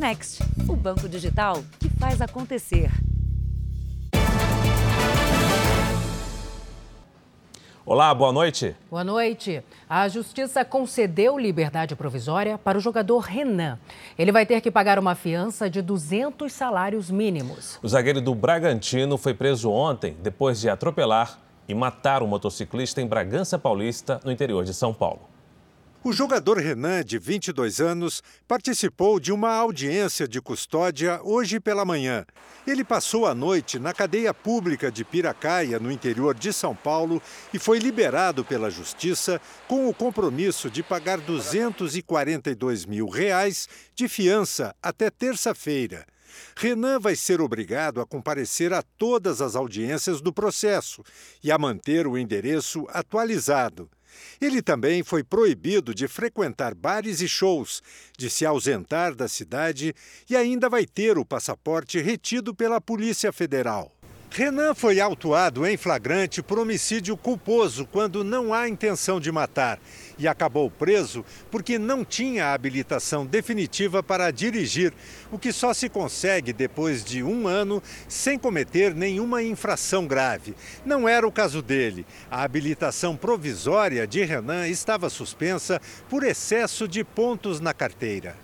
Next, 0.00 0.42
o 0.66 0.74
banco 0.74 1.06
digital 1.06 1.62
que 1.78 1.90
faz 1.90 2.22
acontecer. 2.22 2.90
Olá, 7.84 8.14
boa 8.14 8.32
noite. 8.32 8.74
Boa 8.88 9.04
noite. 9.04 9.62
A 9.86 10.08
Justiça 10.08 10.64
concedeu 10.64 11.38
liberdade 11.38 11.94
provisória 11.94 12.56
para 12.56 12.78
o 12.78 12.80
jogador 12.80 13.18
Renan. 13.18 13.78
Ele 14.18 14.32
vai 14.32 14.46
ter 14.46 14.62
que 14.62 14.70
pagar 14.70 14.98
uma 14.98 15.14
fiança 15.14 15.68
de 15.68 15.82
200 15.82 16.50
salários 16.50 17.10
mínimos. 17.10 17.78
O 17.82 17.88
zagueiro 17.88 18.22
do 18.22 18.34
Bragantino 18.34 19.18
foi 19.18 19.34
preso 19.34 19.70
ontem 19.70 20.16
depois 20.22 20.58
de 20.62 20.70
atropelar 20.70 21.38
e 21.68 21.74
matar 21.74 22.22
um 22.22 22.26
motociclista 22.26 23.02
em 23.02 23.06
Bragança 23.06 23.58
Paulista, 23.58 24.18
no 24.24 24.32
interior 24.32 24.64
de 24.64 24.72
São 24.72 24.94
Paulo. 24.94 25.29
O 26.02 26.14
jogador 26.14 26.56
Renan, 26.56 27.04
de 27.04 27.18
22 27.18 27.78
anos, 27.78 28.22
participou 28.48 29.20
de 29.20 29.30
uma 29.30 29.52
audiência 29.52 30.26
de 30.26 30.40
custódia 30.40 31.20
hoje 31.22 31.60
pela 31.60 31.84
manhã. 31.84 32.24
Ele 32.66 32.82
passou 32.82 33.26
a 33.26 33.34
noite 33.34 33.78
na 33.78 33.92
cadeia 33.92 34.32
pública 34.32 34.90
de 34.90 35.04
Piracaia, 35.04 35.78
no 35.78 35.92
interior 35.92 36.34
de 36.34 36.54
São 36.54 36.74
Paulo, 36.74 37.20
e 37.52 37.58
foi 37.58 37.78
liberado 37.78 38.42
pela 38.42 38.70
Justiça 38.70 39.38
com 39.68 39.90
o 39.90 39.94
compromisso 39.94 40.70
de 40.70 40.82
pagar 40.82 41.18
242 41.18 42.86
mil 42.86 43.06
reais 43.06 43.68
de 43.94 44.08
fiança 44.08 44.74
até 44.82 45.10
terça-feira. 45.10 46.06
Renan 46.56 46.98
vai 46.98 47.14
ser 47.14 47.42
obrigado 47.42 48.00
a 48.00 48.06
comparecer 48.06 48.72
a 48.72 48.82
todas 48.96 49.42
as 49.42 49.54
audiências 49.54 50.22
do 50.22 50.32
processo 50.32 51.04
e 51.44 51.52
a 51.52 51.58
manter 51.58 52.06
o 52.06 52.16
endereço 52.16 52.86
atualizado. 52.88 53.90
Ele 54.40 54.62
também 54.62 55.02
foi 55.02 55.22
proibido 55.22 55.94
de 55.94 56.08
frequentar 56.08 56.74
bares 56.74 57.20
e 57.20 57.28
shows, 57.28 57.82
de 58.16 58.30
se 58.30 58.46
ausentar 58.46 59.14
da 59.14 59.28
cidade 59.28 59.94
e 60.28 60.36
ainda 60.36 60.68
vai 60.68 60.86
ter 60.86 61.18
o 61.18 61.24
passaporte 61.24 62.00
retido 62.00 62.54
pela 62.54 62.80
Polícia 62.80 63.32
Federal. 63.32 63.94
Renan 64.32 64.74
foi 64.76 65.00
autuado 65.00 65.66
em 65.66 65.76
flagrante 65.76 66.40
por 66.40 66.56
homicídio 66.56 67.16
culposo 67.16 67.84
quando 67.84 68.22
não 68.22 68.54
há 68.54 68.68
intenção 68.68 69.18
de 69.18 69.32
matar 69.32 69.80
e 70.20 70.28
acabou 70.28 70.70
preso 70.70 71.24
porque 71.50 71.78
não 71.78 72.04
tinha 72.04 72.52
habilitação 72.52 73.24
definitiva 73.24 74.02
para 74.02 74.30
dirigir, 74.30 74.92
o 75.32 75.38
que 75.38 75.52
só 75.52 75.72
se 75.72 75.88
consegue 75.88 76.52
depois 76.52 77.02
de 77.02 77.22
um 77.22 77.48
ano 77.48 77.82
sem 78.06 78.38
cometer 78.38 78.94
nenhuma 78.94 79.42
infração 79.42 80.06
grave. 80.06 80.54
Não 80.84 81.08
era 81.08 81.26
o 81.26 81.32
caso 81.32 81.62
dele. 81.62 82.06
A 82.30 82.42
habilitação 82.42 83.16
provisória 83.16 84.06
de 84.06 84.22
Renan 84.22 84.68
estava 84.68 85.08
suspensa 85.08 85.80
por 86.08 86.22
excesso 86.22 86.86
de 86.86 87.02
pontos 87.02 87.58
na 87.58 87.72
carteira. 87.72 88.36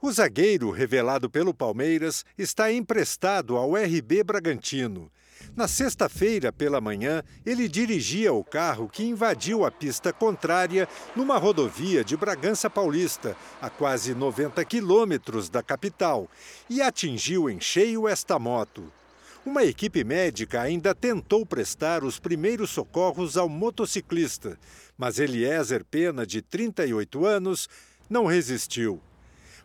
O 0.00 0.10
zagueiro, 0.10 0.70
revelado 0.70 1.30
pelo 1.30 1.54
Palmeiras, 1.54 2.24
está 2.36 2.72
emprestado 2.72 3.56
ao 3.56 3.74
RB 3.76 4.24
Bragantino. 4.24 5.08
Na 5.54 5.68
sexta-feira, 5.68 6.50
pela 6.50 6.80
manhã, 6.80 7.22
ele 7.44 7.68
dirigia 7.68 8.32
o 8.32 8.42
carro 8.42 8.88
que 8.88 9.04
invadiu 9.04 9.64
a 9.64 9.70
pista 9.70 10.12
contrária 10.12 10.88
numa 11.14 11.36
rodovia 11.36 12.02
de 12.02 12.16
Bragança 12.16 12.70
Paulista, 12.70 13.36
a 13.60 13.68
quase 13.68 14.14
90 14.14 14.64
quilômetros 14.64 15.48
da 15.48 15.62
capital, 15.62 16.28
e 16.70 16.80
atingiu 16.80 17.50
em 17.50 17.60
cheio 17.60 18.08
esta 18.08 18.38
moto. 18.38 18.90
Uma 19.44 19.64
equipe 19.64 20.04
médica 20.04 20.60
ainda 20.60 20.94
tentou 20.94 21.44
prestar 21.44 22.04
os 22.04 22.18
primeiros 22.18 22.70
socorros 22.70 23.36
ao 23.36 23.48
motociclista, 23.48 24.56
mas 24.96 25.18
Eliezer 25.18 25.84
Pena, 25.84 26.24
de 26.24 26.40
38 26.40 27.26
anos, 27.26 27.68
não 28.08 28.24
resistiu. 28.24 29.02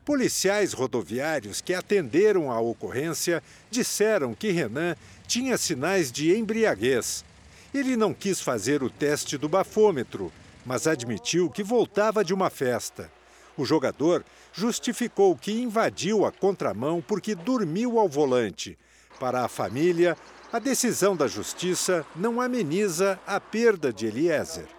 Policiais 0.08 0.72
rodoviários 0.72 1.59
que 1.59 1.73
atenderam 1.73 2.50
à 2.50 2.61
ocorrência 2.61 3.44
disseram 3.69 4.33
que 4.33 4.52
Renan 4.52 4.95
tinha 5.27 5.58
sinais 5.58 6.13
de 6.13 6.33
embriaguez. 6.33 7.25
Ele 7.73 7.97
não 7.97 8.13
quis 8.13 8.39
fazer 8.39 8.81
o 8.81 8.90
teste 8.90 9.38
do 9.38 9.50
bafômetro, 9.50 10.31
mas 10.66 10.88
admitiu 10.88 11.50
que 11.50 11.62
voltava 11.62 12.23
de 12.23 12.34
uma 12.34 12.50
festa. 12.50 13.12
O 13.57 13.66
jogador 13.66 14.23
justificou 14.53 15.35
que 15.35 15.51
invadiu 15.51 16.25
a 16.25 16.31
contramão 16.31 17.03
porque 17.06 17.35
dormiu 17.35 18.00
ao 18.00 18.07
volante. 18.07 18.78
Para 19.19 19.44
a 19.44 19.50
família, 19.50 20.16
a 20.53 20.57
decisão 20.57 21.17
da 21.17 21.28
justiça 21.28 22.06
não 22.16 22.40
ameniza 22.40 23.19
a 23.28 23.41
perda 23.41 23.91
de 23.91 24.06
Eliezer. 24.06 24.77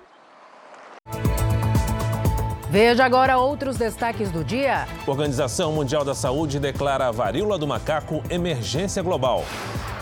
Veja 2.71 3.03
agora 3.03 3.39
outros 3.39 3.79
destaques 3.79 4.31
do 4.31 4.45
dia. 4.45 4.87
Organização 5.07 5.73
Mundial 5.73 6.05
da 6.05 6.15
Saúde 6.15 6.61
declara 6.61 7.09
a 7.09 7.11
varíola 7.11 7.57
do 7.57 7.67
macaco 7.67 8.23
emergência 8.29 9.03
global. 9.03 9.43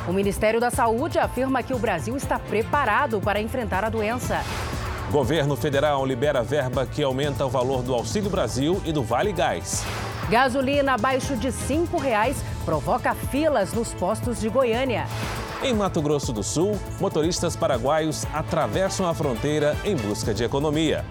O 0.09 0.13
Ministério 0.13 0.59
da 0.59 0.69
Saúde 0.69 1.17
afirma 1.17 1.63
que 1.63 1.73
o 1.73 1.79
Brasil 1.79 2.17
está 2.17 2.41
preparado 2.41 3.21
para 3.21 3.41
enfrentar 3.41 3.85
a 3.85 3.89
doença. 3.89 4.41
Governo 5.13 5.55
federal 5.55 6.05
libera 6.05 6.43
verba 6.43 6.85
que 6.85 7.05
aumenta 7.05 7.47
o 7.47 7.49
valor 7.49 7.85
do 7.85 7.95
Auxílio 7.95 8.29
Brasil 8.29 8.83
e 8.85 8.91
do 8.91 9.03
Vale 9.03 9.33
Gás. 9.33 9.85
Gasolina 10.29 10.95
abaixo 10.95 11.37
de 11.37 11.49
R$ 11.49 11.55
5,00 11.69 12.35
provoca 12.65 13.15
filas 13.15 13.73
nos 13.73 13.95
postos 13.95 14.41
de 14.41 14.49
Goiânia. 14.49 15.07
Em 15.63 15.73
Mato 15.73 16.03
Grosso 16.03 16.33
do 16.33 16.43
Sul, 16.43 16.77
motoristas 17.01 17.55
paraguaios 17.55 18.27
atravessam 18.35 19.09
a 19.09 19.15
fronteira 19.15 19.77
em 19.85 19.95
busca 19.95 20.35
de 20.35 20.43
economia. 20.43 21.05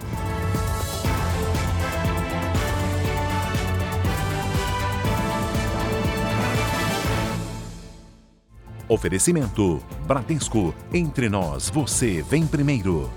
Oferecimento: 8.88 9.82
Bradesco. 10.06 10.72
Entre 10.92 11.28
nós, 11.28 11.68
você 11.68 12.22
vem 12.22 12.46
primeiro. 12.46 13.10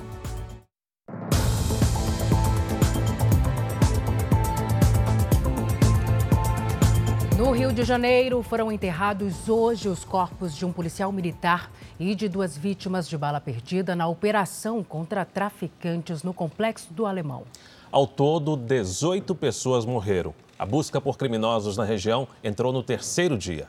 No 7.38 7.52
Rio 7.52 7.72
de 7.72 7.84
Janeiro, 7.84 8.42
foram 8.42 8.72
enterrados 8.72 9.48
hoje 9.48 9.88
os 9.88 10.04
corpos 10.04 10.56
de 10.56 10.66
um 10.66 10.74
policial 10.74 11.12
militar 11.12 11.72
e 12.00 12.16
de 12.16 12.28
duas 12.28 12.58
vítimas 12.58 13.08
de 13.08 13.16
bala 13.16 13.40
perdida 13.40 13.96
na 13.96 14.08
operação 14.08 14.84
contra 14.84 15.24
traficantes 15.24 16.24
no 16.24 16.34
Complexo 16.34 16.92
do 16.92 17.06
Alemão. 17.06 17.44
Ao 17.92 18.08
todo, 18.08 18.58
18 18.58 19.36
pessoas 19.36 19.86
morreram. 19.86 20.34
A 20.58 20.66
busca 20.66 21.00
por 21.00 21.16
criminosos 21.16 21.78
na 21.78 21.84
região 21.84 22.28
entrou 22.44 22.74
no 22.74 22.82
terceiro 22.82 23.38
dia. 23.38 23.68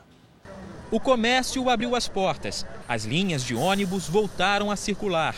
O 0.91 0.99
comércio 0.99 1.69
abriu 1.69 1.95
as 1.95 2.09
portas, 2.09 2.65
as 2.85 3.05
linhas 3.05 3.45
de 3.45 3.55
ônibus 3.55 4.09
voltaram 4.09 4.69
a 4.69 4.75
circular. 4.75 5.33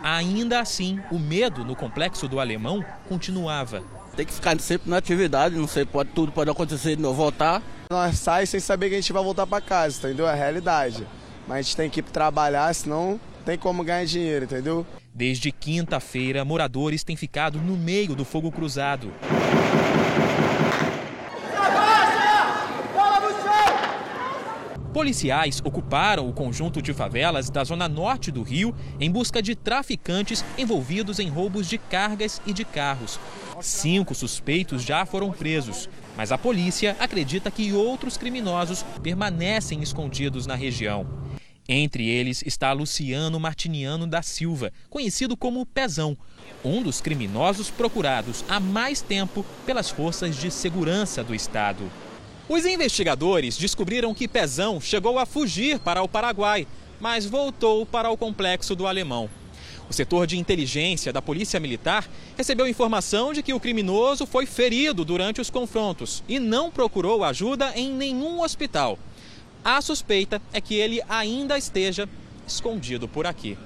Ainda 0.00 0.60
assim, 0.60 1.00
o 1.10 1.18
medo 1.18 1.64
no 1.64 1.74
complexo 1.74 2.28
do 2.28 2.38
Alemão 2.38 2.84
continuava. 3.08 3.82
Tem 4.14 4.24
que 4.24 4.32
ficar 4.32 4.56
sempre 4.60 4.88
na 4.88 4.98
atividade, 4.98 5.56
não 5.56 5.66
sei, 5.66 5.84
pode, 5.84 6.10
tudo 6.10 6.30
pode 6.30 6.48
acontecer 6.48 6.94
de 6.94 7.02
novo 7.02 7.16
voltar. 7.16 7.60
Nós 7.90 8.16
sai 8.16 8.46
sem 8.46 8.60
saber 8.60 8.90
que 8.90 8.94
a 8.94 9.00
gente 9.00 9.12
vai 9.12 9.24
voltar 9.24 9.44
para 9.44 9.60
casa, 9.60 9.98
entendeu? 9.98 10.28
É 10.28 10.30
a 10.30 10.34
realidade. 10.34 11.04
Mas 11.48 11.58
a 11.58 11.62
gente 11.62 11.76
tem 11.76 11.90
que 11.90 11.98
ir 11.98 12.04
trabalhar, 12.04 12.72
senão 12.72 13.18
tem 13.44 13.58
como 13.58 13.82
ganhar 13.82 14.04
dinheiro, 14.04 14.44
entendeu? 14.44 14.86
Desde 15.12 15.50
quinta-feira, 15.50 16.44
moradores 16.44 17.02
têm 17.02 17.16
ficado 17.16 17.58
no 17.58 17.76
meio 17.76 18.14
do 18.14 18.24
fogo 18.24 18.52
cruzado. 18.52 19.12
Policiais 24.92 25.62
ocuparam 25.64 26.28
o 26.28 26.34
conjunto 26.34 26.82
de 26.82 26.92
favelas 26.92 27.48
da 27.48 27.64
zona 27.64 27.88
norte 27.88 28.30
do 28.30 28.42
Rio 28.42 28.74
em 29.00 29.10
busca 29.10 29.40
de 29.40 29.54
traficantes 29.54 30.44
envolvidos 30.58 31.18
em 31.18 31.30
roubos 31.30 31.66
de 31.66 31.78
cargas 31.78 32.42
e 32.44 32.52
de 32.52 32.62
carros. 32.62 33.18
Cinco 33.62 34.14
suspeitos 34.14 34.82
já 34.82 35.06
foram 35.06 35.30
presos, 35.30 35.88
mas 36.14 36.30
a 36.30 36.36
polícia 36.36 36.94
acredita 37.00 37.50
que 37.50 37.72
outros 37.72 38.18
criminosos 38.18 38.84
permanecem 39.02 39.82
escondidos 39.82 40.46
na 40.46 40.54
região. 40.54 41.06
Entre 41.66 42.06
eles 42.06 42.42
está 42.44 42.70
Luciano 42.72 43.40
Martiniano 43.40 44.06
da 44.06 44.20
Silva, 44.20 44.72
conhecido 44.90 45.36
como 45.38 45.64
Pezão, 45.64 46.18
um 46.62 46.82
dos 46.82 47.00
criminosos 47.00 47.70
procurados 47.70 48.44
há 48.46 48.60
mais 48.60 49.00
tempo 49.00 49.46
pelas 49.64 49.88
forças 49.88 50.36
de 50.36 50.50
segurança 50.50 51.24
do 51.24 51.34
Estado. 51.34 51.90
Os 52.52 52.66
investigadores 52.66 53.56
descobriram 53.56 54.12
que 54.12 54.28
Pezão 54.28 54.78
chegou 54.78 55.18
a 55.18 55.24
fugir 55.24 55.78
para 55.78 56.02
o 56.02 56.06
Paraguai, 56.06 56.66
mas 57.00 57.24
voltou 57.24 57.86
para 57.86 58.10
o 58.10 58.16
complexo 58.16 58.76
do 58.76 58.86
Alemão. 58.86 59.30
O 59.88 59.92
setor 59.94 60.26
de 60.26 60.38
inteligência 60.38 61.14
da 61.14 61.22
Polícia 61.22 61.58
Militar 61.58 62.06
recebeu 62.36 62.68
informação 62.68 63.32
de 63.32 63.42
que 63.42 63.54
o 63.54 63.58
criminoso 63.58 64.26
foi 64.26 64.44
ferido 64.44 65.02
durante 65.02 65.40
os 65.40 65.48
confrontos 65.48 66.22
e 66.28 66.38
não 66.38 66.70
procurou 66.70 67.24
ajuda 67.24 67.72
em 67.74 67.90
nenhum 67.90 68.42
hospital. 68.42 68.98
A 69.64 69.80
suspeita 69.80 70.38
é 70.52 70.60
que 70.60 70.74
ele 70.74 71.00
ainda 71.08 71.56
esteja 71.56 72.06
escondido 72.46 73.08
por 73.08 73.26
aqui. 73.26 73.56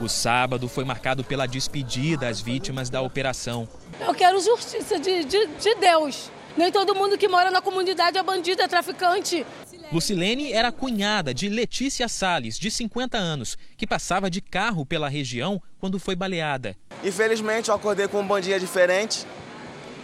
O 0.00 0.08
sábado 0.08 0.66
foi 0.66 0.82
marcado 0.82 1.22
pela 1.22 1.46
despedida 1.46 2.26
às 2.26 2.40
vítimas 2.40 2.90
da 2.90 3.00
operação. 3.00 3.68
Eu 4.00 4.12
quero 4.12 4.40
justiça 4.40 4.98
de, 4.98 5.22
de, 5.22 5.46
de 5.46 5.74
Deus 5.76 6.32
Nem 6.56 6.70
todo 6.70 6.94
mundo 6.94 7.18
que 7.18 7.26
mora 7.26 7.50
na 7.50 7.60
comunidade 7.60 8.16
é 8.16 8.22
bandido, 8.22 8.62
é 8.62 8.68
traficante. 8.68 9.44
Lucilene 9.92 10.52
era 10.52 10.70
cunhada 10.70 11.34
de 11.34 11.48
Letícia 11.48 12.08
Sales, 12.08 12.58
de 12.58 12.70
50 12.70 13.18
anos, 13.18 13.58
que 13.76 13.86
passava 13.86 14.30
de 14.30 14.40
carro 14.40 14.86
pela 14.86 15.08
região 15.08 15.60
quando 15.78 15.98
foi 15.98 16.14
baleada. 16.14 16.76
Infelizmente, 17.02 17.68
eu 17.68 17.74
acordei 17.74 18.06
com 18.06 18.20
um 18.20 18.26
bom 18.26 18.38
dia 18.38 18.58
diferente. 18.58 19.26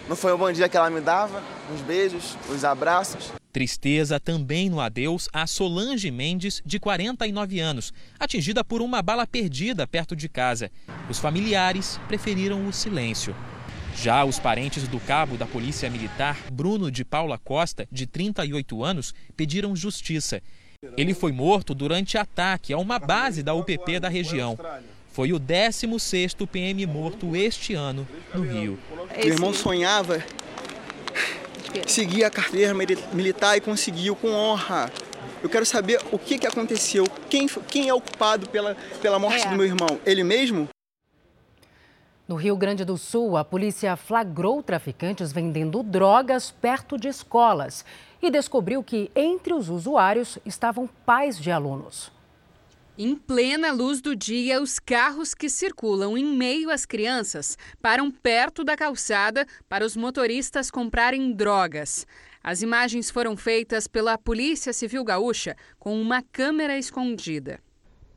Não 0.09 0.17
foi 0.17 0.35
um 0.35 0.39
bom 0.39 0.51
dia 0.51 0.69
que 0.69 0.77
ela 0.77 0.91
me 0.91 1.01
dava, 1.01 1.41
os 1.73 1.81
beijos, 1.83 2.37
os 2.49 2.65
abraços. 2.65 3.33
Tristeza 3.53 4.19
também 4.19 4.69
no 4.69 4.81
adeus 4.81 5.29
a 5.33 5.47
Solange 5.47 6.11
Mendes, 6.11 6.61
de 6.67 6.81
49 6.81 7.61
anos, 7.61 7.93
atingida 8.19 8.65
por 8.65 8.83
uma 8.83 9.03
bala 9.03 9.27
perdida 9.27 9.87
perto 9.87 10.17
de 10.17 10.29
casa. 10.29 10.71
Os 11.09 11.19
familiares 11.19 12.01
preferiram 12.09 12.67
o 12.67 12.73
silêncio. 12.73 13.35
Já 13.97 14.25
os 14.25 14.39
parentes 14.39 14.89
do 14.89 14.99
cabo 15.01 15.37
da 15.37 15.47
Polícia 15.47 15.91
Militar, 15.91 16.39
Bruno 16.53 16.91
de 16.91 17.05
Paula 17.05 17.39
Costa, 17.39 17.87
de 17.91 18.07
38 18.07 18.83
anos, 18.83 19.15
pediram 19.37 19.77
justiça. 19.77 20.43
Ele 20.97 21.13
foi 21.13 21.31
morto 21.33 21.75
durante 21.75 22.17
ataque 22.17 22.73
a 22.73 22.79
uma 22.79 22.99
base 22.99 23.43
da 23.43 23.53
UPP 23.53 24.01
da 24.01 24.09
região. 24.09 24.59
Foi 25.13 25.33
o 25.33 25.39
16º 25.39 26.47
PM 26.47 26.87
morto 26.87 27.37
este 27.37 27.75
ano 27.75 28.09
no 28.33 28.43
Rio. 28.43 28.79
Meu 29.17 29.35
irmão 29.35 29.53
sonhava 29.53 30.25
seguir 31.87 32.25
a 32.25 32.31
carreira 32.31 32.73
militar 33.13 33.57
e 33.57 33.61
conseguiu 33.61 34.17
com 34.17 34.33
honra. 34.33 34.91
Eu 35.43 35.51
quero 35.51 35.67
saber 35.67 36.01
o 36.11 36.19
que, 36.19 36.39
que 36.39 36.47
aconteceu, 36.47 37.05
quem, 37.29 37.47
quem 37.69 37.89
é 37.89 37.95
o 37.95 38.01
culpado 38.01 38.49
pela, 38.49 38.75
pela 39.03 39.19
morte 39.19 39.47
é. 39.47 39.51
do 39.51 39.57
meu 39.57 39.67
irmão? 39.67 40.01
Ele 40.07 40.25
mesmo? 40.25 40.69
No 42.31 42.37
Rio 42.37 42.57
Grande 42.57 42.85
do 42.85 42.97
Sul, 42.97 43.37
a 43.37 43.45
polícia 43.45 43.97
flagrou 43.97 44.63
traficantes 44.63 45.33
vendendo 45.33 45.83
drogas 45.83 46.49
perto 46.49 46.97
de 46.97 47.09
escolas 47.09 47.85
e 48.23 48.31
descobriu 48.31 48.85
que 48.85 49.11
entre 49.17 49.53
os 49.53 49.69
usuários 49.69 50.39
estavam 50.47 50.89
pais 51.05 51.41
de 51.41 51.51
alunos. 51.51 52.13
Em 52.97 53.17
plena 53.17 53.73
luz 53.73 54.01
do 54.01 54.15
dia, 54.15 54.63
os 54.63 54.79
carros 54.79 55.35
que 55.35 55.49
circulam 55.49 56.17
em 56.17 56.25
meio 56.25 56.71
às 56.71 56.87
crianças 56.87 57.59
param 57.83 58.13
perto 58.13 58.63
da 58.63 58.77
calçada 58.77 59.45
para 59.69 59.85
os 59.85 59.97
motoristas 59.97 60.71
comprarem 60.71 61.33
drogas. 61.33 62.07
As 62.45 62.63
imagens 62.63 63.11
foram 63.11 63.37
feitas 63.37 63.89
pela 63.89 64.17
Polícia 64.17 64.73
Civil 64.73 65.03
Gaúcha 65.03 65.57
com 65.81 66.01
uma 66.01 66.23
câmera 66.23 66.79
escondida. 66.79 67.59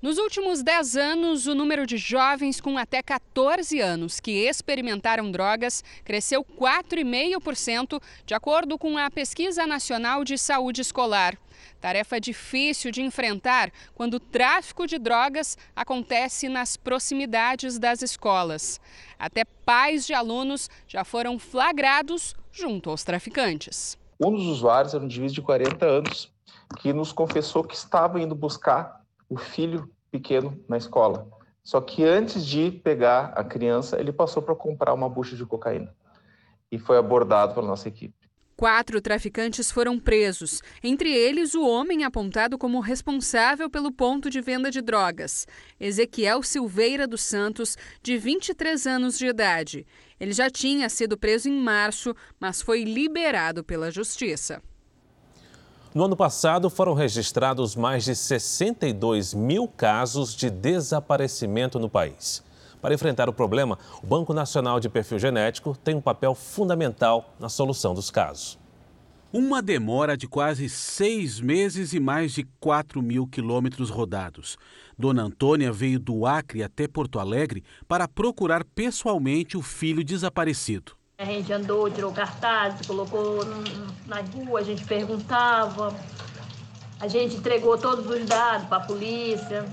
Nos 0.03 0.17
últimos 0.17 0.61
10 0.61 0.97
anos, 0.97 1.47
o 1.47 1.55
número 1.55 1.87
de 1.87 1.95
jovens 1.95 2.59
com 2.59 2.77
até 2.77 3.01
14 3.01 3.79
anos 3.79 4.19
que 4.19 4.45
experimentaram 4.45 5.31
drogas 5.31 5.81
cresceu 6.03 6.43
4,5%, 6.43 8.01
de 8.25 8.33
acordo 8.33 8.77
com 8.77 8.97
a 8.97 9.09
Pesquisa 9.09 9.65
Nacional 9.65 10.25
de 10.25 10.37
Saúde 10.37 10.81
Escolar. 10.81 11.37
Tarefa 11.79 12.19
difícil 12.19 12.91
de 12.91 13.01
enfrentar 13.01 13.71
quando 13.95 14.15
o 14.15 14.19
tráfico 14.19 14.85
de 14.85 14.99
drogas 14.99 15.57
acontece 15.73 16.49
nas 16.49 16.75
proximidades 16.75 17.79
das 17.79 18.01
escolas. 18.01 18.81
Até 19.17 19.45
pais 19.45 20.05
de 20.05 20.13
alunos 20.13 20.69
já 20.85 21.05
foram 21.05 21.39
flagrados 21.39 22.35
junto 22.51 22.89
aos 22.89 23.05
traficantes. 23.05 23.97
Um 24.19 24.33
dos 24.33 24.47
usuários 24.47 24.93
era 24.93 25.01
um 25.01 25.05
indivíduo 25.05 25.35
de 25.35 25.41
40 25.41 25.85
anos 25.85 26.29
que 26.81 26.91
nos 26.91 27.13
confessou 27.13 27.63
que 27.63 27.73
estava 27.73 28.19
indo 28.19 28.35
buscar 28.35 29.01
o 29.33 29.37
filho 29.37 29.89
pequeno 30.11 30.63
na 30.69 30.77
escola. 30.77 31.27
Só 31.63 31.81
que 31.81 32.03
antes 32.03 32.45
de 32.45 32.69
pegar 32.69 33.33
a 33.35 33.43
criança, 33.43 33.99
ele 33.99 34.11
passou 34.11 34.43
para 34.43 34.55
comprar 34.55 34.93
uma 34.93 35.09
bucha 35.09 35.35
de 35.35 35.45
cocaína 35.45 35.93
e 36.71 36.77
foi 36.77 36.97
abordado 36.97 37.55
pela 37.55 37.67
nossa 37.67 37.87
equipe. 37.87 38.13
Quatro 38.55 39.01
traficantes 39.01 39.71
foram 39.71 39.99
presos, 39.99 40.61
entre 40.83 41.11
eles 41.11 41.55
o 41.55 41.65
homem 41.65 42.03
apontado 42.03 42.55
como 42.57 42.79
responsável 42.79 43.67
pelo 43.67 43.91
ponto 43.91 44.29
de 44.29 44.39
venda 44.39 44.69
de 44.69 44.79
drogas, 44.79 45.47
Ezequiel 45.79 46.43
Silveira 46.43 47.07
dos 47.07 47.23
Santos, 47.23 47.75
de 48.03 48.15
23 48.15 48.85
anos 48.85 49.17
de 49.17 49.25
idade. 49.25 49.87
Ele 50.19 50.31
já 50.31 50.51
tinha 50.51 50.87
sido 50.87 51.17
preso 51.17 51.49
em 51.49 51.59
março, 51.59 52.15
mas 52.39 52.61
foi 52.61 52.83
liberado 52.83 53.63
pela 53.63 53.89
Justiça. 53.89 54.61
No 55.93 56.05
ano 56.05 56.17
passado, 56.17 56.71
foram 56.71 56.95
registrados 56.95 57.75
mais 57.75 58.03
de 58.03 58.15
62 58.15 59.35
mil 59.35 59.67
casos 59.67 60.35
de 60.35 60.49
desaparecimento 60.49 61.77
no 61.77 61.87
país. 61.87 62.43
Para 62.81 62.95
enfrentar 62.95 63.29
o 63.29 63.33
problema, 63.33 63.77
o 64.01 64.07
Banco 64.07 64.33
Nacional 64.33 64.79
de 64.79 64.89
Perfil 64.89 65.19
Genético 65.19 65.77
tem 65.83 65.93
um 65.93 66.01
papel 66.01 66.33
fundamental 66.33 67.35
na 67.39 67.47
solução 67.47 67.93
dos 67.93 68.09
casos. 68.09 68.57
Uma 69.31 69.61
demora 69.61 70.17
de 70.17 70.27
quase 70.27 70.67
seis 70.67 71.39
meses 71.39 71.93
e 71.93 71.99
mais 71.99 72.31
de 72.31 72.43
4 72.59 72.99
mil 72.99 73.27
quilômetros 73.27 73.91
rodados. 73.91 74.57
Dona 74.97 75.21
Antônia 75.21 75.71
veio 75.71 75.99
do 75.99 76.25
Acre 76.25 76.63
até 76.63 76.87
Porto 76.87 77.19
Alegre 77.19 77.63
para 77.87 78.07
procurar 78.07 78.63
pessoalmente 78.63 79.55
o 79.55 79.61
filho 79.61 80.03
desaparecido. 80.03 80.93
A 81.23 81.25
gente 81.25 81.53
andou, 81.53 81.89
tirou 81.89 82.11
cartaz, 82.11 82.85
colocou 82.85 83.45
na 84.05 84.19
rua, 84.19 84.59
a 84.59 84.63
gente 84.63 84.83
perguntava, 84.83 85.95
a 86.99 87.07
gente 87.07 87.37
entregou 87.37 87.77
todos 87.77 88.05
os 88.05 88.25
dados 88.25 88.67
para 88.67 88.83
a 88.83 88.85
polícia. 88.85 89.65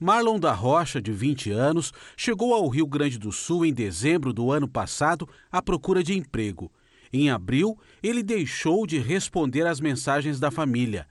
Marlon 0.00 0.40
da 0.40 0.52
Rocha, 0.52 0.98
de 0.98 1.12
20 1.12 1.50
anos, 1.50 1.92
chegou 2.16 2.54
ao 2.54 2.66
Rio 2.66 2.86
Grande 2.86 3.18
do 3.18 3.30
Sul 3.30 3.66
em 3.66 3.74
dezembro 3.74 4.32
do 4.32 4.50
ano 4.50 4.66
passado 4.66 5.28
à 5.52 5.60
procura 5.60 6.02
de 6.02 6.16
emprego. 6.16 6.72
Em 7.12 7.28
abril, 7.28 7.78
ele 8.02 8.22
deixou 8.22 8.86
de 8.86 8.98
responder 8.98 9.66
às 9.66 9.80
mensagens 9.80 10.40
da 10.40 10.50
família. 10.50 11.06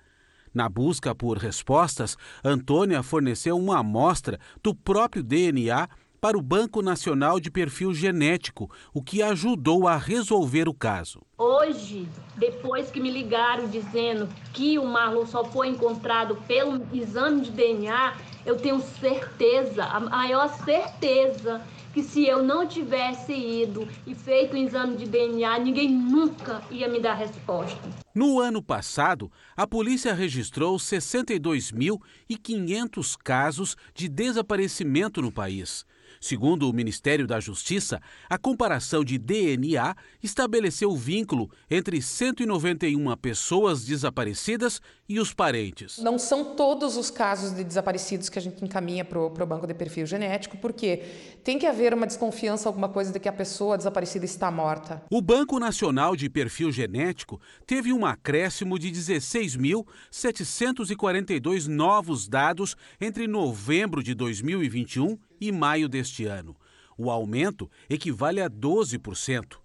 Na 0.52 0.68
busca 0.68 1.14
por 1.14 1.38
respostas, 1.38 2.18
Antônia 2.44 3.04
forneceu 3.04 3.56
uma 3.56 3.82
amostra 3.82 4.40
do 4.64 4.74
próprio 4.74 5.22
DNA 5.22 5.88
para 6.26 6.40
o 6.40 6.42
Banco 6.42 6.82
Nacional 6.82 7.40
de 7.40 7.52
Perfil 7.52 7.94
Genético, 7.94 8.72
o 8.92 9.00
que 9.00 9.22
ajudou 9.22 9.88
a 9.88 9.96
resolver 9.96 10.68
o 10.68 10.74
caso. 10.74 11.22
Hoje, 11.38 12.10
depois 12.36 12.90
que 12.90 13.00
me 13.00 13.12
ligaram 13.12 13.68
dizendo 13.68 14.28
que 14.52 14.80
o 14.80 14.88
Marlon 14.88 15.28
só 15.28 15.46
foi 15.46 15.68
encontrado 15.68 16.36
pelo 16.48 16.84
exame 16.92 17.42
de 17.42 17.52
DNA, 17.52 18.16
eu 18.44 18.58
tenho 18.58 18.82
certeza, 18.82 19.84
a 19.84 20.00
maior 20.00 20.50
certeza, 20.64 21.62
que 21.94 22.02
se 22.02 22.26
eu 22.26 22.42
não 22.42 22.68
tivesse 22.68 23.32
ido 23.32 23.88
e 24.08 24.16
feito 24.16 24.56
o 24.56 24.58
exame 24.58 24.98
de 24.98 25.06
DNA, 25.06 25.60
ninguém 25.60 25.92
nunca 25.92 26.64
ia 26.72 26.90
me 26.90 27.00
dar 27.00 27.14
resposta. 27.14 27.88
No 28.16 28.40
ano 28.40 28.64
passado, 28.64 29.32
a 29.56 29.68
polícia 29.68 30.12
registrou 30.12 30.76
62.500 30.78 33.16
casos 33.24 33.78
de 33.94 34.10
desaparecimento 34.10 35.22
no 35.22 35.32
país. 35.32 35.86
Segundo 36.26 36.68
o 36.68 36.74
Ministério 36.74 37.28
da 37.28 37.40
Justiça, 37.40 38.02
a 38.28 38.36
comparação 38.36 39.04
de 39.04 39.20
DNA 39.20 39.96
estabeleceu 40.24 40.90
o 40.90 40.98
vínculo 40.98 41.52
entre 41.70 42.02
191 42.02 43.16
pessoas 43.18 43.86
desaparecidas 43.86 44.82
e 45.08 45.20
os 45.20 45.36
parentes. 45.36 46.00
Não 46.00 46.18
são 46.18 46.56
todos 46.56 46.98
os 46.98 47.12
casos 47.12 47.56
de 47.56 47.64
desaparecidos 47.64 48.28
que 48.28 48.40
a 48.40 48.42
gente 48.42 48.66
encaminha 48.66 49.06
para 49.06 49.20
o 49.20 49.46
banco 49.46 49.68
de 49.68 49.76
perfil 49.76 50.08
genético, 50.08 50.58
porque 50.58 51.04
tem 51.44 51.60
que 51.60 51.68
haver 51.68 51.94
uma 51.94 52.08
desconfiança, 52.08 52.68
alguma 52.68 52.90
coisa 52.90 53.14
de 53.14 53.20
que 53.20 53.30
a 53.30 53.34
pessoa 53.34 53.78
desaparecida 53.78 54.26
está 54.26 54.50
morta. 54.50 55.04
O 55.12 55.22
Banco 55.22 55.60
Nacional 55.60 56.16
de 56.16 56.28
Perfil 56.28 56.72
Genético 56.72 57.40
teve 57.68 57.94
um 57.94 58.04
acréscimo 58.04 58.80
de 58.80 58.92
16.742 58.92 61.68
novos 61.68 62.28
dados 62.28 62.76
entre 63.00 63.28
novembro 63.28 64.02
de 64.02 64.16
2021 64.16 65.20
e 65.40 65.52
maio 65.52 65.88
deste 65.90 66.26
ano. 66.26 66.56
O 66.98 67.12
aumento 67.12 67.70
equivale 67.90 68.42
a 68.42 68.50
12%. 68.50 69.58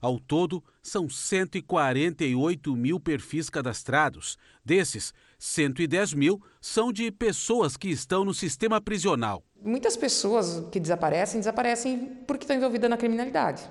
Ao 0.00 0.20
todo, 0.20 0.62
são 0.82 1.08
148 1.08 2.76
mil 2.76 3.00
perfis 3.00 3.48
cadastrados. 3.48 4.36
Desses, 4.64 5.12
110 5.38 6.14
mil 6.14 6.40
são 6.60 6.92
de 6.92 7.10
pessoas 7.10 7.76
que 7.76 7.88
estão 7.88 8.24
no 8.24 8.34
sistema 8.34 8.80
prisional. 8.80 9.42
Muitas 9.60 9.96
pessoas 9.96 10.62
que 10.70 10.78
desaparecem, 10.78 11.40
desaparecem 11.40 12.18
porque 12.26 12.44
estão 12.44 12.56
envolvidas 12.56 12.90
na 12.90 12.96
criminalidade. 12.96 13.62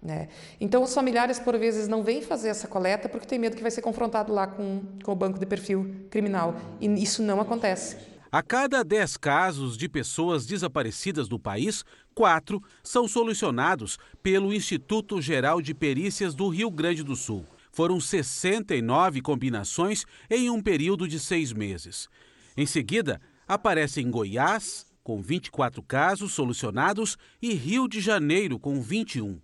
Né? 0.00 0.28
Então, 0.60 0.82
os 0.82 0.94
familiares, 0.94 1.38
por 1.38 1.58
vezes, 1.58 1.88
não 1.88 2.02
vêm 2.02 2.22
fazer 2.22 2.50
essa 2.50 2.68
coleta 2.68 3.08
porque 3.08 3.26
tem 3.26 3.38
medo 3.38 3.56
que 3.56 3.62
vai 3.62 3.70
ser 3.70 3.82
confrontado 3.82 4.32
lá 4.32 4.46
com, 4.46 4.82
com 5.02 5.12
o 5.12 5.16
banco 5.16 5.38
de 5.38 5.46
perfil 5.46 6.06
criminal. 6.10 6.54
E 6.80 6.86
isso 7.02 7.22
não 7.22 7.40
acontece. 7.40 8.13
A 8.34 8.42
cada 8.42 8.82
10 8.82 9.16
casos 9.16 9.76
de 9.76 9.88
pessoas 9.88 10.44
desaparecidas 10.44 11.28
do 11.28 11.38
país, 11.38 11.84
quatro 12.12 12.60
são 12.82 13.06
solucionados 13.06 13.96
pelo 14.24 14.52
Instituto 14.52 15.22
Geral 15.22 15.62
de 15.62 15.72
Perícias 15.72 16.34
do 16.34 16.48
Rio 16.48 16.68
Grande 16.68 17.04
do 17.04 17.14
Sul. 17.14 17.46
Foram 17.70 18.00
69 18.00 19.20
combinações 19.20 20.04
em 20.28 20.50
um 20.50 20.60
período 20.60 21.06
de 21.06 21.20
seis 21.20 21.52
meses. 21.52 22.08
Em 22.56 22.66
seguida, 22.66 23.20
aparecem 23.46 24.10
Goiás, 24.10 24.84
com 25.04 25.22
24 25.22 25.80
casos 25.80 26.32
solucionados, 26.32 27.16
e 27.40 27.54
Rio 27.54 27.86
de 27.86 28.00
Janeiro, 28.00 28.58
com 28.58 28.82
21. 28.82 29.38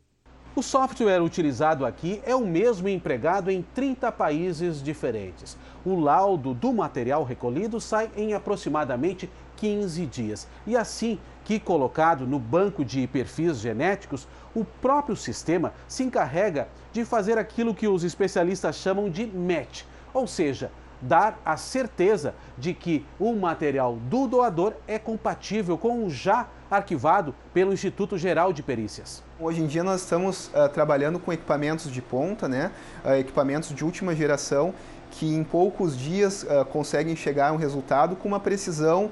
O 0.60 0.62
software 0.62 1.22
utilizado 1.22 1.86
aqui 1.86 2.20
é 2.22 2.36
o 2.36 2.46
mesmo 2.46 2.86
empregado 2.86 3.50
em 3.50 3.62
30 3.62 4.12
países 4.12 4.82
diferentes. 4.82 5.56
O 5.86 5.98
laudo 5.98 6.52
do 6.52 6.70
material 6.70 7.24
recolhido 7.24 7.80
sai 7.80 8.10
em 8.14 8.34
aproximadamente 8.34 9.30
15 9.56 10.04
dias. 10.04 10.46
E 10.66 10.76
assim 10.76 11.18
que 11.44 11.58
colocado 11.58 12.26
no 12.26 12.38
banco 12.38 12.84
de 12.84 13.06
perfis 13.06 13.58
genéticos, 13.58 14.28
o 14.54 14.62
próprio 14.62 15.16
sistema 15.16 15.72
se 15.88 16.02
encarrega 16.02 16.68
de 16.92 17.06
fazer 17.06 17.38
aquilo 17.38 17.74
que 17.74 17.88
os 17.88 18.04
especialistas 18.04 18.76
chamam 18.76 19.08
de 19.08 19.26
match, 19.26 19.84
ou 20.12 20.26
seja, 20.26 20.70
dar 21.00 21.40
a 21.42 21.56
certeza 21.56 22.34
de 22.58 22.74
que 22.74 23.06
o 23.18 23.32
material 23.32 23.96
do 23.96 24.26
doador 24.26 24.74
é 24.86 24.98
compatível 24.98 25.78
com 25.78 26.04
o 26.04 26.10
já 26.10 26.48
arquivado 26.70 27.34
pelo 27.54 27.72
Instituto 27.72 28.18
Geral 28.18 28.52
de 28.52 28.62
Perícias. 28.62 29.29
Hoje 29.40 29.62
em 29.62 29.66
dia 29.66 29.82
nós 29.82 30.02
estamos 30.02 30.48
uh, 30.48 30.68
trabalhando 30.68 31.18
com 31.18 31.32
equipamentos 31.32 31.90
de 31.90 32.02
ponta, 32.02 32.46
né? 32.46 32.70
Uh, 33.02 33.14
equipamentos 33.14 33.74
de 33.74 33.82
última 33.82 34.14
geração 34.14 34.74
que 35.12 35.26
em 35.26 35.42
poucos 35.42 35.96
dias 35.96 36.42
uh, 36.42 36.62
conseguem 36.66 37.16
chegar 37.16 37.48
a 37.48 37.52
um 37.52 37.56
resultado 37.56 38.14
com 38.16 38.28
uma 38.28 38.38
precisão 38.38 39.10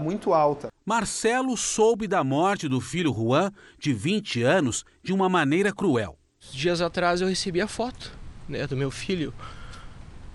muito 0.00 0.34
alta. 0.34 0.68
Marcelo 0.84 1.56
soube 1.56 2.08
da 2.08 2.24
morte 2.24 2.68
do 2.68 2.80
filho 2.80 3.14
Juan, 3.14 3.52
de 3.78 3.92
20 3.92 4.42
anos, 4.42 4.84
de 5.02 5.12
uma 5.12 5.28
maneira 5.28 5.72
cruel. 5.72 6.18
Dias 6.52 6.80
atrás 6.80 7.20
eu 7.20 7.28
recebi 7.28 7.60
a 7.60 7.68
foto 7.68 8.12
né, 8.48 8.66
do 8.66 8.76
meu 8.76 8.90
filho 8.90 9.32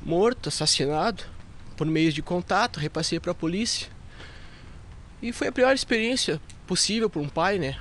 morto, 0.02 0.48
assassinado, 0.48 1.24
por 1.76 1.86
meio 1.86 2.14
de 2.14 2.22
contato, 2.22 2.80
repassei 2.80 3.20
para 3.20 3.34
a 3.34 3.36
polícia. 3.36 3.90
E 5.22 5.34
foi 5.34 5.50
a 5.50 5.52
pior 5.52 5.76
experiência 5.76 6.40
possível 6.66 7.10
para 7.10 7.22
um 7.22 7.30
pai, 7.30 7.60
né? 7.60 7.76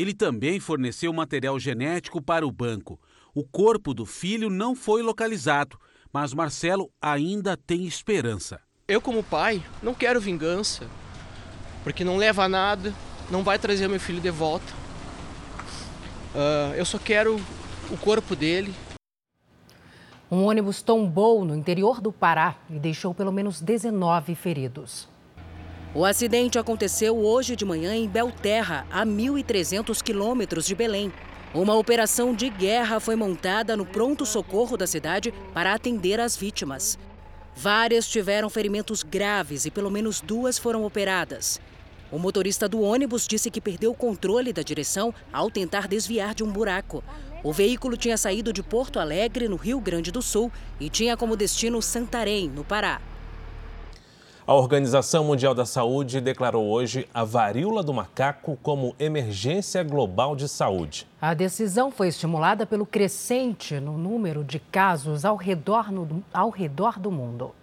Ele 0.00 0.14
também 0.14 0.58
forneceu 0.58 1.12
material 1.12 1.60
genético 1.60 2.22
para 2.22 2.46
o 2.46 2.50
banco. 2.50 2.98
O 3.34 3.44
corpo 3.44 3.92
do 3.92 4.06
filho 4.06 4.48
não 4.48 4.74
foi 4.74 5.02
localizado, 5.02 5.78
mas 6.10 6.32
Marcelo 6.32 6.90
ainda 7.02 7.54
tem 7.54 7.86
esperança. 7.86 8.62
Eu, 8.88 8.98
como 9.02 9.22
pai, 9.22 9.62
não 9.82 9.92
quero 9.92 10.18
vingança, 10.18 10.88
porque 11.84 12.02
não 12.02 12.16
leva 12.16 12.44
a 12.44 12.48
nada, 12.48 12.94
não 13.30 13.44
vai 13.44 13.58
trazer 13.58 13.88
meu 13.88 14.00
filho 14.00 14.22
de 14.22 14.30
volta. 14.30 14.72
Uh, 16.34 16.72
eu 16.76 16.86
só 16.86 16.98
quero 16.98 17.38
o 17.90 17.96
corpo 17.98 18.34
dele, 18.34 18.74
um 20.30 20.44
ônibus 20.46 20.80
tombou 20.80 21.44
no 21.44 21.54
interior 21.54 22.00
do 22.00 22.10
Pará 22.10 22.56
e 22.70 22.78
deixou 22.78 23.12
pelo 23.12 23.30
menos 23.30 23.60
19 23.60 24.34
feridos. 24.34 25.09
O 25.92 26.04
acidente 26.04 26.56
aconteceu 26.56 27.18
hoje 27.18 27.56
de 27.56 27.64
manhã 27.64 27.92
em 27.96 28.06
Belterra, 28.06 28.86
a 28.92 29.04
1.300 29.04 30.00
quilômetros 30.00 30.64
de 30.64 30.72
Belém. 30.72 31.12
Uma 31.52 31.74
operação 31.74 32.32
de 32.32 32.48
guerra 32.48 33.00
foi 33.00 33.16
montada 33.16 33.76
no 33.76 33.84
pronto-socorro 33.84 34.76
da 34.76 34.86
cidade 34.86 35.34
para 35.52 35.74
atender 35.74 36.20
as 36.20 36.36
vítimas. 36.36 36.96
Várias 37.56 38.06
tiveram 38.06 38.48
ferimentos 38.48 39.02
graves 39.02 39.64
e 39.64 39.70
pelo 39.70 39.90
menos 39.90 40.20
duas 40.20 40.58
foram 40.58 40.84
operadas. 40.84 41.60
O 42.12 42.20
motorista 42.20 42.68
do 42.68 42.80
ônibus 42.80 43.26
disse 43.26 43.50
que 43.50 43.60
perdeu 43.60 43.90
o 43.90 43.96
controle 43.96 44.52
da 44.52 44.62
direção 44.62 45.12
ao 45.32 45.50
tentar 45.50 45.88
desviar 45.88 46.36
de 46.36 46.44
um 46.44 46.52
buraco. 46.52 47.02
O 47.42 47.52
veículo 47.52 47.96
tinha 47.96 48.16
saído 48.16 48.52
de 48.52 48.62
Porto 48.62 49.00
Alegre, 49.00 49.48
no 49.48 49.56
Rio 49.56 49.80
Grande 49.80 50.12
do 50.12 50.22
Sul, 50.22 50.52
e 50.78 50.88
tinha 50.88 51.16
como 51.16 51.36
destino 51.36 51.82
Santarém, 51.82 52.48
no 52.48 52.62
Pará. 52.62 53.00
A 54.50 54.54
Organização 54.54 55.22
Mundial 55.22 55.54
da 55.54 55.64
Saúde 55.64 56.20
declarou 56.20 56.68
hoje 56.68 57.08
a 57.14 57.22
varíola 57.22 57.84
do 57.84 57.94
macaco 57.94 58.58
como 58.60 58.96
emergência 58.98 59.84
global 59.84 60.34
de 60.34 60.48
saúde. 60.48 61.06
A 61.20 61.34
decisão 61.34 61.92
foi 61.92 62.08
estimulada 62.08 62.66
pelo 62.66 62.84
crescente 62.84 63.78
no 63.78 63.96
número 63.96 64.42
de 64.42 64.58
casos 64.58 65.24
ao 65.24 65.36
redor, 65.36 65.92
no, 65.92 66.24
ao 66.34 66.50
redor 66.50 66.98
do 66.98 67.12
mundo. 67.12 67.54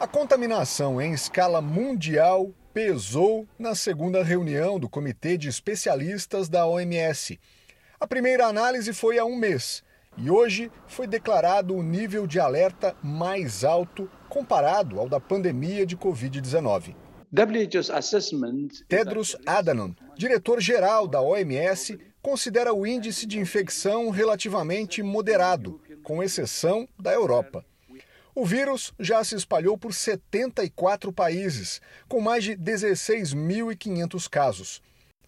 A 0.00 0.08
contaminação 0.08 1.00
em 1.00 1.12
escala 1.12 1.60
mundial 1.60 2.50
pesou 2.74 3.46
na 3.56 3.76
segunda 3.76 4.24
reunião 4.24 4.80
do 4.80 4.88
Comitê 4.88 5.38
de 5.38 5.48
Especialistas 5.48 6.48
da 6.48 6.66
OMS. 6.66 7.38
A 8.00 8.08
primeira 8.08 8.48
análise 8.48 8.92
foi 8.92 9.20
há 9.20 9.24
um 9.24 9.36
mês 9.36 9.84
e 10.18 10.28
hoje 10.32 10.68
foi 10.88 11.06
declarado 11.06 11.76
o 11.76 11.80
nível 11.80 12.26
de 12.26 12.40
alerta 12.40 12.96
mais 13.04 13.62
alto 13.62 14.10
comparado 14.36 15.00
ao 15.00 15.08
da 15.08 15.18
pandemia 15.18 15.86
de 15.86 15.96
Covid-19. 15.96 16.94
Tedros 18.86 19.34
Adhanom, 19.46 19.94
diretor-geral 20.14 21.08
da 21.08 21.22
OMS, 21.22 21.98
considera 22.20 22.74
o 22.74 22.86
índice 22.86 23.24
de 23.24 23.38
infecção 23.38 24.10
relativamente 24.10 25.02
moderado, 25.02 25.80
com 26.02 26.22
exceção 26.22 26.86
da 27.00 27.14
Europa. 27.14 27.64
O 28.34 28.44
vírus 28.44 28.92
já 29.00 29.24
se 29.24 29.34
espalhou 29.34 29.78
por 29.78 29.94
74 29.94 31.10
países, 31.14 31.80
com 32.06 32.20
mais 32.20 32.44
de 32.44 32.54
16.500 32.54 34.28
casos 34.28 34.82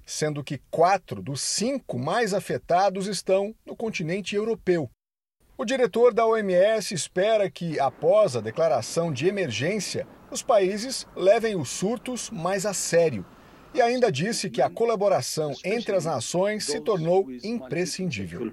sendo 0.09 0.43
que 0.43 0.59
quatro 0.71 1.21
dos 1.21 1.43
cinco 1.43 1.99
mais 1.99 2.33
afetados 2.33 3.07
estão 3.07 3.55
no 3.67 3.77
continente 3.77 4.35
europeu. 4.35 4.91
O 5.61 5.65
diretor 5.65 6.15
da 6.15 6.25
OMS 6.25 6.95
espera 6.95 7.51
que, 7.51 7.81
após 7.81 8.37
a 8.37 8.41
declaração 8.41 9.13
de 9.13 9.27
emergência, 9.27 10.07
os 10.31 10.41
países 10.41 11.05
levem 11.17 11.57
os 11.57 11.69
surtos 11.69 12.31
mais 12.31 12.65
a 12.65 12.73
sério. 12.73 13.27
E 13.75 13.83
ainda 13.83 14.11
disse 14.13 14.49
que 14.49 14.63
a 14.63 14.71
colaboração 14.71 15.53
entre 15.65 15.97
as 15.97 16.05
nações 16.05 16.65
se 16.65 16.79
tornou 16.79 17.27
imprescindível. 17.43 18.53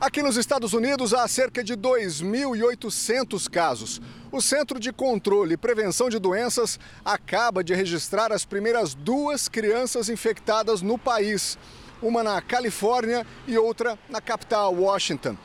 Aqui 0.00 0.20
nos 0.20 0.36
Estados 0.36 0.72
Unidos 0.72 1.14
há 1.14 1.28
cerca 1.28 1.62
de 1.62 1.76
2.800 1.76 3.48
casos. 3.48 4.02
O 4.32 4.42
Centro 4.42 4.80
de 4.80 4.92
Controle 4.92 5.54
e 5.54 5.56
Prevenção 5.56 6.08
de 6.08 6.18
Doenças 6.18 6.76
acaba 7.04 7.62
de 7.62 7.72
registrar 7.72 8.32
as 8.32 8.44
primeiras 8.44 8.96
duas 8.96 9.48
crianças 9.48 10.08
infectadas 10.08 10.82
no 10.82 10.98
país, 10.98 11.56
uma 12.02 12.24
na 12.24 12.42
Califórnia 12.42 13.24
e 13.46 13.56
outra 13.56 13.96
na 14.08 14.20
capital, 14.20 14.74
Washington. 14.74 15.36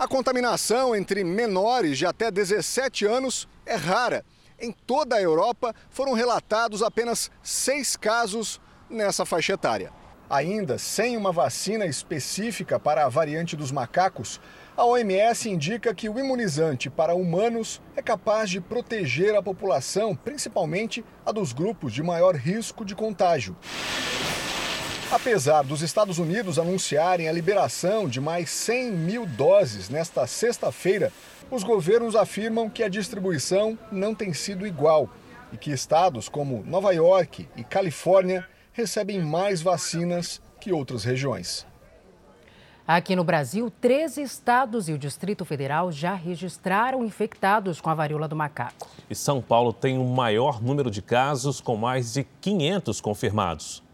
A 0.00 0.08
contaminação 0.08 0.96
entre 0.96 1.22
menores 1.22 1.98
de 1.98 2.06
até 2.06 2.30
17 2.30 3.04
anos 3.04 3.46
é 3.66 3.74
rara. 3.74 4.24
Em 4.58 4.72
toda 4.72 5.14
a 5.14 5.20
Europa 5.20 5.74
foram 5.90 6.14
relatados 6.14 6.82
apenas 6.82 7.30
seis 7.42 7.96
casos 7.96 8.58
nessa 8.88 9.26
faixa 9.26 9.52
etária. 9.52 9.92
Ainda 10.30 10.78
sem 10.78 11.18
uma 11.18 11.30
vacina 11.30 11.84
específica 11.84 12.80
para 12.80 13.04
a 13.04 13.10
variante 13.10 13.54
dos 13.54 13.70
macacos, 13.70 14.40
a 14.74 14.86
OMS 14.86 15.50
indica 15.50 15.94
que 15.94 16.08
o 16.08 16.18
imunizante 16.18 16.88
para 16.88 17.14
humanos 17.14 17.82
é 17.94 18.00
capaz 18.00 18.48
de 18.48 18.58
proteger 18.58 19.34
a 19.34 19.42
população, 19.42 20.16
principalmente 20.16 21.04
a 21.26 21.30
dos 21.30 21.52
grupos 21.52 21.92
de 21.92 22.02
maior 22.02 22.34
risco 22.36 22.86
de 22.86 22.94
contágio. 22.94 23.54
Apesar 25.12 25.64
dos 25.64 25.82
Estados 25.82 26.20
Unidos 26.20 26.56
anunciarem 26.56 27.28
a 27.28 27.32
liberação 27.32 28.08
de 28.08 28.20
mais 28.20 28.48
100 28.48 28.92
mil 28.92 29.26
doses 29.26 29.88
nesta 29.88 30.24
sexta-feira, 30.24 31.12
os 31.50 31.64
governos 31.64 32.14
afirmam 32.14 32.70
que 32.70 32.84
a 32.84 32.88
distribuição 32.88 33.76
não 33.90 34.14
tem 34.14 34.32
sido 34.32 34.64
igual 34.64 35.10
e 35.52 35.56
que 35.56 35.72
estados 35.72 36.28
como 36.28 36.62
Nova 36.64 36.92
York 36.92 37.48
e 37.56 37.64
Califórnia 37.64 38.46
recebem 38.72 39.20
mais 39.20 39.60
vacinas 39.60 40.40
que 40.60 40.72
outras 40.72 41.02
regiões. 41.02 41.66
Aqui 42.86 43.16
no 43.16 43.24
Brasil, 43.24 43.68
13 43.80 44.22
estados 44.22 44.88
e 44.88 44.92
o 44.92 44.98
Distrito 44.98 45.44
Federal 45.44 45.90
já 45.90 46.14
registraram 46.14 47.04
infectados 47.04 47.80
com 47.80 47.90
a 47.90 47.94
varíola 47.94 48.28
do 48.28 48.36
macaco. 48.36 48.88
E 49.08 49.14
São 49.16 49.42
Paulo 49.42 49.72
tem 49.72 49.98
o 49.98 50.04
maior 50.04 50.62
número 50.62 50.88
de 50.88 51.02
casos, 51.02 51.60
com 51.60 51.76
mais 51.76 52.12
de 52.12 52.24
500 52.40 53.00
confirmados. 53.00 53.89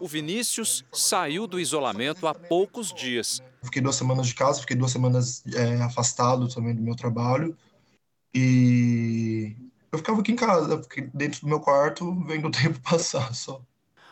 O 0.00 0.06
Vinícius 0.06 0.84
saiu 0.92 1.46
do 1.46 1.58
isolamento 1.58 2.26
há 2.26 2.34
poucos 2.34 2.92
dias. 2.92 3.42
Fiquei 3.64 3.82
duas 3.82 3.96
semanas 3.96 4.28
de 4.28 4.34
casa, 4.34 4.60
fiquei 4.60 4.76
duas 4.76 4.92
semanas 4.92 5.42
é, 5.54 5.82
afastado 5.82 6.48
também 6.48 6.74
do 6.74 6.82
meu 6.82 6.94
trabalho. 6.94 7.56
E 8.32 9.56
eu 9.90 9.98
ficava 9.98 10.20
aqui 10.20 10.32
em 10.32 10.36
casa, 10.36 10.80
dentro 11.12 11.40
do 11.40 11.48
meu 11.48 11.60
quarto, 11.60 12.14
vendo 12.24 12.46
o 12.46 12.50
tempo 12.50 12.78
passar 12.88 13.34
só. 13.34 13.60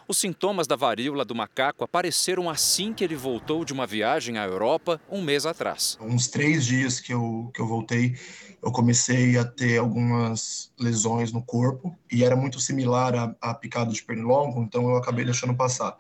Os 0.09 0.19
sintomas 0.19 0.69
da 0.69 0.77
varíola 0.77 1.25
do 1.25 1.35
macaco 1.35 1.83
apareceram 1.83 2.49
assim 2.49 2.93
que 2.93 3.03
ele 3.03 3.17
voltou 3.17 3.65
de 3.65 3.73
uma 3.73 3.85
viagem 3.85 4.39
à 4.39 4.45
Europa 4.45 5.01
um 5.11 5.21
mês 5.21 5.45
atrás. 5.45 5.99
Uns 6.01 6.29
três 6.29 6.65
dias 6.65 7.01
que 7.01 7.13
eu, 7.13 7.51
que 7.53 7.61
eu 7.61 7.67
voltei, 7.67 8.17
eu 8.63 8.71
comecei 8.71 9.37
a 9.37 9.45
ter 9.45 9.79
algumas 9.79 10.71
lesões 10.79 11.33
no 11.33 11.43
corpo 11.43 11.93
e 12.11 12.23
era 12.23 12.37
muito 12.37 12.61
similar 12.61 13.17
a, 13.17 13.35
a 13.41 13.53
picada 13.53 13.91
de 13.91 14.01
pernilongo, 14.01 14.63
então 14.63 14.89
eu 14.89 14.97
acabei 14.97 15.25
deixando 15.25 15.57
passar. 15.57 15.97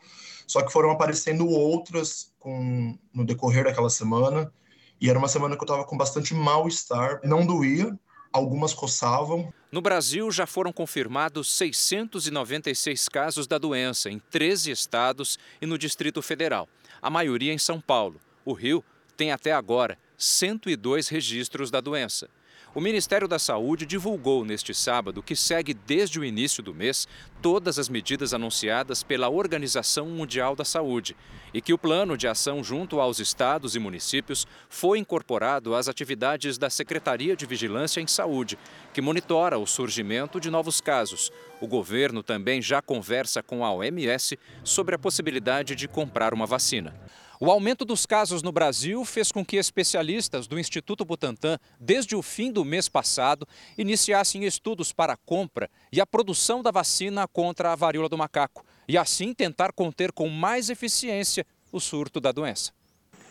Só 0.46 0.62
que 0.62 0.72
foram 0.72 0.92
aparecendo 0.92 1.48
outras 1.48 2.32
com, 2.38 2.96
no 3.12 3.24
decorrer 3.24 3.64
daquela 3.64 3.90
semana 3.90 4.52
e 5.00 5.10
era 5.10 5.18
uma 5.18 5.26
semana 5.26 5.56
que 5.56 5.62
eu 5.62 5.66
estava 5.66 5.84
com 5.84 5.96
bastante 5.96 6.32
mal-estar, 6.32 7.20
não 7.24 7.44
doía, 7.44 7.98
algumas 8.36 8.72
coçavam. 8.72 9.52
No 9.72 9.80
Brasil, 9.80 10.30
já 10.30 10.46
foram 10.46 10.72
confirmados 10.72 11.50
696 11.52 13.08
casos 13.08 13.46
da 13.46 13.58
doença 13.58 14.08
em 14.10 14.18
13 14.30 14.70
estados 14.70 15.38
e 15.60 15.66
no 15.66 15.76
Distrito 15.76 16.22
Federal, 16.22 16.68
a 17.02 17.10
maioria 17.10 17.52
em 17.52 17.58
São 17.58 17.80
Paulo. 17.80 18.20
O 18.44 18.52
Rio 18.52 18.84
tem 19.16 19.32
até 19.32 19.52
agora 19.52 19.98
102 20.16 21.08
registros 21.08 21.70
da 21.70 21.80
doença. 21.80 22.28
O 22.76 22.80
Ministério 22.82 23.26
da 23.26 23.38
Saúde 23.38 23.86
divulgou 23.86 24.44
neste 24.44 24.74
sábado 24.74 25.22
que 25.22 25.34
segue 25.34 25.72
desde 25.72 26.20
o 26.20 26.24
início 26.24 26.62
do 26.62 26.74
mês 26.74 27.08
todas 27.40 27.78
as 27.78 27.88
medidas 27.88 28.34
anunciadas 28.34 29.02
pela 29.02 29.30
Organização 29.30 30.04
Mundial 30.10 30.54
da 30.54 30.62
Saúde 30.62 31.16
e 31.54 31.62
que 31.62 31.72
o 31.72 31.78
plano 31.78 32.18
de 32.18 32.28
ação 32.28 32.62
junto 32.62 33.00
aos 33.00 33.18
estados 33.18 33.74
e 33.74 33.78
municípios 33.78 34.46
foi 34.68 34.98
incorporado 34.98 35.74
às 35.74 35.88
atividades 35.88 36.58
da 36.58 36.68
Secretaria 36.68 37.34
de 37.34 37.46
Vigilância 37.46 37.98
em 37.98 38.06
Saúde, 38.06 38.58
que 38.92 39.00
monitora 39.00 39.58
o 39.58 39.66
surgimento 39.66 40.38
de 40.38 40.50
novos 40.50 40.78
casos. 40.78 41.32
O 41.62 41.66
governo 41.66 42.22
também 42.22 42.60
já 42.60 42.82
conversa 42.82 43.42
com 43.42 43.64
a 43.64 43.72
OMS 43.72 44.38
sobre 44.62 44.94
a 44.94 44.98
possibilidade 44.98 45.74
de 45.74 45.88
comprar 45.88 46.34
uma 46.34 46.44
vacina. 46.44 46.94
O 47.38 47.50
aumento 47.50 47.84
dos 47.84 48.06
casos 48.06 48.42
no 48.42 48.50
Brasil 48.50 49.04
fez 49.04 49.30
com 49.30 49.44
que 49.44 49.58
especialistas 49.58 50.46
do 50.46 50.58
Instituto 50.58 51.04
Butantan, 51.04 51.58
desde 51.78 52.16
o 52.16 52.22
fim 52.22 52.50
do 52.50 52.64
mês 52.64 52.88
passado, 52.88 53.46
iniciassem 53.76 54.44
estudos 54.44 54.90
para 54.90 55.12
a 55.12 55.16
compra 55.18 55.68
e 55.92 56.00
a 56.00 56.06
produção 56.06 56.62
da 56.62 56.70
vacina 56.70 57.28
contra 57.28 57.72
a 57.72 57.76
varíola 57.76 58.08
do 58.08 58.16
macaco 58.16 58.64
e 58.88 58.96
assim 58.96 59.34
tentar 59.34 59.72
conter 59.72 60.12
com 60.12 60.30
mais 60.30 60.70
eficiência 60.70 61.46
o 61.70 61.78
surto 61.78 62.20
da 62.20 62.32
doença. 62.32 62.72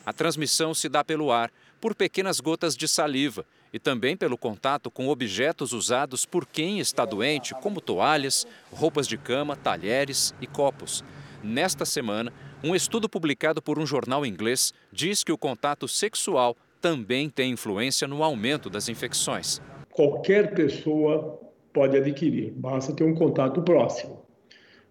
A 0.05 0.13
transmissão 0.13 0.71
se 0.75 0.87
dá 0.87 1.03
pelo 1.03 1.31
ar, 1.31 1.51
por 1.81 1.95
pequenas 1.95 2.39
gotas 2.39 2.77
de 2.77 2.87
saliva 2.87 3.43
e 3.73 3.79
também 3.79 4.15
pelo 4.15 4.37
contato 4.37 4.91
com 4.91 5.07
objetos 5.07 5.73
usados 5.73 6.27
por 6.27 6.45
quem 6.45 6.79
está 6.79 7.05
doente, 7.05 7.55
como 7.55 7.81
toalhas, 7.81 8.45
roupas 8.71 9.07
de 9.07 9.17
cama, 9.17 9.55
talheres 9.55 10.31
e 10.39 10.45
copos. 10.45 11.03
Nesta 11.45 11.85
semana, 11.85 12.33
um 12.63 12.73
estudo 12.73 13.07
publicado 13.07 13.61
por 13.61 13.77
um 13.77 13.85
jornal 13.85 14.25
inglês 14.25 14.73
diz 14.91 15.23
que 15.23 15.31
o 15.31 15.37
contato 15.37 15.87
sexual 15.87 16.57
também 16.81 17.29
tem 17.29 17.51
influência 17.51 18.07
no 18.07 18.23
aumento 18.23 18.67
das 18.67 18.89
infecções. 18.89 19.61
Qualquer 19.91 20.55
pessoa 20.55 21.39
pode 21.71 21.97
adquirir, 21.97 22.51
basta 22.51 22.93
ter 22.93 23.03
um 23.03 23.13
contato 23.13 23.61
próximo. 23.61 24.25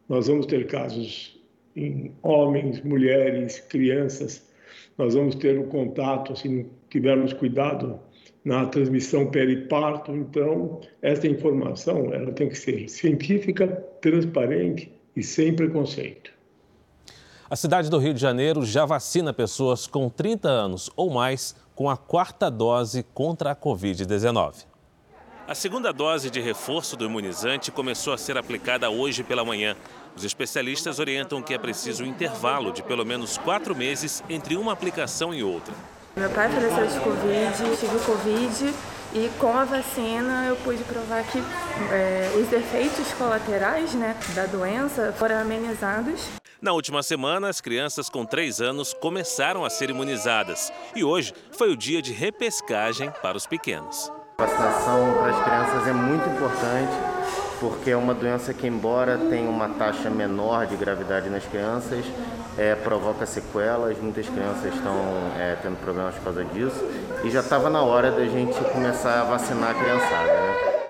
Nós 0.09 0.29
vamos 0.29 0.47
ter 0.47 0.69
casos 0.69 1.43
em 1.75 2.13
homens, 2.23 2.81
mulheres, 2.83 3.59
crianças. 3.59 4.49
Nós 4.97 5.15
vamos 5.15 5.35
ter 5.35 5.59
o 5.59 5.63
um 5.63 5.69
contato, 5.69 6.37
se 6.37 6.49
não 6.49 6.67
tivermos 6.89 7.33
cuidado, 7.33 7.99
na 8.45 8.67
transmissão 8.67 9.29
periparto. 9.29 10.13
Então, 10.13 10.81
essa 11.03 11.27
informação 11.27 12.15
ela 12.15 12.31
tem 12.31 12.49
que 12.49 12.57
ser 12.57 12.89
científica, 12.89 13.67
transparente 14.01 14.93
e 15.17 15.23
sem 15.23 15.53
preconceito. 15.57 16.34
A 17.51 17.57
cidade 17.57 17.91
do 17.91 17.99
Rio 17.99 18.15
de 18.15 18.21
Janeiro 18.21 18.65
já 18.65 18.87
vacina 18.87 19.31
pessoas 19.31 19.87
com 19.87 20.09
30 20.09 20.49
anos 20.49 20.91
ou 20.97 21.11
mais 21.11 21.55
com 21.75 21.91
a 21.91 21.97
quarta 21.97 22.51
dose 22.51 23.03
contra 23.13 23.51
a 23.51 23.57
Covid-19. 23.57 24.65
A 25.47 25.55
segunda 25.55 25.93
dose 25.93 26.31
de 26.31 26.41
reforço 26.41 26.97
do 26.97 27.05
imunizante 27.05 27.71
começou 27.71 28.15
a 28.15 28.19
ser 28.19 28.39
aplicada 28.39 28.89
hoje 28.89 29.23
pela 29.23 29.45
manhã. 29.45 29.77
Os 30.17 30.25
especialistas 30.25 30.99
orientam 30.99 31.43
que 31.43 31.53
é 31.53 31.59
preciso 31.59 32.03
um 32.03 32.07
intervalo 32.07 32.73
de 32.73 32.83
pelo 32.83 33.05
menos 33.05 33.37
quatro 33.37 33.77
meses 33.77 34.25
entre 34.31 34.57
uma 34.57 34.73
aplicação 34.73 35.35
e 35.35 35.43
outra. 35.43 35.75
Meu 36.17 36.31
pai 36.31 36.49
faleceu 36.49 36.87
de 36.87 37.05
Covid, 37.05 37.77
tive 37.77 37.99
Covid 38.07 38.75
e 39.13 39.31
com 39.39 39.53
a 39.53 39.65
vacina 39.67 40.47
eu 40.47 40.57
pude 40.57 40.83
provar 40.85 41.23
que 41.25 41.39
é, 41.93 42.33
os 42.37 42.51
efeitos 42.51 43.13
colaterais 43.19 43.93
né, 43.93 44.17
da 44.35 44.47
doença 44.47 45.13
foram 45.19 45.37
amenizados. 45.37 46.43
Na 46.65 46.73
última 46.73 47.03
semana, 47.03 47.51
as 47.51 47.61
crianças 47.61 48.09
com 48.09 48.25
3 48.25 48.63
anos 48.63 48.95
começaram 48.95 49.67
a 49.67 49.69
ser 49.69 49.91
imunizadas. 49.91 50.73
E 50.97 51.05
hoje 51.05 51.35
foi 51.53 51.71
o 51.71 51.77
dia 51.77 52.01
de 52.01 52.11
repescagem 52.11 53.13
para 53.21 53.37
os 53.37 53.47
pequenos. 53.47 54.11
A 54.39 54.47
vacinação 54.47 55.13
para 55.13 55.29
as 55.29 55.45
crianças 55.45 55.87
é 55.87 55.93
muito 55.93 56.27
importante, 56.27 56.93
porque 57.61 57.91
é 57.91 57.97
uma 57.99 58.15
doença 58.15 58.55
que, 58.55 58.67
embora 58.67 59.19
tenha 59.29 59.47
uma 59.47 59.69
taxa 59.75 60.09
menor 60.09 60.67
de 60.67 60.75
gravidade 60.77 61.29
nas 61.29 61.45
crianças, 61.45 62.03
é, 62.57 62.75
provoca 62.77 63.27
sequelas. 63.27 63.99
Muitas 63.99 64.27
crianças 64.27 64.75
estão 64.75 64.97
é, 65.39 65.59
tendo 65.61 65.77
problemas 65.77 66.15
por 66.15 66.25
causa 66.25 66.47
disso. 66.47 66.83
E 67.25 67.31
já 67.31 67.41
estava 67.41 67.69
na 67.69 67.83
hora 67.83 68.11
da 68.11 68.25
gente 68.25 68.59
começar 68.73 69.21
a 69.21 69.25
vacinar 69.25 69.73
a 69.73 69.75
criançada. 69.75 70.33
Né? 70.33 70.84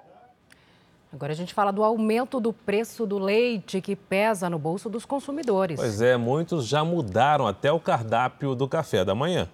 Agora 1.14 1.32
a 1.32 1.36
gente 1.36 1.54
fala 1.54 1.70
do 1.70 1.84
aumento 1.84 2.40
do 2.40 2.52
preço 2.52 3.06
do 3.06 3.20
leite 3.20 3.80
que 3.80 3.94
pesa 3.94 4.50
no 4.50 4.58
bolso 4.58 4.90
dos 4.90 5.06
consumidores. 5.06 5.78
Pois 5.78 6.02
é, 6.02 6.16
muitos 6.16 6.66
já 6.66 6.84
mudaram 6.84 7.46
até 7.46 7.70
o 7.70 7.78
cardápio 7.78 8.52
do 8.56 8.66
café 8.66 9.04
da 9.04 9.14
manhã. 9.14 9.48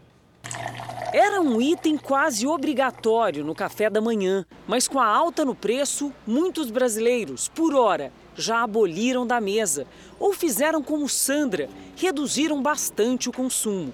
Era 1.12 1.38
um 1.42 1.60
item 1.60 1.98
quase 1.98 2.46
obrigatório 2.46 3.44
no 3.44 3.54
café 3.54 3.90
da 3.90 4.00
manhã, 4.00 4.46
mas 4.66 4.88
com 4.88 4.98
a 4.98 5.04
alta 5.04 5.44
no 5.44 5.54
preço, 5.54 6.10
muitos 6.26 6.70
brasileiros, 6.70 7.48
por 7.48 7.74
hora, 7.74 8.10
já 8.34 8.62
aboliram 8.62 9.26
da 9.26 9.38
mesa 9.38 9.86
ou 10.18 10.32
fizeram 10.32 10.82
como 10.82 11.06
Sandra, 11.10 11.68
reduziram 11.94 12.62
bastante 12.62 13.28
o 13.28 13.32
consumo. 13.32 13.92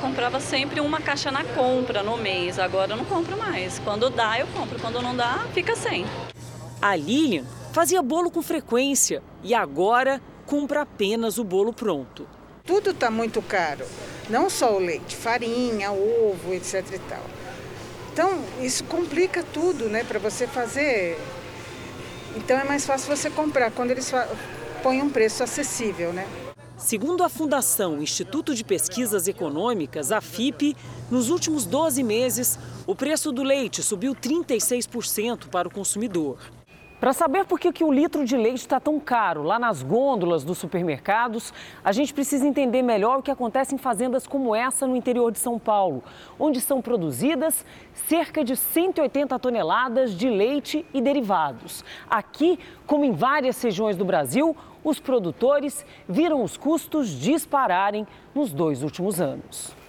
Comprava 0.00 0.38
sempre 0.38 0.80
uma 0.80 1.00
caixa 1.00 1.32
na 1.32 1.42
compra 1.42 2.04
no 2.04 2.16
mês, 2.16 2.56
agora 2.60 2.92
eu 2.92 2.96
não 2.96 3.04
compro 3.04 3.36
mais. 3.36 3.80
Quando 3.80 4.08
dá, 4.08 4.38
eu 4.38 4.46
compro, 4.46 4.78
quando 4.78 5.02
não 5.02 5.16
dá, 5.16 5.44
fica 5.52 5.74
sem. 5.74 6.06
A 6.82 6.96
Lilian 6.96 7.44
fazia 7.74 8.00
bolo 8.00 8.30
com 8.30 8.40
frequência 8.40 9.22
e 9.44 9.52
agora 9.54 10.18
compra 10.46 10.80
apenas 10.80 11.36
o 11.36 11.44
bolo 11.44 11.74
pronto. 11.74 12.26
Tudo 12.64 12.90
está 12.90 13.10
muito 13.10 13.42
caro, 13.42 13.84
não 14.30 14.48
só 14.48 14.74
o 14.74 14.78
leite, 14.78 15.14
farinha, 15.14 15.92
ovo, 15.92 16.54
etc 16.54 16.82
e 16.94 16.98
tal. 17.00 17.22
Então, 18.12 18.42
isso 18.62 18.82
complica 18.84 19.44
tudo, 19.52 19.90
né, 19.90 20.04
para 20.04 20.18
você 20.18 20.46
fazer. 20.46 21.18
Então 22.34 22.58
é 22.58 22.64
mais 22.64 22.86
fácil 22.86 23.14
você 23.14 23.28
comprar 23.28 23.70
quando 23.72 23.90
eles 23.90 24.10
põem 24.82 25.02
um 25.02 25.10
preço 25.10 25.42
acessível, 25.42 26.14
né? 26.14 26.26
Segundo 26.78 27.22
a 27.22 27.28
Fundação 27.28 28.00
Instituto 28.00 28.54
de 28.54 28.64
Pesquisas 28.64 29.28
Econômicas, 29.28 30.10
a 30.10 30.22
FIP, 30.22 30.74
nos 31.10 31.28
últimos 31.28 31.66
12 31.66 32.02
meses, 32.02 32.58
o 32.86 32.94
preço 32.94 33.30
do 33.30 33.42
leite 33.42 33.82
subiu 33.82 34.14
36% 34.14 35.48
para 35.48 35.68
o 35.68 35.70
consumidor. 35.70 36.38
Para 37.00 37.14
saber 37.14 37.46
por 37.46 37.58
que, 37.58 37.82
o 37.82 37.90
litro 37.90 38.26
de 38.26 38.36
leite 38.36 38.58
está 38.58 38.78
tão 38.78 39.00
caro 39.00 39.42
lá 39.42 39.58
nas 39.58 39.82
gôndolas 39.82 40.44
dos 40.44 40.58
supermercados, 40.58 41.50
a 41.82 41.92
gente 41.92 42.12
precisa 42.12 42.46
entender 42.46 42.82
melhor 42.82 43.18
o 43.18 43.22
que 43.22 43.30
acontece 43.30 43.74
em 43.74 43.78
fazendas 43.78 44.26
como 44.26 44.54
essa 44.54 44.86
no 44.86 44.94
interior 44.94 45.32
de 45.32 45.38
São 45.38 45.58
Paulo, 45.58 46.04
onde 46.38 46.60
são 46.60 46.82
produzidas 46.82 47.64
cerca 47.94 48.44
de 48.44 48.54
180 48.54 49.38
toneladas 49.38 50.12
de 50.14 50.28
leite 50.28 50.84
e 50.92 51.00
derivados. 51.00 51.82
Aqui, 52.08 52.58
como 52.86 53.02
em 53.02 53.12
várias 53.12 53.62
regiões 53.62 53.96
do 53.96 54.04
Brasil, 54.04 54.54
os 54.84 55.00
produtores 55.00 55.86
viram 56.06 56.44
os 56.44 56.58
custos 56.58 57.08
dispararem 57.08 58.06
nos 58.34 58.52
dois 58.52 58.82
últimos 58.82 59.22
anos. 59.22 59.79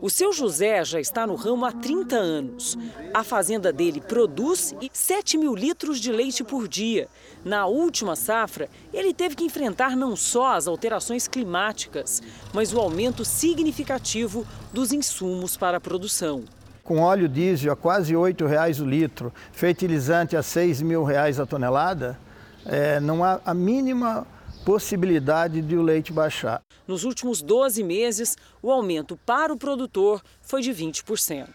O 0.00 0.10
seu 0.10 0.32
José 0.32 0.84
já 0.84 1.00
está 1.00 1.26
no 1.26 1.34
ramo 1.34 1.64
há 1.64 1.72
30 1.72 2.16
anos. 2.16 2.76
A 3.14 3.24
fazenda 3.24 3.72
dele 3.72 4.00
produz 4.00 4.74
7 4.92 5.38
mil 5.38 5.54
litros 5.54 5.98
de 5.98 6.12
leite 6.12 6.44
por 6.44 6.68
dia. 6.68 7.08
Na 7.44 7.66
última 7.66 8.14
safra, 8.14 8.68
ele 8.92 9.14
teve 9.14 9.34
que 9.34 9.44
enfrentar 9.44 9.96
não 9.96 10.14
só 10.14 10.54
as 10.54 10.66
alterações 10.66 11.26
climáticas, 11.26 12.22
mas 12.52 12.74
o 12.74 12.78
aumento 12.78 13.24
significativo 13.24 14.46
dos 14.72 14.92
insumos 14.92 15.56
para 15.56 15.78
a 15.78 15.80
produção. 15.80 16.44
Com 16.84 17.00
óleo 17.00 17.28
diesel 17.28 17.72
a 17.72 17.76
quase 17.76 18.12
R$ 18.12 18.18
8,00 18.18 18.80
o 18.80 18.84
litro, 18.84 19.32
fertilizante 19.50 20.36
a 20.36 20.42
6 20.42 20.82
mil 20.82 21.04
reais 21.04 21.40
a 21.40 21.46
tonelada, 21.46 22.18
é, 22.64 23.00
não 23.00 23.24
há 23.24 23.40
a 23.44 23.54
mínima 23.54 24.26
possibilidade 24.66 25.62
de 25.62 25.76
o 25.76 25.82
leite 25.82 26.12
baixar. 26.12 26.60
Nos 26.88 27.04
últimos 27.04 27.40
12 27.40 27.84
meses, 27.84 28.36
o 28.60 28.72
aumento 28.72 29.16
para 29.24 29.52
o 29.52 29.56
produtor 29.56 30.20
foi 30.42 30.60
de 30.60 30.72
20%. 30.72 31.46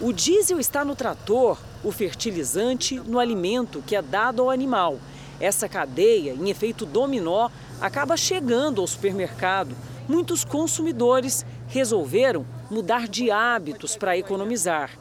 O 0.00 0.12
diesel 0.12 0.60
está 0.60 0.84
no 0.84 0.94
trator, 0.94 1.58
o 1.82 1.90
fertilizante 1.90 3.00
no 3.00 3.18
alimento 3.18 3.82
que 3.84 3.96
é 3.96 4.00
dado 4.00 4.40
ao 4.40 4.50
animal. 4.50 5.00
Essa 5.40 5.68
cadeia, 5.68 6.30
em 6.30 6.48
efeito 6.48 6.86
dominó, 6.86 7.50
acaba 7.80 8.16
chegando 8.16 8.80
ao 8.80 8.86
supermercado. 8.86 9.74
Muitos 10.08 10.44
consumidores 10.44 11.44
resolveram 11.66 12.46
mudar 12.70 13.08
de 13.08 13.32
hábitos 13.32 13.96
para 13.96 14.16
economizar. 14.16 14.92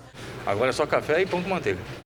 Agora 0.44 0.72
é 0.72 0.74
só 0.74 0.88
café 0.88 1.22
e 1.22 1.28
pão 1.28 1.44
com 1.44 1.50
manteiga. 1.50 2.03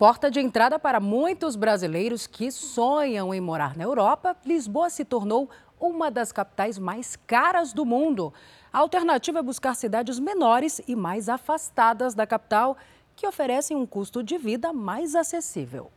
Porta 0.00 0.30
de 0.30 0.40
entrada 0.40 0.78
para 0.78 0.98
muitos 0.98 1.56
brasileiros 1.56 2.26
que 2.26 2.50
sonham 2.50 3.34
em 3.34 3.38
morar 3.38 3.76
na 3.76 3.84
Europa, 3.84 4.34
Lisboa 4.46 4.88
se 4.88 5.04
tornou 5.04 5.50
uma 5.78 6.10
das 6.10 6.32
capitais 6.32 6.78
mais 6.78 7.16
caras 7.26 7.74
do 7.74 7.84
mundo. 7.84 8.32
A 8.72 8.78
alternativa 8.78 9.40
é 9.40 9.42
buscar 9.42 9.76
cidades 9.76 10.18
menores 10.18 10.80
e 10.88 10.96
mais 10.96 11.28
afastadas 11.28 12.14
da 12.14 12.26
capital, 12.26 12.78
que 13.14 13.26
oferecem 13.26 13.76
um 13.76 13.84
custo 13.84 14.22
de 14.22 14.38
vida 14.38 14.72
mais 14.72 15.14
acessível. 15.14 15.90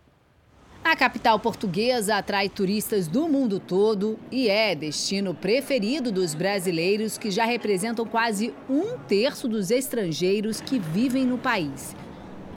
A 0.83 0.97
capital 0.97 1.39
portuguesa 1.39 2.17
atrai 2.17 2.49
turistas 2.49 3.07
do 3.07 3.29
mundo 3.29 3.57
todo 3.57 4.19
e 4.29 4.49
é 4.49 4.75
destino 4.75 5.33
preferido 5.33 6.11
dos 6.11 6.33
brasileiros, 6.33 7.17
que 7.17 7.31
já 7.31 7.45
representam 7.45 8.05
quase 8.05 8.53
um 8.69 8.97
terço 9.07 9.47
dos 9.47 9.71
estrangeiros 9.71 10.59
que 10.59 10.77
vivem 10.77 11.25
no 11.25 11.37
país. 11.37 11.95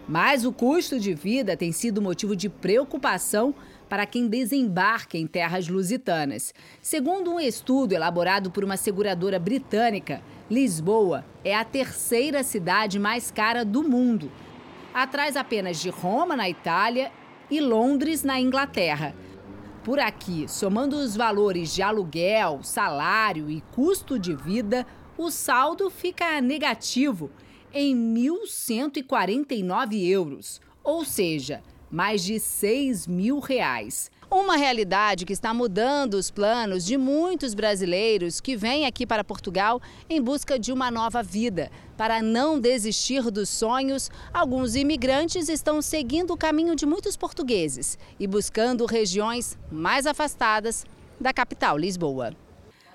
Mas 0.09 0.45
o 0.45 0.53
custo 0.53 1.01
de 1.01 1.15
vida 1.15 1.57
tem 1.57 1.73
sido 1.73 2.01
motivo 2.01 2.37
de 2.37 2.49
preocupação 2.49 3.53
para 3.89 4.07
quem 4.07 4.29
desembarca 4.29 5.19
em 5.19 5.27
terras 5.27 5.67
lusitanas. 5.67 6.55
Segundo 6.81 7.33
um 7.33 7.41
estudo 7.41 7.93
elaborado 7.93 8.51
por 8.51 8.63
uma 8.63 8.77
seguradora 8.77 9.39
britânica, 9.39 10.23
Lisboa 10.49 11.25
é 11.45 11.57
a 11.57 11.65
terceira 11.65 12.45
cidade 12.45 13.01
mais 13.01 13.33
cara 13.33 13.65
do 13.65 13.83
mundo. 13.83 14.31
Atrás 14.95 15.37
apenas 15.37 15.81
de 15.81 15.91
Roma, 15.91 16.37
na 16.37 16.49
Itália, 16.49 17.11
e 17.51 17.61
Londres, 17.61 18.23
na 18.23 18.41
Inglaterra. 18.41 19.15
Por 19.83 19.99
aqui, 19.99 20.47
somando 20.49 20.97
os 20.97 21.17
valores 21.17 21.75
de 21.75 21.83
aluguel, 21.83 22.61
salário 22.63 23.51
e 23.51 23.61
custo 23.73 24.19
de 24.19 24.35
vida, 24.35 24.87
o 25.19 25.31
saldo 25.31 25.91
fica 25.91 26.41
negativo 26.41 27.31
em 27.73 27.95
1.149 28.15 30.09
euros, 30.09 30.61
ou 30.83 31.05
seja, 31.05 31.63
mais 31.91 32.23
de 32.25 32.39
6 32.41 33.07
mil 33.07 33.39
reais. 33.39 34.11
Uma 34.29 34.57
realidade 34.57 35.25
que 35.25 35.33
está 35.33 35.55
mudando 35.55 36.15
os 36.15 36.33
planos 36.33 36.85
de 36.85 36.97
muitos 36.97 37.55
brasileiros 37.55 38.41
que 38.41 38.57
vêm 38.57 38.85
aqui 38.85 39.07
para 39.07 39.23
Portugal 39.23 39.81
em 40.11 40.21
busca 40.21 40.59
de 40.59 40.73
uma 40.73 40.91
nova 40.91 41.23
vida. 41.23 41.71
Para 41.97 42.21
não 42.21 42.59
desistir 42.59 43.31
dos 43.31 43.49
sonhos, 43.49 44.11
alguns 44.35 44.75
imigrantes 44.75 45.49
estão 45.49 45.81
seguindo 45.81 46.33
o 46.33 46.37
caminho 46.37 46.75
de 46.75 46.85
muitos 46.85 47.17
portugueses 47.17 47.97
e 48.19 48.27
buscando 48.27 48.85
regiões 48.85 49.57
mais 49.71 50.07
afastadas 50.07 50.85
da 51.21 51.33
capital, 51.33 51.79
Lisboa. 51.79 52.35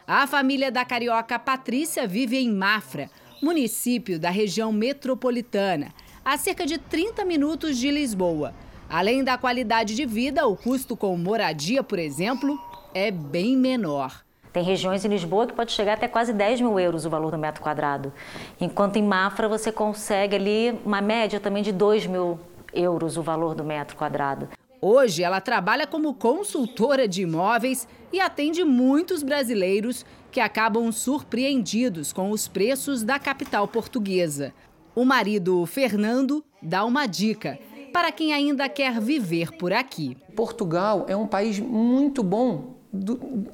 A 0.06 0.28
família 0.28 0.70
da 0.70 0.84
carioca 0.84 1.40
Patrícia 1.40 2.06
vive 2.06 2.38
em 2.38 2.52
Mafra, 2.52 3.10
município 3.42 4.20
da 4.20 4.30
região 4.30 4.72
metropolitana, 4.72 5.94
a 6.24 6.38
cerca 6.38 6.66
de 6.66 6.78
30 6.78 7.26
minutos 7.26 7.78
de 7.78 7.90
Lisboa. 7.90 8.54
Além 8.90 9.24
da 9.24 9.38
qualidade 9.38 9.96
de 9.96 10.06
vida, 10.06 10.46
o 10.46 10.56
custo 10.56 10.96
com 10.96 11.18
moradia, 11.18 11.82
por 11.82 11.98
exemplo, 11.98 12.60
é 12.94 13.10
bem 13.10 13.58
menor. 13.58 14.24
Tem 14.54 14.64
regiões 14.64 15.04
em 15.06 15.08
Lisboa 15.08 15.48
que 15.48 15.54
pode 15.54 15.72
chegar 15.72 15.94
até 15.94 16.08
quase 16.08 16.34
10 16.34 16.60
mil 16.60 16.78
euros 16.78 17.06
o 17.06 17.10
valor 17.10 17.32
do 17.32 17.38
metro 17.38 17.64
quadrado. 17.64 18.12
Enquanto 18.60 18.98
em 18.98 19.04
Mafra 19.04 19.48
você 19.48 19.72
consegue 19.72 20.36
ali 20.36 20.78
uma 20.86 21.00
média 21.02 21.40
também 21.40 21.64
de 21.64 21.72
2 21.72 22.06
mil 22.06 22.38
euros 22.74 23.18
o 23.18 23.24
valor 23.24 23.56
do 23.56 23.64
metro 23.64 23.96
quadrado. 23.96 24.50
Hoje 24.84 25.22
ela 25.22 25.40
trabalha 25.40 25.86
como 25.86 26.16
consultora 26.16 27.08
de 27.08 27.22
imóveis 27.22 27.88
e 28.12 28.20
atende 28.20 28.64
muitos 28.64 29.22
brasileiros 29.22 30.04
que 30.32 30.40
acabam 30.40 30.92
surpreendidos 30.92 32.12
com 32.12 32.32
os 32.32 32.48
preços 32.48 33.04
da 33.04 33.20
capital 33.20 33.68
portuguesa. 33.68 34.52
O 34.96 35.06
marido, 35.06 35.64
Fernando, 35.68 36.44
dá 36.60 36.84
uma 36.84 37.06
dica 37.06 37.60
para 37.94 38.12
quem 38.12 38.34
ainda 38.34 38.68
quer 38.68 39.00
viver 39.00 39.52
por 39.52 39.72
aqui. 39.72 40.18
Portugal 40.36 41.06
é 41.08 41.16
um 41.16 41.28
país 41.28 41.60
muito 41.60 42.24
bom 42.24 42.81
do, 42.92 43.48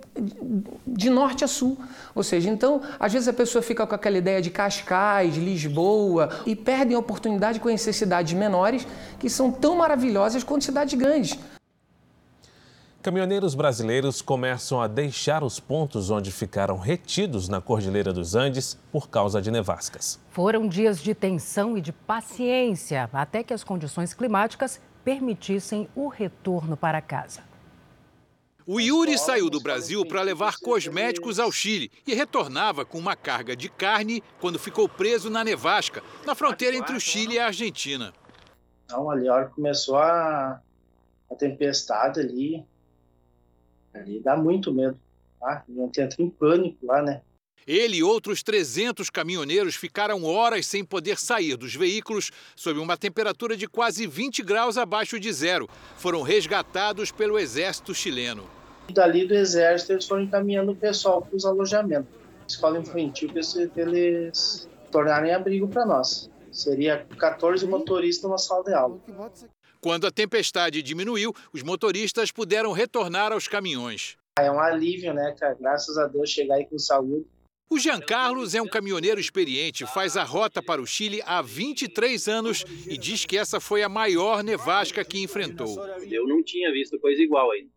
de 0.86 1.10
norte 1.10 1.44
a 1.44 1.48
sul. 1.48 1.78
Ou 2.16 2.24
seja, 2.24 2.50
então, 2.50 2.82
às 3.00 3.14
vezes 3.14 3.28
a 3.28 3.34
pessoa 3.34 3.62
fica 3.62 3.86
com 3.86 3.94
aquela 3.94 4.18
ideia 4.18 4.42
de 4.42 4.50
Cascais, 4.50 5.36
Lisboa 5.36 6.30
e 6.46 6.56
perdem 6.56 6.96
a 6.96 7.00
oportunidade 7.00 7.56
de 7.56 7.60
conhecer 7.60 7.94
cidades 7.94 8.34
menores 8.34 8.88
que 9.20 9.30
são 9.30 9.52
tão 9.52 9.78
maravilhosas 9.78 10.44
quanto 10.44 10.64
cidades 10.64 10.98
grandes. 10.98 11.38
Caminhoneiros 13.02 13.56
brasileiros 13.56 14.22
começam 14.22 14.82
a 14.82 14.88
deixar 14.88 15.42
os 15.42 15.62
pontos 15.62 16.10
onde 16.10 16.30
ficaram 16.30 16.78
retidos 16.78 17.48
na 17.48 17.62
Cordilheira 17.62 18.12
dos 18.12 18.36
Andes 18.36 18.78
por 18.92 19.08
causa 19.08 19.42
de 19.42 19.50
nevascas. 19.50 20.20
Foram 20.30 20.68
dias 20.68 21.02
de 21.02 21.16
tensão 21.16 21.78
e 21.78 21.82
de 21.82 21.94
paciência 21.94 23.10
até 23.14 23.44
que 23.44 23.54
as 23.54 23.64
condições 23.64 24.14
climáticas 24.14 24.82
permitissem 25.06 25.88
o 25.96 26.10
retorno 26.10 26.76
para 26.76 27.00
casa. 27.00 27.42
O 28.70 28.82
Yuri 28.82 29.18
saiu 29.18 29.50
do 29.50 29.62
Brasil 29.62 30.06
para 30.06 30.22
levar 30.22 30.58
cosméticos 30.58 31.40
ao 31.40 31.54
Chile 31.54 31.90
e 32.06 32.14
retornava 32.14 32.84
com 32.84 32.98
uma 32.98 33.16
carga 33.16 33.56
de 33.56 33.70
carne 33.70 34.22
quando 34.42 34.60
ficou 34.60 34.90
preso 34.90 35.30
na 35.30 35.42
nevasca, 35.42 36.04
na 36.26 36.36
fronteira 36.36 36.76
entre 36.76 36.94
o 36.94 37.00
Chile 37.00 37.36
e 37.36 37.40
a 37.40 37.46
Argentina. 37.46 38.14
Então, 38.84 39.10
ali, 39.10 39.26
a 39.30 39.34
hora 39.34 39.46
que 39.46 39.56
começou 39.56 39.96
a, 39.96 40.62
a 41.32 41.36
tempestade 41.36 42.20
ali, 42.20 42.66
ali 43.94 44.20
dá 44.20 44.36
muito 44.36 44.74
medo. 44.74 45.00
Tá? 45.40 45.64
A 45.66 45.72
gente 45.72 46.02
entra 46.02 46.22
em 46.22 46.30
pânico 46.30 46.86
lá, 46.86 47.02
né? 47.02 47.22
Ele 47.66 47.98
e 47.98 48.04
outros 48.04 48.44
300 48.44 49.10
caminhoneiros 49.10 49.76
ficaram 49.76 50.26
horas 50.26 50.68
sem 50.68 50.84
poder 50.84 51.18
sair 51.18 51.56
dos 51.56 51.74
veículos 51.74 52.32
sob 52.54 52.80
uma 52.80 52.98
temperatura 52.98 53.56
de 53.56 53.66
quase 53.66 54.06
20 54.06 54.44
graus 54.44 54.78
abaixo 54.78 55.18
de 55.18 55.32
zero. 55.32 55.70
Foram 55.98 56.22
resgatados 56.22 57.14
pelo 57.14 57.40
exército 57.40 57.96
chileno. 57.96 58.57
Dali 58.94 59.28
do 59.28 59.34
exército, 59.34 59.94
eles 59.94 60.08
foram 60.08 60.24
encaminhando 60.24 60.72
o 60.72 60.76
pessoal 60.76 61.22
para 61.22 61.36
os 61.36 61.46
alojamentos. 61.46 62.12
Escola 62.48 62.80
infantil, 62.80 63.30
para 63.30 63.42
eles 63.82 64.68
tornarem 64.92 65.34
abrigo 65.34 65.68
para 65.68 65.86
nós. 65.86 66.30
Seria 66.52 67.06
14 67.20 67.68
motoristas 67.68 68.30
na 68.30 68.38
sala 68.38 68.64
de 68.64 68.74
aula. 68.74 69.00
Quando 69.82 70.08
a 70.08 70.12
tempestade 70.12 70.82
diminuiu, 70.82 71.34
os 71.54 71.62
motoristas 71.62 72.32
puderam 72.32 72.72
retornar 72.72 73.32
aos 73.32 73.48
caminhões. 73.48 74.18
É 74.40 74.52
um 74.52 74.60
alívio, 74.60 75.14
né, 75.14 75.36
cara? 75.40 75.56
Graças 75.60 75.98
a 75.98 76.08
Deus 76.08 76.30
chegar 76.30 76.56
aí 76.56 76.66
com 76.66 76.78
saúde. 76.80 77.26
O 77.70 77.78
Jean 77.78 78.00
Carlos 78.00 78.56
é 78.56 78.62
um 78.62 78.68
caminhoneiro 78.68 79.20
experiente, 79.20 79.86
faz 79.86 80.16
a 80.16 80.24
rota 80.24 80.64
para 80.64 80.82
o 80.82 80.88
Chile 80.88 81.22
há 81.26 81.42
23 81.42 82.28
anos 82.30 82.64
e 82.88 82.98
diz 82.98 83.26
que 83.26 83.38
essa 83.38 83.60
foi 83.60 83.84
a 83.84 83.90
maior 83.90 84.42
nevasca 84.42 85.04
que 85.04 85.22
enfrentou. 85.22 85.78
Eu 86.10 86.26
não 86.26 86.42
tinha 86.42 86.72
visto 86.72 86.98
coisa 86.98 87.22
igual 87.22 87.52
ainda. 87.52 87.70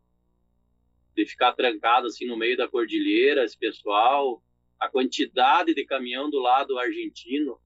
De 1.16 1.26
ficar 1.26 1.52
trancado 1.52 2.06
assim 2.06 2.26
no 2.26 2.36
meio 2.36 2.56
da 2.56 2.68
cordilheira, 2.68 3.44
esse 3.44 3.58
pessoal, 3.58 4.42
a 4.78 4.88
quantidade 4.88 5.74
de 5.74 5.84
caminhão 5.84 6.30
do 6.30 6.38
lado 6.38 6.78
argentino 6.78 7.58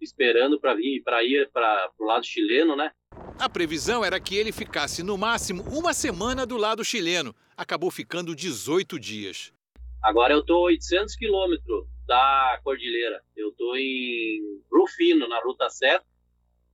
esperando 0.00 0.60
para 0.60 0.74
vir 0.74 1.02
para 1.02 1.24
ir 1.24 1.48
para 1.50 1.90
o 1.98 2.04
lado 2.04 2.24
chileno, 2.24 2.76
né? 2.76 2.92
A 3.38 3.48
previsão 3.48 4.04
era 4.04 4.18
que 4.20 4.36
ele 4.36 4.52
ficasse 4.52 5.02
no 5.02 5.16
máximo 5.16 5.62
uma 5.64 5.92
semana 5.92 6.46
do 6.46 6.56
lado 6.56 6.84
chileno. 6.84 7.34
Acabou 7.56 7.90
ficando 7.90 8.34
18 8.34 8.98
dias. 8.98 9.52
Agora 10.02 10.32
eu 10.32 10.40
estou 10.40 10.62
800 10.64 11.16
quilômetros 11.16 11.86
da 12.06 12.60
cordilheira. 12.62 13.22
Eu 13.34 13.50
estou 13.50 13.76
em 13.76 14.60
Rufino, 14.70 15.28
na 15.28 15.40
Ruta 15.40 15.68
7. 15.68 16.04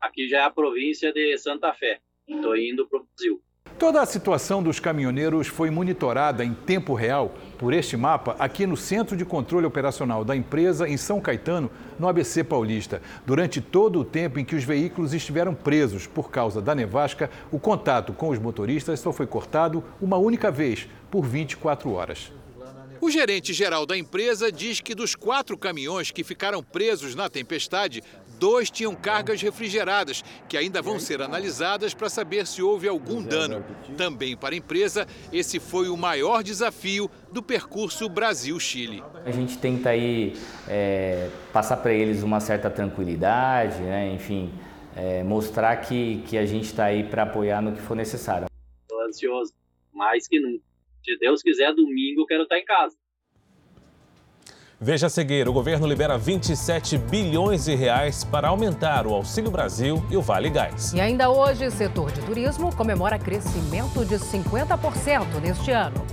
Aqui 0.00 0.28
já 0.28 0.38
é 0.38 0.42
a 0.42 0.50
província 0.50 1.12
de 1.12 1.36
Santa 1.38 1.72
Fé. 1.72 2.00
Estou 2.28 2.56
indo 2.56 2.86
para 2.86 3.00
o 3.00 3.06
Brasil. 3.06 3.42
Toda 3.78 4.00
a 4.00 4.06
situação 4.06 4.62
dos 4.62 4.78
caminhoneiros 4.78 5.48
foi 5.48 5.70
monitorada 5.70 6.44
em 6.44 6.54
tempo 6.54 6.94
real 6.94 7.34
por 7.58 7.72
este 7.72 7.96
mapa 7.96 8.36
aqui 8.38 8.66
no 8.66 8.76
Centro 8.76 9.16
de 9.16 9.24
Controle 9.24 9.66
Operacional 9.66 10.24
da 10.24 10.36
empresa 10.36 10.88
em 10.88 10.96
São 10.96 11.20
Caetano, 11.20 11.70
no 11.98 12.08
ABC 12.08 12.44
Paulista. 12.44 13.02
Durante 13.26 13.60
todo 13.60 14.00
o 14.00 14.04
tempo 14.04 14.38
em 14.38 14.44
que 14.44 14.54
os 14.54 14.64
veículos 14.64 15.12
estiveram 15.12 15.54
presos 15.54 16.06
por 16.06 16.30
causa 16.30 16.60
da 16.60 16.74
nevasca, 16.74 17.30
o 17.50 17.58
contato 17.58 18.12
com 18.12 18.28
os 18.28 18.38
motoristas 18.38 19.00
só 19.00 19.12
foi 19.12 19.26
cortado 19.26 19.82
uma 20.00 20.16
única 20.16 20.50
vez, 20.50 20.88
por 21.10 21.26
24 21.26 21.92
horas. 21.92 22.32
O 23.04 23.10
gerente 23.10 23.52
geral 23.52 23.84
da 23.84 23.98
empresa 23.98 24.52
diz 24.52 24.80
que 24.80 24.94
dos 24.94 25.16
quatro 25.16 25.58
caminhões 25.58 26.12
que 26.12 26.22
ficaram 26.22 26.62
presos 26.62 27.16
na 27.16 27.28
tempestade, 27.28 28.00
dois 28.42 28.72
tinham 28.72 28.92
cargas 28.92 29.40
refrigeradas, 29.40 30.24
que 30.48 30.56
ainda 30.56 30.82
vão 30.82 30.98
ser 30.98 31.22
analisadas 31.22 31.94
para 31.94 32.08
saber 32.08 32.44
se 32.44 32.60
houve 32.60 32.88
algum 32.88 33.22
dano. 33.22 33.64
Também 33.96 34.36
para 34.36 34.52
a 34.52 34.58
empresa, 34.58 35.06
esse 35.32 35.60
foi 35.60 35.88
o 35.88 35.96
maior 35.96 36.42
desafio 36.42 37.08
do 37.30 37.40
percurso 37.40 38.08
Brasil-Chile. 38.08 39.00
A 39.24 39.30
gente 39.30 39.56
tenta 39.58 39.90
aí 39.90 40.32
é, 40.68 41.30
passar 41.52 41.76
para 41.76 41.92
eles 41.94 42.24
uma 42.24 42.40
certa 42.40 42.68
tranquilidade, 42.68 43.78
né? 43.80 44.12
enfim, 44.12 44.52
é, 44.96 45.22
mostrar 45.22 45.76
que, 45.76 46.24
que 46.26 46.36
a 46.36 46.44
gente 46.44 46.64
está 46.64 46.86
aí 46.86 47.04
para 47.04 47.22
apoiar 47.22 47.62
no 47.62 47.72
que 47.72 47.80
for 47.80 47.94
necessário. 47.94 48.48
Estou 48.82 49.00
ansioso, 49.02 49.54
mais 49.94 50.26
que 50.26 50.40
nunca. 50.40 50.64
Se 51.04 51.16
Deus 51.18 51.42
quiser, 51.42 51.72
domingo 51.74 52.22
eu 52.22 52.26
quero 52.26 52.42
estar 52.42 52.58
em 52.58 52.64
casa. 52.64 52.96
Veja 54.84 55.06
a 55.06 55.10
seguir, 55.10 55.48
o 55.48 55.52
governo 55.52 55.86
libera 55.86 56.18
27 56.18 56.98
bilhões 56.98 57.66
de 57.66 57.74
reais 57.76 58.24
para 58.24 58.48
aumentar 58.48 59.06
o 59.06 59.14
Auxílio 59.14 59.48
Brasil 59.48 60.04
e 60.10 60.16
o 60.16 60.20
Vale 60.20 60.50
Gás. 60.50 60.92
E 60.92 61.00
ainda 61.00 61.30
hoje, 61.30 61.64
o 61.64 61.70
setor 61.70 62.10
de 62.10 62.20
turismo 62.22 62.74
comemora 62.74 63.16
crescimento 63.16 64.04
de 64.04 64.16
50% 64.16 65.40
neste 65.40 65.70
ano. 65.70 66.04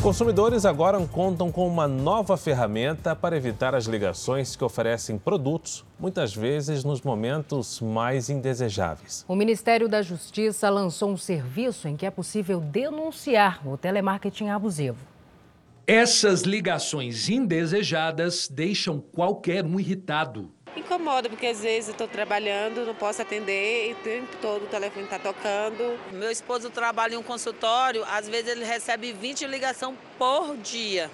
Consumidores 0.00 0.64
agora 0.64 0.98
contam 1.06 1.52
com 1.52 1.68
uma 1.68 1.86
nova 1.86 2.36
ferramenta 2.36 3.14
para 3.14 3.36
evitar 3.36 3.74
as 3.74 3.84
ligações 3.84 4.56
que 4.56 4.64
oferecem 4.64 5.18
produtos, 5.18 5.84
muitas 5.98 6.34
vezes 6.34 6.82
nos 6.82 7.02
momentos 7.02 7.80
mais 7.80 8.30
indesejáveis. 8.30 9.24
O 9.28 9.36
Ministério 9.36 9.88
da 9.88 10.00
Justiça 10.00 10.70
lançou 10.70 11.10
um 11.10 11.16
serviço 11.18 11.86
em 11.86 11.96
que 11.96 12.06
é 12.06 12.10
possível 12.10 12.60
denunciar 12.60 13.60
o 13.68 13.76
telemarketing 13.76 14.48
abusivo. 14.48 14.98
Essas 15.86 16.42
ligações 16.42 17.28
indesejadas 17.28 18.48
deixam 18.48 19.00
qualquer 19.00 19.66
um 19.66 19.78
irritado. 19.78 20.50
Incomoda, 20.90 21.28
porque 21.28 21.46
às 21.46 21.60
vezes 21.60 21.90
eu 21.90 21.92
estou 21.92 22.08
trabalhando, 22.08 22.84
não 22.84 22.96
posso 22.96 23.22
atender 23.22 23.90
e 23.90 23.92
o 23.92 23.96
tempo 23.98 24.26
todo 24.42 24.64
o 24.64 24.66
telefone 24.66 25.04
está 25.04 25.20
tocando. 25.20 25.96
Meu 26.12 26.32
esposo 26.32 26.68
trabalha 26.68 27.14
em 27.14 27.16
um 27.16 27.22
consultório, 27.22 28.02
às 28.10 28.28
vezes 28.28 28.50
ele 28.50 28.64
recebe 28.64 29.12
20 29.12 29.46
ligações 29.46 29.96
por 30.18 30.56
dia. 30.56 31.08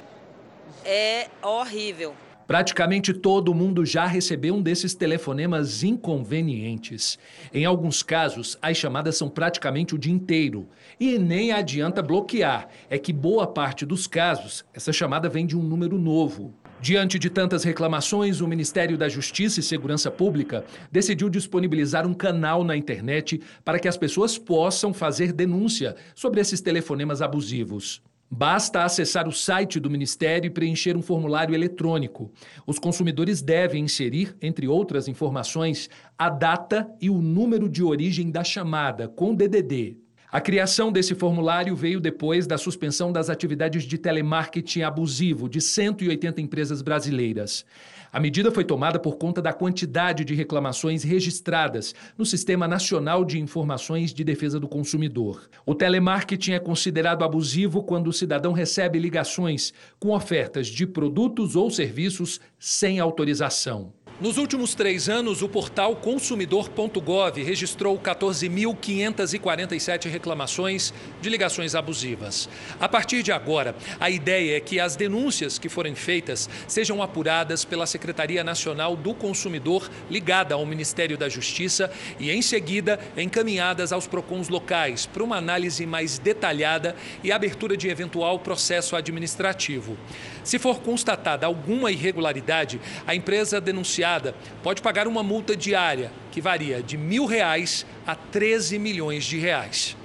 É 0.82 1.28
horrível. 1.42 2.14
Praticamente 2.46 3.12
todo 3.12 3.52
mundo 3.52 3.84
já 3.84 4.06
recebeu 4.06 4.54
um 4.54 4.62
desses 4.62 4.94
telefonemas 4.94 5.82
inconvenientes. 5.82 7.18
Em 7.52 7.66
alguns 7.66 8.02
casos, 8.02 8.56
as 8.62 8.78
chamadas 8.78 9.18
são 9.18 9.28
praticamente 9.28 9.94
o 9.94 9.98
dia 9.98 10.12
inteiro. 10.12 10.66
E 10.98 11.18
nem 11.18 11.52
adianta 11.52 12.02
bloquear, 12.02 12.66
é 12.88 12.96
que 12.96 13.12
boa 13.12 13.46
parte 13.46 13.84
dos 13.84 14.06
casos, 14.06 14.64
essa 14.72 14.90
chamada 14.90 15.28
vem 15.28 15.44
de 15.44 15.54
um 15.54 15.62
número 15.62 15.98
novo. 15.98 16.54
Diante 16.80 17.18
de 17.18 17.30
tantas 17.30 17.64
reclamações, 17.64 18.40
o 18.40 18.46
Ministério 18.46 18.98
da 18.98 19.08
Justiça 19.08 19.60
e 19.60 19.62
Segurança 19.62 20.10
Pública 20.10 20.64
decidiu 20.92 21.28
disponibilizar 21.30 22.06
um 22.06 22.12
canal 22.12 22.62
na 22.62 22.76
internet 22.76 23.40
para 23.64 23.78
que 23.78 23.88
as 23.88 23.96
pessoas 23.96 24.36
possam 24.36 24.92
fazer 24.92 25.32
denúncia 25.32 25.96
sobre 26.14 26.40
esses 26.40 26.60
telefonemas 26.60 27.22
abusivos. 27.22 28.02
Basta 28.30 28.84
acessar 28.84 29.26
o 29.26 29.32
site 29.32 29.80
do 29.80 29.88
Ministério 29.88 30.48
e 30.48 30.50
preencher 30.50 30.96
um 30.96 31.02
formulário 31.02 31.54
eletrônico. 31.54 32.30
Os 32.66 32.78
consumidores 32.78 33.40
devem 33.40 33.84
inserir, 33.84 34.36
entre 34.42 34.68
outras 34.68 35.08
informações, 35.08 35.88
a 36.18 36.28
data 36.28 36.88
e 37.00 37.08
o 37.08 37.22
número 37.22 37.68
de 37.68 37.82
origem 37.82 38.30
da 38.30 38.42
chamada, 38.44 39.08
com 39.08 39.34
DDD. 39.34 40.05
A 40.36 40.40
criação 40.42 40.92
desse 40.92 41.14
formulário 41.14 41.74
veio 41.74 41.98
depois 41.98 42.46
da 42.46 42.58
suspensão 42.58 43.10
das 43.10 43.30
atividades 43.30 43.84
de 43.84 43.96
telemarketing 43.96 44.82
abusivo 44.82 45.48
de 45.48 45.62
180 45.62 46.42
empresas 46.42 46.82
brasileiras. 46.82 47.64
A 48.12 48.20
medida 48.20 48.52
foi 48.52 48.62
tomada 48.62 48.98
por 48.98 49.16
conta 49.16 49.40
da 49.40 49.54
quantidade 49.54 50.26
de 50.26 50.34
reclamações 50.34 51.02
registradas 51.02 51.94
no 52.18 52.26
Sistema 52.26 52.68
Nacional 52.68 53.24
de 53.24 53.40
Informações 53.40 54.12
de 54.12 54.22
Defesa 54.22 54.60
do 54.60 54.68
Consumidor. 54.68 55.48
O 55.64 55.74
telemarketing 55.74 56.52
é 56.52 56.58
considerado 56.58 57.24
abusivo 57.24 57.82
quando 57.82 58.08
o 58.08 58.12
cidadão 58.12 58.52
recebe 58.52 58.98
ligações 58.98 59.72
com 59.98 60.10
ofertas 60.10 60.66
de 60.66 60.86
produtos 60.86 61.56
ou 61.56 61.70
serviços 61.70 62.42
sem 62.58 63.00
autorização. 63.00 63.90
Nos 64.18 64.38
últimos 64.38 64.74
três 64.74 65.10
anos, 65.10 65.42
o 65.42 65.48
portal 65.48 65.94
consumidor.gov 65.94 67.42
registrou 67.42 67.98
14.547 67.98 70.08
reclamações 70.08 70.94
de 71.20 71.28
ligações 71.28 71.74
abusivas. 71.74 72.48
A 72.80 72.88
partir 72.88 73.22
de 73.22 73.30
agora, 73.30 73.76
a 74.00 74.08
ideia 74.08 74.56
é 74.56 74.60
que 74.60 74.80
as 74.80 74.96
denúncias 74.96 75.58
que 75.58 75.68
forem 75.68 75.94
feitas 75.94 76.48
sejam 76.66 77.02
apuradas 77.02 77.62
pela 77.62 77.84
Secretaria 77.84 78.42
Nacional 78.42 78.96
do 78.96 79.12
Consumidor, 79.12 79.86
ligada 80.10 80.54
ao 80.54 80.64
Ministério 80.64 81.18
da 81.18 81.28
Justiça, 81.28 81.92
e 82.18 82.30
em 82.30 82.40
seguida 82.40 82.98
encaminhadas 83.18 83.92
aos 83.92 84.06
PROCONs 84.06 84.48
locais 84.48 85.04
para 85.04 85.22
uma 85.22 85.36
análise 85.36 85.84
mais 85.84 86.18
detalhada 86.18 86.96
e 87.22 87.30
abertura 87.30 87.76
de 87.76 87.88
eventual 87.88 88.38
processo 88.38 88.96
administrativo. 88.96 89.94
Se 90.46 90.60
for 90.60 90.78
constatada 90.78 91.44
alguma 91.44 91.90
irregularidade, 91.90 92.80
a 93.04 93.16
empresa 93.16 93.60
denunciada 93.60 94.32
pode 94.62 94.80
pagar 94.80 95.08
uma 95.08 95.20
multa 95.20 95.56
diária 95.56 96.12
que 96.30 96.40
varia 96.40 96.80
de 96.80 96.96
mil 96.96 97.26
reais 97.26 97.84
a 98.06 98.14
13 98.14 98.78
milhões 98.78 99.24
de 99.24 99.40
reais 99.40 99.96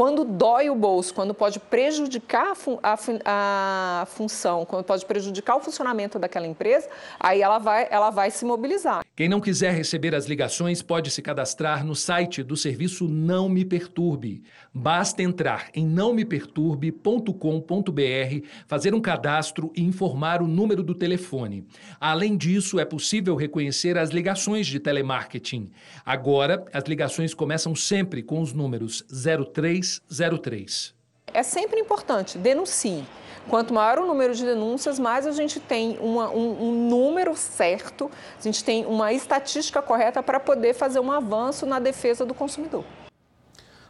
quando 0.00 0.24
dói 0.24 0.70
o 0.70 0.74
bolso, 0.74 1.12
quando 1.12 1.34
pode 1.34 1.60
prejudicar 1.60 2.52
a, 2.52 2.54
fun 2.54 2.78
a, 2.82 2.96
fun 2.96 3.18
a, 3.22 4.06
função, 4.08 4.64
quando 4.64 4.82
pode 4.82 5.04
prejudicar 5.04 5.56
o 5.56 5.60
funcionamento 5.60 6.18
daquela 6.18 6.46
empresa, 6.46 6.88
aí 7.20 7.42
ela 7.42 7.58
vai, 7.58 7.86
ela 7.90 8.08
vai 8.08 8.30
se 8.30 8.46
mobilizar. 8.46 9.04
Quem 9.14 9.28
não 9.28 9.42
quiser 9.42 9.74
receber 9.74 10.14
as 10.14 10.24
ligações 10.24 10.80
pode 10.80 11.10
se 11.10 11.20
cadastrar 11.20 11.84
no 11.84 11.94
site 11.94 12.42
do 12.42 12.56
serviço 12.56 13.06
Não 13.06 13.46
Me 13.46 13.62
Perturbe. 13.62 14.42
Basta 14.72 15.22
entrar 15.22 15.68
em 15.74 15.84
nãomeperturbe.com.br, 15.84 18.46
fazer 18.66 18.94
um 18.94 19.02
cadastro 19.02 19.70
e 19.76 19.82
informar 19.82 20.40
o 20.40 20.48
número 20.48 20.82
do 20.82 20.94
telefone. 20.94 21.66
Além 22.00 22.38
disso, 22.38 22.80
é 22.80 22.86
possível 22.86 23.36
reconhecer 23.36 23.98
as 23.98 24.08
ligações 24.08 24.66
de 24.66 24.80
telemarketing. 24.80 25.70
Agora, 26.06 26.64
as 26.72 26.84
ligações 26.84 27.34
começam 27.34 27.74
sempre 27.74 28.22
com 28.22 28.40
os 28.40 28.54
números 28.54 29.04
03 29.52 29.89
303. 29.98 30.94
É 31.32 31.42
sempre 31.42 31.80
importante, 31.80 32.38
denuncie. 32.38 33.04
Quanto 33.48 33.72
maior 33.72 33.98
o 33.98 34.06
número 34.06 34.34
de 34.34 34.44
denúncias, 34.44 34.98
mais 34.98 35.26
a 35.26 35.32
gente 35.32 35.58
tem 35.58 35.98
uma, 35.98 36.30
um, 36.30 36.68
um, 36.68 36.88
número 36.88 37.34
certo, 37.36 38.10
a 38.38 38.42
gente 38.42 38.62
tem 38.62 38.84
uma 38.86 39.12
estatística 39.12 39.80
correta 39.80 40.22
para 40.22 40.38
poder 40.38 40.74
fazer 40.74 41.00
um 41.00 41.10
avanço 41.10 41.66
na 41.66 41.78
defesa 41.78 42.24
do 42.24 42.34
consumidor. 42.34 42.84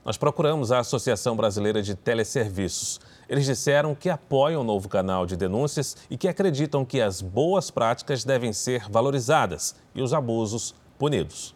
Nós 0.05 0.17
procuramos 0.17 0.73
a 0.73 0.79
Associação 0.79 1.37
Brasileira 1.37 1.83
de 1.83 1.95
Teleserviços. 1.95 3.01
Eles 3.29 3.45
disseram 3.45 3.95
que 3.95 4.09
apoiam 4.09 4.63
o 4.63 4.65
novo 4.65 4.89
canal 4.89 5.27
de 5.27 5.37
denúncias 5.37 5.97
e 6.09 6.17
que 6.17 6.27
acreditam 6.27 6.85
que 6.85 7.01
as 7.01 7.21
boas 7.21 7.71
práticas 7.71 8.25
devem 8.25 8.53
ser 8.53 8.89
valorizadas 8.89 9.75
e 9.95 10.01
os 10.01 10.15
abusos 10.15 10.75
punidos. 10.99 11.55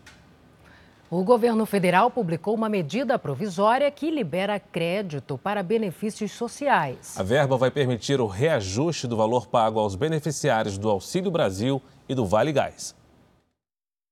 O 1.17 1.23
governo 1.23 1.65
federal 1.65 2.11
publicou 2.11 2.57
uma 2.57 2.69
medida 2.69 3.17
provisória 3.17 3.89
que 3.89 4.11
libera 4.11 4.59
crédito 4.59 5.39
para 5.39 5.63
benefícios 5.63 6.33
sociais. 6.33 7.17
A 7.17 7.23
verba 7.23 7.57
vai 7.57 7.71
permitir 7.71 8.21
o 8.21 8.27
reajuste 8.27 9.07
do 9.07 9.17
valor 9.17 9.47
pago 9.47 9.79
aos 9.79 9.95
beneficiários 9.95 10.77
do 10.77 10.91
Auxílio 10.91 11.31
Brasil 11.31 11.81
e 12.09 12.17
do 12.17 12.27
Vale 12.27 12.51
Gás. 12.51 12.97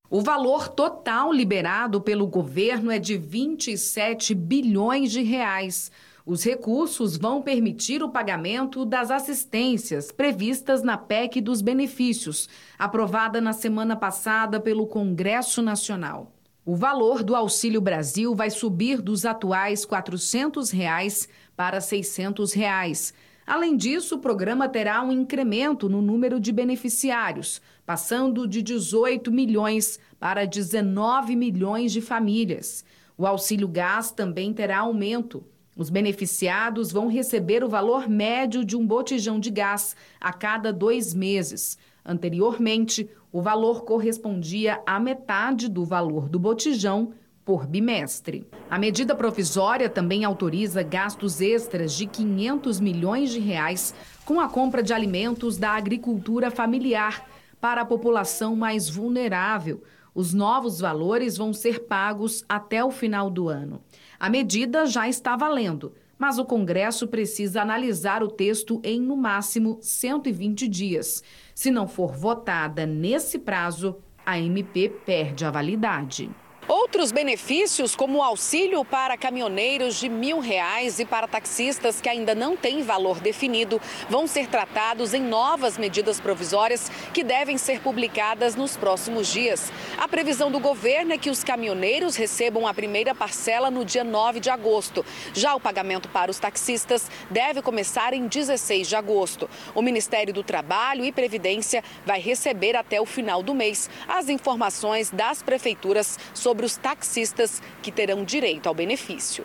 O 0.09 0.21
valor 0.21 0.69
total 0.69 1.33
liberado 1.33 2.01
pelo 2.01 2.25
governo 2.25 2.89
é 2.89 3.01
de 3.01 3.19
27 3.19 4.33
bilhões 4.33 5.11
de 5.11 5.25
reais. 5.25 5.91
Os 6.25 6.45
recursos 6.45 7.17
vão 7.17 7.43
permitir 7.43 8.01
o 8.01 8.11
pagamento 8.11 8.85
das 8.85 9.11
assistências 9.11 10.13
previstas 10.13 10.85
na 10.85 10.97
PEC 10.97 11.41
dos 11.41 11.63
benefícios, 11.63 12.49
aprovada 12.79 13.41
na 13.41 13.53
semana 13.53 13.97
passada 13.97 14.61
pelo 14.61 14.87
Congresso 14.87 15.61
Nacional. 15.61 16.31
O 16.65 16.77
valor 16.77 17.25
do 17.25 17.35
Auxílio 17.35 17.81
Brasil 17.81 18.37
vai 18.37 18.49
subir 18.49 19.03
dos 19.03 19.25
atuais 19.25 19.85
400 19.85 20.71
reais 20.71 21.29
para 21.57 21.81
600 21.81 22.53
reais. 22.53 23.13
Além 23.45 23.77
disso, 23.77 24.15
o 24.15 24.19
programa 24.21 24.69
terá 24.69 25.03
um 25.03 25.11
incremento 25.11 25.89
no 25.89 26.01
número 26.01 26.39
de 26.39 26.53
beneficiários, 26.53 27.61
passando 27.85 28.47
de 28.47 28.63
18 28.63 29.33
milhões 29.33 29.99
para 30.21 30.45
19 30.45 31.35
milhões 31.35 31.91
de 31.91 32.01
famílias. 32.01 32.85
O 33.19 33.27
auxílio 33.27 33.67
gás 33.67 34.13
também 34.13 34.55
terá 34.55 34.79
aumento. 34.79 35.45
Os 35.77 35.91
beneficiados 35.91 36.93
vão 36.93 37.09
receber 37.09 37.65
o 37.65 37.69
valor 37.69 38.09
médio 38.09 38.65
de 38.65 38.77
um 38.77 38.87
botijão 38.87 39.41
de 39.41 39.51
gás 39.51 39.97
a 40.21 40.33
cada 40.33 40.73
dois 40.73 41.13
meses. 41.13 41.77
Anteriormente, 42.05 43.09
o 43.31 43.41
valor 43.41 43.85
correspondia 43.85 44.83
à 44.87 44.99
metade 44.99 45.69
do 45.69 45.85
valor 45.85 46.29
do 46.29 46.39
botijão 46.39 47.13
por 47.45 47.67
bimestre. 47.67 48.47
A 48.71 48.79
medida 48.79 49.15
provisória 49.15 49.89
também 49.89 50.25
autoriza 50.25 50.83
gastos 50.83 51.41
extras 51.41 51.93
de 51.95 52.07
500 52.07 52.79
milhões 52.81 53.31
de 53.31 53.41
reais 53.41 53.95
com 54.25 54.41
a 54.41 54.49
compra 54.49 54.83
de 54.83 54.93
alimentos 54.93 55.57
da 55.57 55.71
agricultura 55.71 56.51
familiar 56.51 57.27
para 57.61 57.83
a 57.83 57.87
população 57.87 58.55
mais 58.55 58.89
vulnerável. 58.89 59.83
Os 60.15 60.35
novos 60.35 60.81
valores 60.81 61.37
vão 61.37 61.53
ser 61.53 61.81
pagos 61.87 62.45
até 62.49 62.85
o 62.85 62.91
final 62.91 63.31
do 63.31 63.49
ano. 63.49 63.81
A 64.21 64.29
medida 64.29 64.87
já 64.87 65.09
está 65.09 65.37
valendo, 65.37 65.95
mas 66.23 66.39
o 66.39 66.45
Congresso 66.45 67.09
precisa 67.09 67.63
analisar 67.63 68.23
o 68.23 68.29
texto 68.29 68.81
em, 68.85 69.01
no 69.01 69.17
máximo, 69.17 69.79
120 69.83 70.69
dias. 70.69 71.21
Se 71.53 71.69
não 71.69 71.89
for 71.89 72.13
votada 72.13 72.87
nesse 72.87 73.41
prazo, 73.41 73.97
a 74.25 74.39
MP 74.39 74.89
perde 74.89 75.45
a 75.45 75.51
validade. 75.51 76.31
Outros 76.69 77.11
benefícios, 77.11 77.97
como 77.97 78.19
o 78.19 78.23
auxílio 78.23 78.85
para 78.85 79.17
caminhoneiros 79.17 79.97
de 79.97 80.09
mil 80.09 80.39
reais 80.39 81.01
e 81.01 81.05
para 81.05 81.27
taxistas 81.27 82.01
que 82.01 82.09
ainda 82.09 82.37
não 82.37 82.57
têm 82.57 82.85
valor 82.85 83.19
definido, 83.19 83.81
vão 84.09 84.29
ser 84.29 84.47
tratados 84.47 85.13
em 85.13 85.21
novas 85.21 85.77
medidas 85.77 86.21
provisórias 86.21 86.89
que 87.13 87.25
devem 87.25 87.59
ser 87.59 87.81
publicadas 87.81 88.55
nos 88.55 88.77
próximos 88.77 89.27
dias. 89.27 89.73
A 89.99 90.07
previsão 90.07 90.53
do 90.53 90.61
governo 90.61 91.13
é 91.13 91.19
que 91.19 91.31
os 91.31 91.43
caminhoneiros 91.43 92.15
recebam 92.15 92.65
a 92.65 92.73
primeira 92.73 93.13
parcela 93.13 93.69
no 93.69 93.85
dia 93.85 94.05
9 94.05 94.39
de 94.39 94.49
agosto. 94.49 95.05
Já 95.35 95.57
o 95.57 95.61
pagamento 95.61 96.09
para 96.09 96.31
os 96.31 96.39
taxistas 96.39 97.11
deve 97.29 97.61
começar 97.61 98.15
em 98.15 98.29
16 98.29 98.89
de 98.89 98.95
agosto. 98.95 99.51
O 99.75 99.83
Ministério 99.83 100.33
do 100.33 100.45
Trabalho 100.45 101.05
e 101.05 101.11
Previdência 101.11 101.83
vai 102.07 102.21
receber 102.21 102.77
até 102.77 103.01
o 103.01 103.07
final 103.07 103.43
do 103.43 103.53
mês 103.53 103.91
as 104.07 104.29
informações 104.29 105.11
das 105.11 105.43
prefeituras 105.43 106.19
sobre 106.33 106.52
sobre 106.53 106.67
os 106.67 106.77
taxistas 106.77 107.63
que 107.83 107.91
terão 107.91 108.25
direito 108.25 108.67
ao 108.67 108.75
benefício. 108.75 109.43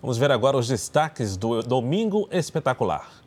Vamos 0.00 0.18
ver 0.18 0.32
agora 0.32 0.56
os 0.56 0.66
destaques 0.66 1.36
do 1.36 1.62
Domingo 1.62 2.28
Espetacular. 2.32 3.21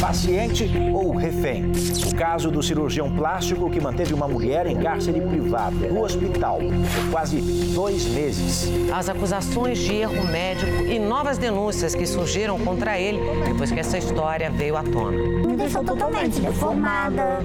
Paciente 0.00 0.70
ou 0.92 1.16
refém? 1.16 1.72
O 2.06 2.14
caso 2.14 2.50
do 2.50 2.62
cirurgião 2.62 3.10
plástico 3.10 3.70
que 3.70 3.80
manteve 3.80 4.12
uma 4.12 4.28
mulher 4.28 4.66
em 4.66 4.76
cárcere 4.76 5.20
privado 5.20 5.76
no 5.76 6.02
hospital 6.02 6.58
por 6.58 7.10
quase 7.10 7.40
dois 7.74 8.06
meses. 8.06 8.68
As 8.94 9.08
acusações 9.08 9.78
de 9.78 9.94
erro 9.94 10.26
médico 10.26 10.82
e 10.82 10.98
novas 10.98 11.38
denúncias 11.38 11.94
que 11.94 12.06
surgiram 12.06 12.58
contra 12.58 12.98
ele 12.98 13.18
depois 13.44 13.70
que 13.70 13.80
essa 13.80 13.98
história 13.98 14.50
veio 14.50 14.76
à 14.76 14.82
tona. 14.82 15.18
Me 15.46 15.56
deixou 15.56 15.82
totalmente 15.82 16.40
deformada 16.40 17.42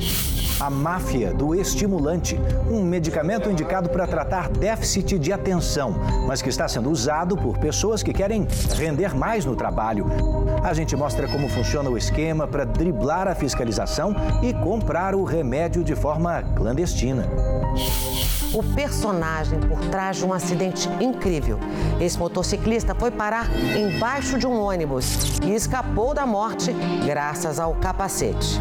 a 0.61 0.69
máfia 0.69 1.33
do 1.33 1.55
estimulante, 1.55 2.39
um 2.69 2.83
medicamento 2.83 3.49
indicado 3.49 3.89
para 3.89 4.05
tratar 4.05 4.47
déficit 4.47 5.17
de 5.17 5.33
atenção, 5.33 5.95
mas 6.27 6.39
que 6.39 6.49
está 6.49 6.67
sendo 6.67 6.91
usado 6.91 7.35
por 7.35 7.57
pessoas 7.57 8.03
que 8.03 8.13
querem 8.13 8.47
render 8.75 9.15
mais 9.15 9.43
no 9.43 9.55
trabalho. 9.55 10.05
A 10.63 10.71
gente 10.75 10.95
mostra 10.95 11.27
como 11.27 11.49
funciona 11.49 11.89
o 11.89 11.97
para 12.47 12.65
driblar 12.65 13.27
a 13.27 13.35
fiscalização 13.35 14.15
e 14.41 14.53
comprar 14.53 15.15
o 15.15 15.23
remédio 15.23 15.83
de 15.83 15.95
forma 15.95 16.41
clandestina 16.55 17.27
o 18.53 18.63
personagem 18.63 19.59
por 19.59 19.79
trás 19.85 20.17
de 20.17 20.25
um 20.25 20.33
acidente 20.33 20.89
incrível. 20.99 21.59
Esse 21.99 22.17
motociclista 22.17 22.93
foi 22.93 23.11
parar 23.11 23.47
embaixo 23.77 24.37
de 24.37 24.45
um 24.45 24.59
ônibus 24.59 25.39
e 25.43 25.53
escapou 25.53 26.13
da 26.13 26.25
morte 26.25 26.75
graças 27.05 27.59
ao 27.59 27.73
capacete. 27.75 28.59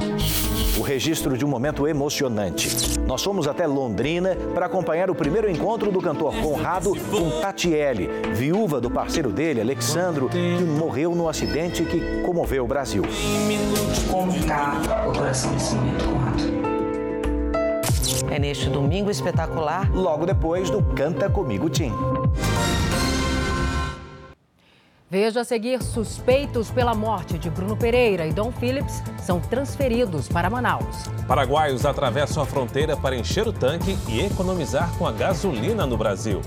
O 0.79 0.83
registro 0.83 1.37
de 1.37 1.45
um 1.45 1.49
momento 1.49 1.87
emocionante. 1.87 2.99
Nós 3.07 3.23
fomos 3.23 3.49
até 3.49 3.67
Londrina 3.67 4.37
para 4.55 4.67
acompanhar 4.67 5.11
o 5.11 5.15
primeiro 5.15 5.51
encontro 5.51 5.91
do 5.91 6.01
cantor 6.01 6.35
Conrado 6.37 6.93
com 7.11 7.41
Tatiele, 7.41 8.09
viúva 8.35 8.81
do 8.81 8.91
parceiro 8.91 9.31
dele, 9.31 9.61
Alexandro, 9.61 10.29
que 10.29 10.39
morreu 10.65 11.15
no 11.15 11.29
acidente 11.29 11.85
que 11.85 12.23
comoveu 12.23 12.65
o 12.65 12.69
Brasil. 12.69 13.03
Como 14.11 14.35
está 14.37 14.81
o 15.09 15.13
coração 15.13 15.53
desse 15.53 15.75
momento, 15.75 16.05
Conrado? 16.05 16.50
É 18.31 18.39
neste 18.39 18.71
domingo 18.71 19.11
espetacular. 19.11 19.91
Logo 19.93 20.25
depois 20.25 20.71
do 20.71 20.81
Canta 20.95 21.29
Comigo 21.29 21.69
Tim. 21.69 21.93
Veja 25.11 25.41
a 25.41 25.45
seguir: 25.45 25.83
suspeitos 25.83 26.71
pela 26.71 26.95
morte 26.95 27.37
de 27.37 27.51
Bruno 27.51 27.77
Pereira 27.77 28.25
e 28.27 28.33
Dom 28.33 28.53
Phillips 28.53 29.03
são 29.21 29.41
transferidos 29.41 30.29
para 30.29 30.49
Manaus. 30.49 31.09
Paraguaios 31.27 31.85
atravessam 31.85 32.41
a 32.41 32.47
fronteira 32.47 32.97
para 32.97 33.17
encher 33.17 33.49
o 33.49 33.53
tanque 33.53 33.99
e 34.09 34.21
economizar 34.21 34.97
com 34.97 35.05
a 35.05 35.11
gasolina 35.11 35.85
no 35.85 35.97
Brasil. 35.97 36.41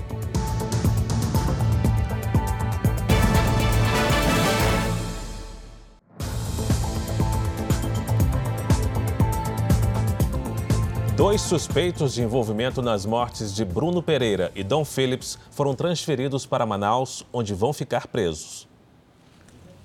Dois 11.24 11.40
suspeitos 11.40 12.12
de 12.12 12.22
envolvimento 12.22 12.82
nas 12.82 13.06
mortes 13.06 13.54
de 13.54 13.64
Bruno 13.64 14.02
Pereira 14.02 14.52
e 14.54 14.62
Dom 14.62 14.84
Phillips 14.84 15.38
foram 15.50 15.74
transferidos 15.74 16.44
para 16.44 16.66
Manaus, 16.66 17.24
onde 17.32 17.54
vão 17.54 17.72
ficar 17.72 18.06
presos. 18.06 18.68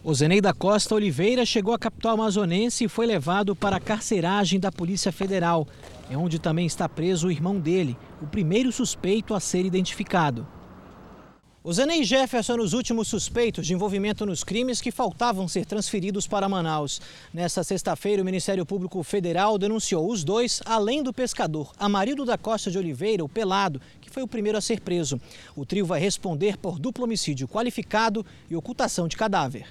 O 0.03 0.11
da 0.41 0.53
Costa 0.53 0.95
Oliveira 0.95 1.45
chegou 1.45 1.73
à 1.73 1.79
capital 1.79 2.15
amazonense 2.15 2.83
e 2.83 2.89
foi 2.89 3.05
levado 3.05 3.55
para 3.55 3.77
a 3.77 3.79
carceragem 3.79 4.59
da 4.59 4.69
Polícia 4.69 5.13
Federal. 5.13 5.65
É 6.11 6.17
onde 6.17 6.39
também 6.39 6.65
está 6.65 6.89
preso 6.89 7.27
o 7.27 7.31
irmão 7.31 7.57
dele, 7.57 7.95
o 8.21 8.27
primeiro 8.27 8.69
suspeito 8.69 9.33
a 9.33 9.39
ser 9.39 9.63
identificado. 9.63 10.45
O 11.61 11.73
Zenei 11.73 12.05
Jefferson 12.05 12.55
os 12.61 12.71
últimos 12.71 13.09
suspeitos 13.09 13.67
de 13.67 13.73
envolvimento 13.73 14.25
nos 14.25 14.45
crimes 14.45 14.79
que 14.79 14.91
faltavam 14.91 15.45
ser 15.45 15.65
transferidos 15.65 16.25
para 16.25 16.47
Manaus. 16.47 17.01
Nesta 17.33 17.65
sexta-feira, 17.65 18.21
o 18.21 18.25
Ministério 18.25 18.65
Público 18.65 19.03
Federal 19.03 19.57
denunciou 19.57 20.09
os 20.09 20.23
dois, 20.23 20.61
além 20.65 21.03
do 21.03 21.11
pescador 21.11 21.73
Amarildo 21.77 22.23
da 22.23 22.37
Costa 22.37 22.71
de 22.71 22.77
Oliveira, 22.77 23.25
o 23.25 23.27
Pelado, 23.27 23.81
que 23.99 24.09
foi 24.09 24.23
o 24.23 24.27
primeiro 24.27 24.57
a 24.57 24.61
ser 24.61 24.79
preso. 24.79 25.19
O 25.53 25.65
trio 25.65 25.85
vai 25.85 25.99
responder 25.99 26.55
por 26.55 26.79
duplo 26.79 27.03
homicídio 27.03 27.45
qualificado 27.45 28.25
e 28.49 28.55
ocultação 28.55 29.09
de 29.09 29.17
cadáver. 29.17 29.67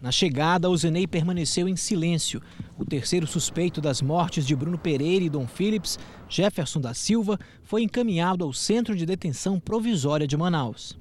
Na 0.00 0.10
chegada, 0.10 0.70
o 0.70 0.76
Zenei 0.78 1.06
permaneceu 1.06 1.68
em 1.68 1.76
silêncio. 1.76 2.40
O 2.78 2.84
terceiro 2.86 3.26
suspeito 3.26 3.78
das 3.78 4.00
mortes 4.00 4.46
de 4.46 4.56
Bruno 4.56 4.78
Pereira 4.78 5.22
e 5.22 5.28
Dom 5.28 5.46
Phillips, 5.46 5.98
Jefferson 6.30 6.80
da 6.80 6.94
Silva, 6.94 7.38
foi 7.62 7.82
encaminhado 7.82 8.42
ao 8.42 8.54
Centro 8.54 8.96
de 8.96 9.04
Detenção 9.04 9.60
Provisória 9.60 10.26
de 10.26 10.34
Manaus. 10.34 10.98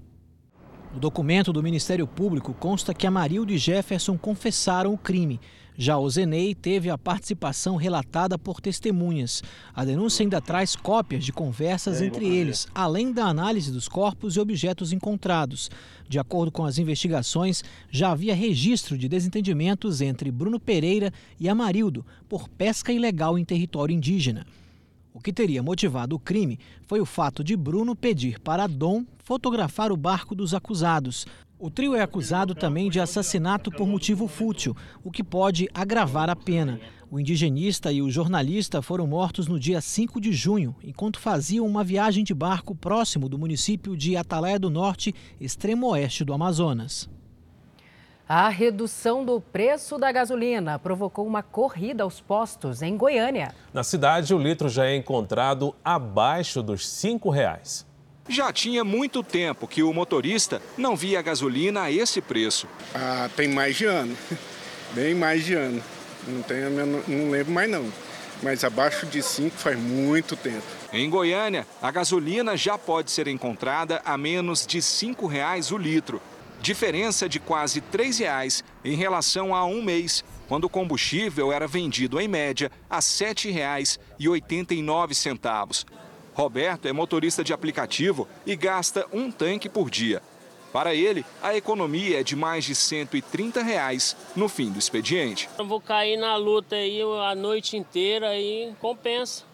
No 0.91 0.99
documento 0.99 1.53
do 1.53 1.61
Ministério 1.61 2.07
Público 2.07 2.51
consta 2.51 2.95
que 2.95 3.05
Amarildo 3.05 3.53
e 3.53 3.59
Jefferson 3.59 4.17
confessaram 4.17 4.91
o 4.91 4.97
crime. 4.97 5.39
Já 5.77 5.97
o 5.99 6.09
Zenei 6.09 6.55
teve 6.55 6.89
a 6.89 6.97
participação 6.97 7.75
relatada 7.75 8.39
por 8.39 8.59
testemunhas. 8.59 9.43
A 9.73 9.85
denúncia 9.85 10.23
ainda 10.23 10.41
traz 10.41 10.75
cópias 10.75 11.23
de 11.23 11.31
conversas 11.31 12.01
entre 12.01 12.27
eles, 12.27 12.67
além 12.73 13.13
da 13.13 13.25
análise 13.25 13.71
dos 13.71 13.87
corpos 13.87 14.35
e 14.35 14.39
objetos 14.39 14.91
encontrados. 14.91 15.69
De 16.09 16.17
acordo 16.17 16.51
com 16.51 16.65
as 16.65 16.79
investigações, 16.79 17.63
já 17.91 18.11
havia 18.11 18.33
registro 18.33 18.97
de 18.97 19.07
desentendimentos 19.07 20.01
entre 20.01 20.31
Bruno 20.31 20.59
Pereira 20.59 21.13
e 21.39 21.47
Amarildo 21.47 22.03
por 22.27 22.49
pesca 22.49 22.91
ilegal 22.91 23.37
em 23.37 23.45
território 23.45 23.95
indígena. 23.95 24.45
O 25.13 25.19
que 25.19 25.33
teria 25.33 25.63
motivado 25.63 26.15
o 26.15 26.19
crime 26.19 26.59
foi 26.87 27.01
o 27.01 27.05
fato 27.05 27.43
de 27.43 27.55
Bruno 27.55 27.95
pedir 27.95 28.39
para 28.39 28.67
Dom 28.67 29.03
fotografar 29.23 29.91
o 29.91 29.97
barco 29.97 30.35
dos 30.35 30.53
acusados. 30.53 31.25
O 31.57 31.69
trio 31.69 31.95
é 31.95 32.01
acusado 32.01 32.55
também 32.55 32.89
de 32.89 32.99
assassinato 32.99 33.69
por 33.69 33.87
motivo 33.87 34.27
fútil, 34.27 34.75
o 35.03 35.11
que 35.11 35.23
pode 35.23 35.67
agravar 35.73 36.29
a 36.29 36.35
pena. 36.35 36.79
O 37.11 37.19
indigenista 37.19 37.91
e 37.91 38.01
o 38.01 38.09
jornalista 38.09 38.81
foram 38.81 39.07
mortos 39.07 39.47
no 39.47 39.59
dia 39.59 39.81
5 39.81 40.21
de 40.21 40.31
junho, 40.31 40.75
enquanto 40.83 41.19
faziam 41.19 41.65
uma 41.65 41.83
viagem 41.83 42.23
de 42.23 42.33
barco 42.33 42.75
próximo 42.75 43.27
do 43.27 43.37
município 43.37 43.97
de 43.97 44.15
Atalaia 44.15 44.59
do 44.59 44.69
Norte, 44.69 45.13
extremo 45.41 45.87
oeste 45.87 46.23
do 46.23 46.33
Amazonas. 46.33 47.09
A 48.31 48.47
redução 48.47 49.25
do 49.25 49.41
preço 49.41 49.97
da 49.97 50.11
gasolina 50.11 50.77
provocou 50.77 51.25
uma 51.25 51.41
corrida 51.41 52.03
aos 52.03 52.21
postos 52.21 52.83
em 52.83 52.95
Goiânia. 52.95 53.55
Na 53.73 53.83
cidade, 53.83 54.35
o 54.35 54.37
litro 54.37 54.69
já 54.69 54.85
é 54.85 54.95
encontrado 54.95 55.73
abaixo 55.83 56.61
dos 56.61 57.03
R$ 57.03 57.09
5,00. 57.09 57.85
Já 58.27 58.53
tinha 58.53 58.83
muito 58.83 59.23
tempo 59.23 59.67
que 59.67 59.81
o 59.81 59.91
motorista 59.91 60.61
não 60.77 60.95
via 60.95 61.17
a 61.17 61.23
gasolina 61.23 61.81
a 61.81 61.91
esse 61.91 62.21
preço. 62.21 62.67
Ah, 62.93 63.27
tem 63.35 63.47
mais 63.47 63.75
de 63.75 63.85
ano. 63.85 64.15
Bem 64.93 65.15
mais 65.15 65.43
de 65.43 65.55
ano. 65.55 65.81
Não, 66.27 66.43
tenho, 66.43 66.69
não 67.07 67.31
lembro 67.31 67.51
mais 67.51 67.67
não. 67.67 67.91
Mas 68.43 68.63
abaixo 68.63 69.07
de 69.07 69.23
5 69.23 69.57
faz 69.57 69.75
muito 69.79 70.35
tempo. 70.35 70.67
Em 70.93 71.09
Goiânia, 71.09 71.65
a 71.81 71.89
gasolina 71.89 72.55
já 72.55 72.77
pode 72.77 73.09
ser 73.09 73.27
encontrada 73.27 74.03
a 74.05 74.15
menos 74.19 74.67
de 74.67 74.77
R$ 74.77 74.83
5,00 74.83 75.71
o 75.71 75.77
litro 75.79 76.21
diferença 76.61 77.29
de 77.29 77.39
quase 77.39 77.79
R$ 77.79 77.85
3,00 77.91 78.63
em 78.83 78.95
relação 78.95 79.55
a 79.55 79.65
um 79.65 79.81
mês, 79.81 80.23
quando 80.47 80.65
o 80.65 80.69
combustível 80.69 81.51
era 81.51 81.65
vendido 81.67 82.19
em 82.19 82.27
média 82.27 82.71
a 82.89 82.97
R$ 82.97 83.01
7,89. 83.01 85.85
Roberto 86.33 86.87
é 86.87 86.93
motorista 86.93 87.43
de 87.43 87.51
aplicativo 87.51 88.27
e 88.45 88.55
gasta 88.55 89.07
um 89.11 89.31
tanque 89.31 89.67
por 89.67 89.89
dia. 89.89 90.21
Para 90.71 90.93
ele, 90.93 91.25
a 91.41 91.55
economia 91.55 92.19
é 92.19 92.23
de 92.23 92.35
mais 92.35 92.63
de 92.63 92.75
130 92.75 93.63
reais 93.63 94.15
no 94.35 94.47
fim 94.47 94.71
do 94.71 94.77
expediente. 94.77 95.49
Eu 95.57 95.65
vou 95.65 95.81
cair 95.81 96.15
na 96.15 96.35
luta 96.35 96.75
aí 96.75 97.01
a 97.01 97.33
noite 97.33 97.75
inteira 97.75 98.37
e 98.37 98.71
compensa 98.79 99.48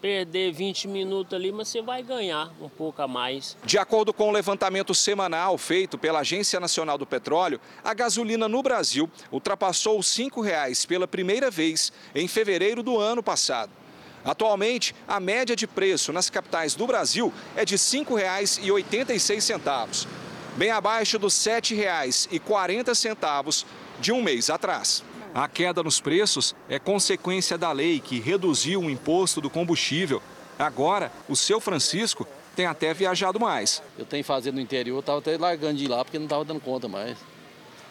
perder 0.00 0.52
20 0.52 0.88
minutos 0.88 1.34
ali, 1.34 1.52
mas 1.52 1.68
você 1.68 1.82
vai 1.82 2.02
ganhar 2.02 2.50
um 2.60 2.68
pouco 2.68 3.00
a 3.02 3.08
mais. 3.08 3.56
De 3.64 3.78
acordo 3.78 4.12
com 4.12 4.28
o 4.28 4.32
levantamento 4.32 4.94
semanal 4.94 5.56
feito 5.58 5.98
pela 5.98 6.20
Agência 6.20 6.60
Nacional 6.60 6.98
do 6.98 7.06
Petróleo, 7.06 7.60
a 7.82 7.94
gasolina 7.94 8.48
no 8.48 8.62
Brasil 8.62 9.10
ultrapassou 9.30 9.98
os 9.98 10.16
R$ 10.16 10.24
5,00 10.24 10.86
pela 10.86 11.08
primeira 11.08 11.50
vez 11.50 11.92
em 12.14 12.28
fevereiro 12.28 12.82
do 12.82 12.98
ano 12.98 13.22
passado. 13.22 13.70
Atualmente, 14.24 14.94
a 15.06 15.20
média 15.20 15.56
de 15.56 15.66
preço 15.66 16.12
nas 16.12 16.28
capitais 16.28 16.74
do 16.74 16.86
Brasil 16.86 17.32
é 17.56 17.64
de 17.64 17.74
R$ 17.74 17.80
5,86, 17.80 20.06
bem 20.56 20.70
abaixo 20.70 21.18
dos 21.18 21.46
R$ 21.46 21.60
7,40 21.60 23.64
de 24.00 24.12
um 24.12 24.22
mês 24.22 24.50
atrás. 24.50 25.02
A 25.34 25.46
queda 25.46 25.82
nos 25.82 26.00
preços 26.00 26.54
é 26.68 26.78
consequência 26.78 27.58
da 27.58 27.70
lei 27.72 28.00
que 28.00 28.18
reduziu 28.18 28.80
o 28.80 28.90
imposto 28.90 29.40
do 29.40 29.50
combustível. 29.50 30.22
Agora, 30.58 31.12
o 31.28 31.36
seu 31.36 31.60
Francisco 31.60 32.26
tem 32.56 32.66
até 32.66 32.92
viajado 32.92 33.38
mais. 33.38 33.82
Eu 33.96 34.04
tenho 34.04 34.24
fazenda 34.24 34.56
no 34.56 34.60
interior, 34.60 34.98
estava 34.98 35.18
até 35.18 35.38
largando 35.38 35.78
de 35.78 35.84
ir 35.84 35.88
lá 35.88 36.04
porque 36.04 36.18
não 36.18 36.26
estava 36.26 36.44
dando 36.44 36.60
conta 36.60 36.88
mais. 36.88 37.16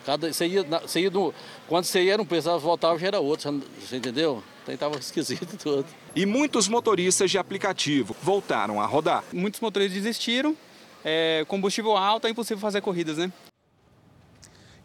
Cada, 0.06 0.32
você 0.32 0.48
ia, 0.48 0.64
você 0.64 1.02
ia 1.02 1.10
do, 1.10 1.34
quando 1.68 1.86
você 1.86 2.04
ia, 2.04 2.18
não 2.18 2.26
precisava 2.26 2.58
voltar, 2.58 2.98
já 2.98 3.08
era 3.08 3.20
outro, 3.20 3.64
você 3.80 3.98
entendeu? 3.98 4.44
Então 4.64 4.74
estava 4.74 4.96
esquisito 5.00 5.58
tudo. 5.58 5.86
E 6.16 6.26
muitos 6.26 6.68
motoristas 6.68 7.32
de 7.32 7.38
aplicativo 7.38 8.16
voltaram 8.22 8.82
a 8.82 8.86
rodar. 8.86 9.24
Muitos 9.32 9.62
motoristas 9.62 10.02
desistiram, 10.02 10.56
é, 11.04 11.46
combustível 11.48 11.96
alto, 11.96 12.28
é 12.28 12.30
impossível 12.30 12.60
fazer 12.60 12.82
corridas, 12.82 13.18
né? 13.18 13.32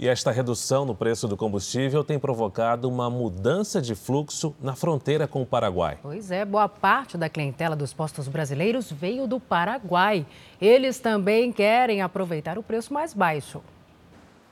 E 0.03 0.09
esta 0.09 0.33
redução 0.33 0.85
no 0.85 0.97
preço 0.97 1.29
do 1.29 1.37
combustível 1.37 2.03
tem 2.03 2.19
provocado 2.19 2.89
uma 2.89 3.09
mudança 3.09 3.81
de 3.81 3.95
fluxo 3.95 4.53
na 4.61 4.75
fronteira 4.75 5.29
com 5.29 5.43
o 5.43 5.47
Paraguai. 5.47 5.97
Pois 6.03 6.33
é, 6.33 6.45
boa 6.45 6.69
parte 6.69 7.17
da 7.17 7.29
clientela 7.29 7.77
dos 7.77 7.95
postos 7.95 8.27
brasileiros 8.27 8.91
veio 8.91 9.29
do 9.29 9.39
Paraguai. 9.39 10.27
Eles 10.61 10.99
também 10.99 11.53
querem 11.53 12.03
aproveitar 12.03 12.59
o 12.59 12.65
preço 12.65 12.93
mais 12.93 13.15
baixo. 13.15 13.63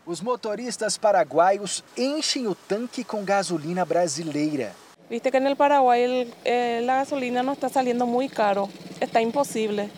Os 0.07 0.21
motoristas 0.21 0.97
paraguaios 0.97 1.83
enchem 1.99 2.47
o 2.47 2.55
tanque 2.55 3.03
com 3.03 3.25
gasolina 3.25 3.85
brasileira. 3.85 4.71
Viste 5.11 5.33
que 5.33 5.41
no 5.41 5.57
Paraguai 5.57 6.29
eh, 6.45 6.79
a 6.79 6.99
gasolina 6.99 7.43
não 7.43 7.55
está 7.55 7.69
saindo 7.69 8.07
muito 8.07 8.37
caro, 8.37 8.69
está 9.01 9.21
impossível. 9.21 9.91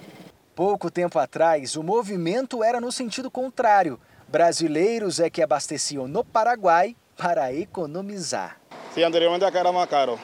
Pouco 0.55 0.91
tempo 0.91 1.19
atrás, 1.19 1.77
o 1.77 1.83
movimento 1.83 2.65
era 2.65 2.81
no 2.81 2.91
sentido 2.91 3.31
contrário. 3.31 4.01
Brasileiros 4.33 5.21
é 5.21 5.29
que 5.29 5.43
abasteciam 5.43 6.09
no 6.09 6.25
Paraguai 6.25 6.97
para 7.19 7.53
economizar. 7.53 8.57
Sim, 8.95 9.03
anteriormente 9.03 9.45
acá 9.45 9.59
era 9.59 9.71
mais 9.71 9.91
caro. 9.91 10.19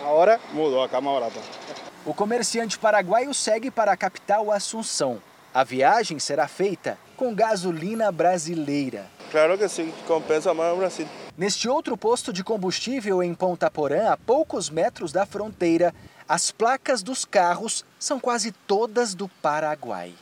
Agora? 0.00 0.38
Mudou, 0.52 0.84
acá 0.84 0.98
é 0.98 1.00
mais 1.00 1.18
barato. 1.18 1.40
O 2.04 2.14
comerciante 2.14 2.78
paraguaio 2.78 3.34
segue 3.34 3.72
para 3.72 3.90
a 3.90 3.96
capital 3.96 4.52
Assunção. 4.52 5.20
A 5.52 5.64
viagem 5.64 6.20
será 6.20 6.46
feita 6.46 6.96
com 7.16 7.34
gasolina 7.34 8.12
brasileira. 8.12 9.06
Claro 9.32 9.58
que 9.58 9.68
sim, 9.68 9.92
compensa 10.06 10.54
mais 10.54 10.72
o 10.72 10.76
Brasil. 10.76 11.08
Neste 11.36 11.68
outro 11.68 11.96
posto 11.96 12.32
de 12.32 12.44
combustível 12.44 13.20
em 13.20 13.34
Ponta 13.34 13.68
Porã, 13.68 14.12
a 14.12 14.16
poucos 14.16 14.70
metros 14.70 15.10
da 15.10 15.26
fronteira, 15.26 15.92
as 16.28 16.52
placas 16.52 17.02
dos 17.02 17.24
carros 17.24 17.84
são 17.98 18.20
quase 18.20 18.52
todas 18.52 19.12
do 19.12 19.26
Paraguai. 19.26 20.14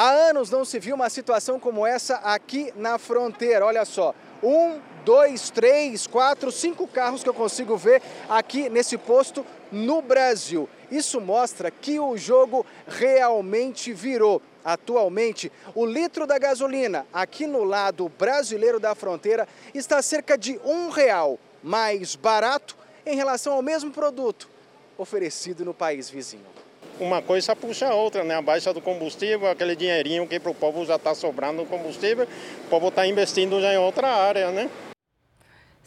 Há 0.00 0.10
anos 0.10 0.48
não 0.48 0.64
se 0.64 0.78
viu 0.78 0.94
uma 0.94 1.10
situação 1.10 1.58
como 1.58 1.84
essa 1.84 2.18
aqui 2.18 2.72
na 2.76 2.98
fronteira. 2.98 3.66
Olha 3.66 3.84
só, 3.84 4.14
um, 4.40 4.78
dois, 5.04 5.50
três, 5.50 6.06
quatro, 6.06 6.52
cinco 6.52 6.86
carros 6.86 7.24
que 7.24 7.28
eu 7.28 7.34
consigo 7.34 7.76
ver 7.76 8.00
aqui 8.28 8.68
nesse 8.68 8.96
posto 8.96 9.44
no 9.72 10.00
Brasil. 10.00 10.68
Isso 10.88 11.20
mostra 11.20 11.68
que 11.68 11.98
o 11.98 12.16
jogo 12.16 12.64
realmente 12.86 13.92
virou. 13.92 14.40
Atualmente, 14.64 15.50
o 15.74 15.84
litro 15.84 16.28
da 16.28 16.38
gasolina 16.38 17.04
aqui 17.12 17.44
no 17.44 17.64
lado 17.64 18.08
brasileiro 18.08 18.78
da 18.78 18.94
fronteira 18.94 19.48
está 19.74 20.00
cerca 20.00 20.38
de 20.38 20.60
um 20.64 20.90
real 20.90 21.40
mais 21.60 22.14
barato 22.14 22.76
em 23.04 23.16
relação 23.16 23.52
ao 23.54 23.62
mesmo 23.62 23.90
produto 23.90 24.48
oferecido 24.96 25.64
no 25.64 25.74
país 25.74 26.08
vizinho. 26.08 26.57
Uma 27.00 27.22
coisa 27.22 27.54
puxa 27.54 27.88
a 27.88 27.94
outra, 27.94 28.24
né? 28.24 28.34
A 28.34 28.42
baixa 28.42 28.72
do 28.72 28.80
combustível, 28.80 29.48
aquele 29.48 29.76
dinheirinho 29.76 30.26
que 30.26 30.40
para 30.40 30.50
o 30.50 30.54
povo 30.54 30.84
já 30.84 30.96
está 30.96 31.14
sobrando 31.14 31.64
combustível, 31.64 32.26
o 32.66 32.68
povo 32.68 32.88
está 32.88 33.06
investindo 33.06 33.60
já 33.60 33.72
em 33.72 33.78
outra 33.78 34.08
área, 34.08 34.50
né? 34.50 34.68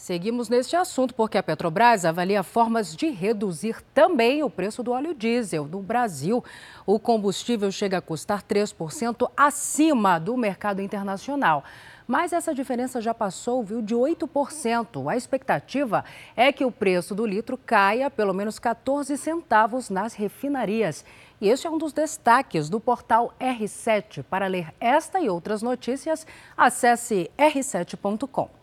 Seguimos 0.02 0.50
neste 0.50 0.76
assunto 0.76 1.14
porque 1.14 1.38
a 1.38 1.44
Petrobras 1.44 2.06
avalia 2.06 2.42
formas 2.42 2.96
de 2.96 3.12
reduzir 3.12 3.84
também 3.94 4.42
o 4.42 4.50
preço 4.50 4.82
do 4.82 4.94
óleo 4.94 5.14
diesel. 5.14 5.66
No 5.66 5.80
Brasil, 5.80 6.44
o 6.88 6.98
combustível 6.98 7.72
chega 7.72 8.00
a 8.00 8.02
custar 8.02 8.42
3% 8.42 9.30
acima 9.38 10.18
do 10.18 10.36
mercado 10.36 10.82
internacional. 10.82 11.64
Mas 12.08 12.34
essa 12.34 12.52
diferença 12.52 13.00
já 13.00 13.14
passou, 13.14 13.64
viu, 13.64 13.80
de 13.80 13.94
8%. 13.94 15.08
A 15.08 15.16
expectativa 15.16 16.04
é 16.36 16.52
que 16.52 16.66
o 16.66 16.72
preço 16.72 17.14
do 17.14 17.24
litro 17.24 17.56
caia 17.56 18.10
pelo 18.10 18.34
menos 18.34 18.58
14 18.58 19.16
centavos 19.20 19.92
nas 19.92 20.16
refinarias. 20.16 21.06
E 21.40 21.48
este 21.48 21.68
é 21.68 21.70
um 21.70 21.78
dos 21.78 21.94
destaques 21.94 22.72
do 22.72 22.80
portal 22.80 23.36
R7. 23.40 24.24
Para 24.24 24.48
ler 24.48 24.74
esta 24.80 25.20
e 25.20 25.30
outras 25.30 25.62
notícias, 25.62 26.26
acesse 26.58 27.30
r7.com. 27.38 28.61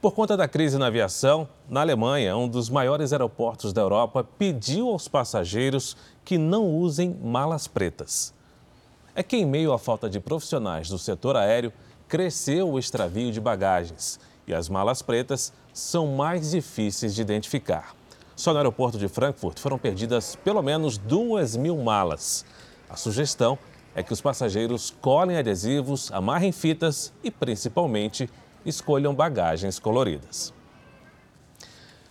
Por 0.00 0.12
conta 0.12 0.36
da 0.36 0.46
crise 0.46 0.76
na 0.76 0.88
aviação, 0.88 1.48
na 1.70 1.80
Alemanha, 1.80 2.36
um 2.36 2.46
dos 2.46 2.68
maiores 2.68 3.14
aeroportos 3.14 3.72
da 3.72 3.80
Europa 3.80 4.22
pediu 4.22 4.88
aos 4.88 5.08
passageiros 5.08 5.96
que 6.22 6.36
não 6.36 6.66
usem 6.66 7.16
malas 7.24 7.66
pretas. 7.66 8.34
É 9.14 9.22
que, 9.22 9.38
em 9.38 9.46
meio 9.46 9.72
à 9.72 9.78
falta 9.78 10.08
de 10.10 10.20
profissionais 10.20 10.90
do 10.90 10.98
setor 10.98 11.34
aéreo, 11.34 11.72
cresceu 12.06 12.68
o 12.70 12.78
extravio 12.78 13.32
de 13.32 13.40
bagagens 13.40 14.20
e 14.46 14.52
as 14.52 14.68
malas 14.68 15.00
pretas 15.00 15.50
são 15.72 16.08
mais 16.08 16.50
difíceis 16.50 17.14
de 17.14 17.22
identificar. 17.22 17.96
Só 18.36 18.52
no 18.52 18.58
aeroporto 18.58 18.98
de 18.98 19.08
Frankfurt 19.08 19.58
foram 19.58 19.78
perdidas 19.78 20.36
pelo 20.36 20.60
menos 20.60 20.98
duas 20.98 21.56
mil 21.56 21.76
malas. 21.78 22.44
A 22.88 22.96
sugestão 22.96 23.58
é 23.94 24.02
que 24.02 24.12
os 24.12 24.20
passageiros 24.20 24.94
colhem 25.00 25.38
adesivos, 25.38 26.12
amarrem 26.12 26.52
fitas 26.52 27.14
e, 27.24 27.30
principalmente, 27.30 28.28
escolham 28.66 29.14
bagagens 29.14 29.78
coloridas. 29.78 30.52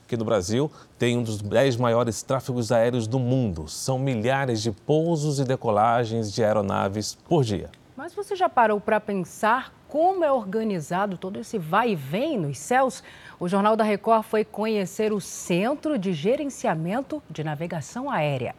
Aqui 0.05 0.15
no 0.15 0.23
Brasil, 0.23 0.71
tem 0.97 1.17
um 1.17 1.23
dos 1.23 1.41
10 1.41 1.77
maiores 1.77 2.21
tráfegos 2.21 2.71
aéreos 2.71 3.07
do 3.07 3.19
mundo. 3.19 3.67
São 3.67 3.99
milhares 3.99 4.61
de 4.61 4.71
pousos 4.71 5.39
e 5.39 5.43
decolagens 5.43 6.31
de 6.31 6.43
aeronaves 6.43 7.15
por 7.27 7.43
dia. 7.43 7.69
Mas 7.97 8.13
você 8.13 8.35
já 8.35 8.47
parou 8.47 8.79
para 8.79 8.99
pensar 8.99 9.73
como 9.87 10.23
é 10.23 10.31
organizado 10.31 11.17
todo 11.17 11.39
esse 11.39 11.57
vai 11.57 11.91
e 11.91 11.95
vem 11.95 12.37
nos 12.37 12.57
céus? 12.57 13.03
O 13.39 13.47
Jornal 13.47 13.75
da 13.75 13.83
Record 13.83 14.23
foi 14.23 14.43
conhecer 14.43 15.11
o 15.11 15.19
Centro 15.19 15.97
de 15.97 16.13
Gerenciamento 16.13 17.23
de 17.29 17.43
Navegação 17.43 18.09
Aérea. 18.09 18.53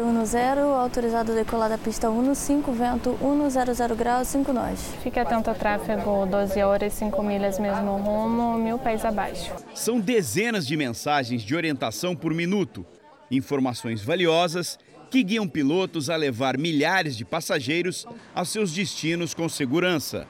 10, 0.00 0.58
autorizado 0.58 1.32
a 1.32 1.34
decolar 1.34 1.68
da 1.68 1.76
pista 1.76 2.08
15, 2.08 2.62
vento 2.72 3.18
100 3.20 3.96
graus, 3.96 4.28
5 4.28 4.50
nós. 4.50 4.94
Fique 5.02 5.20
atento 5.20 5.50
ao 5.50 5.54
tráfego, 5.54 6.24
12 6.24 6.62
horas, 6.62 6.94
5 6.94 7.22
milhas 7.22 7.58
mesmo 7.58 7.98
rumo, 7.98 8.56
mil 8.56 8.78
pés 8.78 9.04
abaixo. 9.04 9.52
São 9.74 10.00
dezenas 10.00 10.66
de 10.66 10.74
mensagens 10.74 11.42
de 11.42 11.54
orientação 11.54 12.16
por 12.16 12.32
minuto, 12.32 12.84
informações 13.30 14.02
valiosas 14.02 14.78
que 15.10 15.22
guiam 15.22 15.46
pilotos 15.46 16.08
a 16.08 16.16
levar 16.16 16.56
milhares 16.56 17.14
de 17.14 17.24
passageiros 17.24 18.06
aos 18.34 18.48
seus 18.48 18.72
destinos 18.72 19.34
com 19.34 19.50
segurança. 19.50 20.26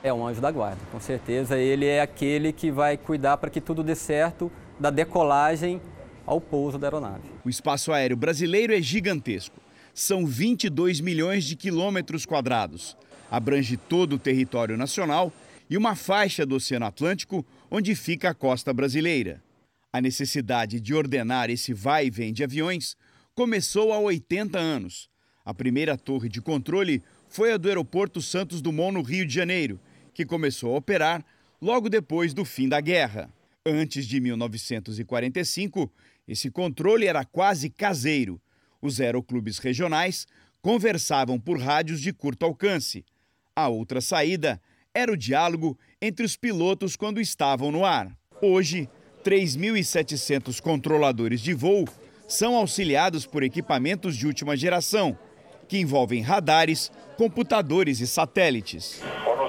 É 0.00 0.12
um 0.12 0.24
anjo 0.24 0.40
da 0.40 0.50
guarda, 0.52 0.80
com 0.92 1.00
certeza. 1.00 1.58
Ele 1.58 1.86
é 1.86 2.00
aquele 2.00 2.52
que 2.52 2.70
vai 2.70 2.96
cuidar 2.96 3.36
para 3.38 3.50
que 3.50 3.60
tudo 3.60 3.82
dê 3.82 3.96
certo 3.96 4.50
da 4.78 4.90
decolagem 4.90 5.80
ao 6.28 6.40
pouso 6.42 6.78
da 6.78 6.86
aeronave. 6.86 7.26
O 7.42 7.48
espaço 7.48 7.90
aéreo 7.90 8.16
brasileiro 8.16 8.74
é 8.74 8.82
gigantesco. 8.82 9.58
São 9.94 10.26
22 10.26 11.00
milhões 11.00 11.44
de 11.44 11.56
quilômetros 11.56 12.26
quadrados. 12.26 12.96
Abrange 13.30 13.78
todo 13.78 14.14
o 14.14 14.18
território 14.18 14.76
nacional 14.76 15.32
e 15.70 15.76
uma 15.76 15.96
faixa 15.96 16.44
do 16.44 16.56
Oceano 16.56 16.84
Atlântico 16.84 17.44
onde 17.70 17.94
fica 17.94 18.28
a 18.30 18.34
costa 18.34 18.74
brasileira. 18.74 19.42
A 19.90 20.02
necessidade 20.02 20.80
de 20.80 20.94
ordenar 20.94 21.48
esse 21.48 21.72
vai 21.72 22.06
e 22.06 22.10
vem 22.10 22.30
de 22.30 22.44
aviões 22.44 22.94
começou 23.34 23.90
há 23.92 23.98
80 23.98 24.58
anos. 24.58 25.08
A 25.44 25.54
primeira 25.54 25.96
torre 25.96 26.28
de 26.28 26.42
controle 26.42 27.02
foi 27.26 27.52
a 27.52 27.56
do 27.56 27.68
Aeroporto 27.68 28.20
Santos 28.20 28.60
Dumont, 28.60 28.92
no 28.92 29.02
Rio 29.02 29.24
de 29.24 29.32
Janeiro, 29.32 29.80
que 30.12 30.26
começou 30.26 30.74
a 30.74 30.78
operar 30.78 31.24
logo 31.60 31.88
depois 31.88 32.34
do 32.34 32.44
fim 32.44 32.68
da 32.68 32.82
guerra. 32.82 33.32
Antes 33.64 34.06
de 34.06 34.20
1945, 34.20 35.92
esse 36.28 36.50
controle 36.50 37.06
era 37.06 37.24
quase 37.24 37.70
caseiro. 37.70 38.40
Os 38.80 39.00
aeroclubes 39.00 39.58
regionais 39.58 40.26
conversavam 40.60 41.40
por 41.40 41.58
rádios 41.58 42.00
de 42.00 42.12
curto 42.12 42.44
alcance. 42.44 43.04
A 43.56 43.68
outra 43.68 44.00
saída 44.00 44.60
era 44.94 45.10
o 45.10 45.16
diálogo 45.16 45.78
entre 46.00 46.24
os 46.24 46.36
pilotos 46.36 46.94
quando 46.94 47.20
estavam 47.20 47.72
no 47.72 47.84
ar. 47.84 48.14
Hoje, 48.42 48.88
3.700 49.24 50.60
controladores 50.60 51.40
de 51.40 51.54
voo 51.54 51.86
são 52.28 52.54
auxiliados 52.54 53.24
por 53.26 53.42
equipamentos 53.42 54.16
de 54.16 54.26
última 54.26 54.56
geração, 54.56 55.18
que 55.66 55.78
envolvem 55.78 56.20
radares, 56.22 56.92
computadores 57.16 58.00
e 58.00 58.06
satélites. 58.06 59.00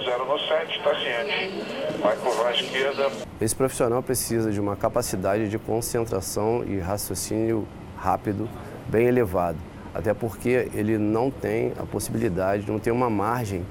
zero 0.06 0.26
no 0.26 0.40
7, 0.40 0.78
está 0.78 0.96
ciente. 0.96 1.89
Vai 2.02 2.16
curvar 2.18 2.48
à 2.48 2.54
esquerda. 2.54 3.12
Esse 3.42 3.56
profissional 3.56 4.02
precisa 4.02 4.52
de 4.52 4.60
uma 4.60 4.76
capacidade 4.76 5.50
de 5.50 5.60
concentração 5.60 6.64
e 6.66 6.80
raciocínio 6.80 7.68
rápido, 7.98 8.50
bem 8.88 9.08
elevado. 9.08 9.58
Até 9.94 10.14
porque 10.14 10.70
ele 10.74 10.98
não 10.98 11.30
tem 11.30 11.74
a 11.78 11.86
possibilidade, 11.86 12.70
não 12.70 12.80
tem 12.80 12.94
uma 12.94 13.10
margem 13.10 13.66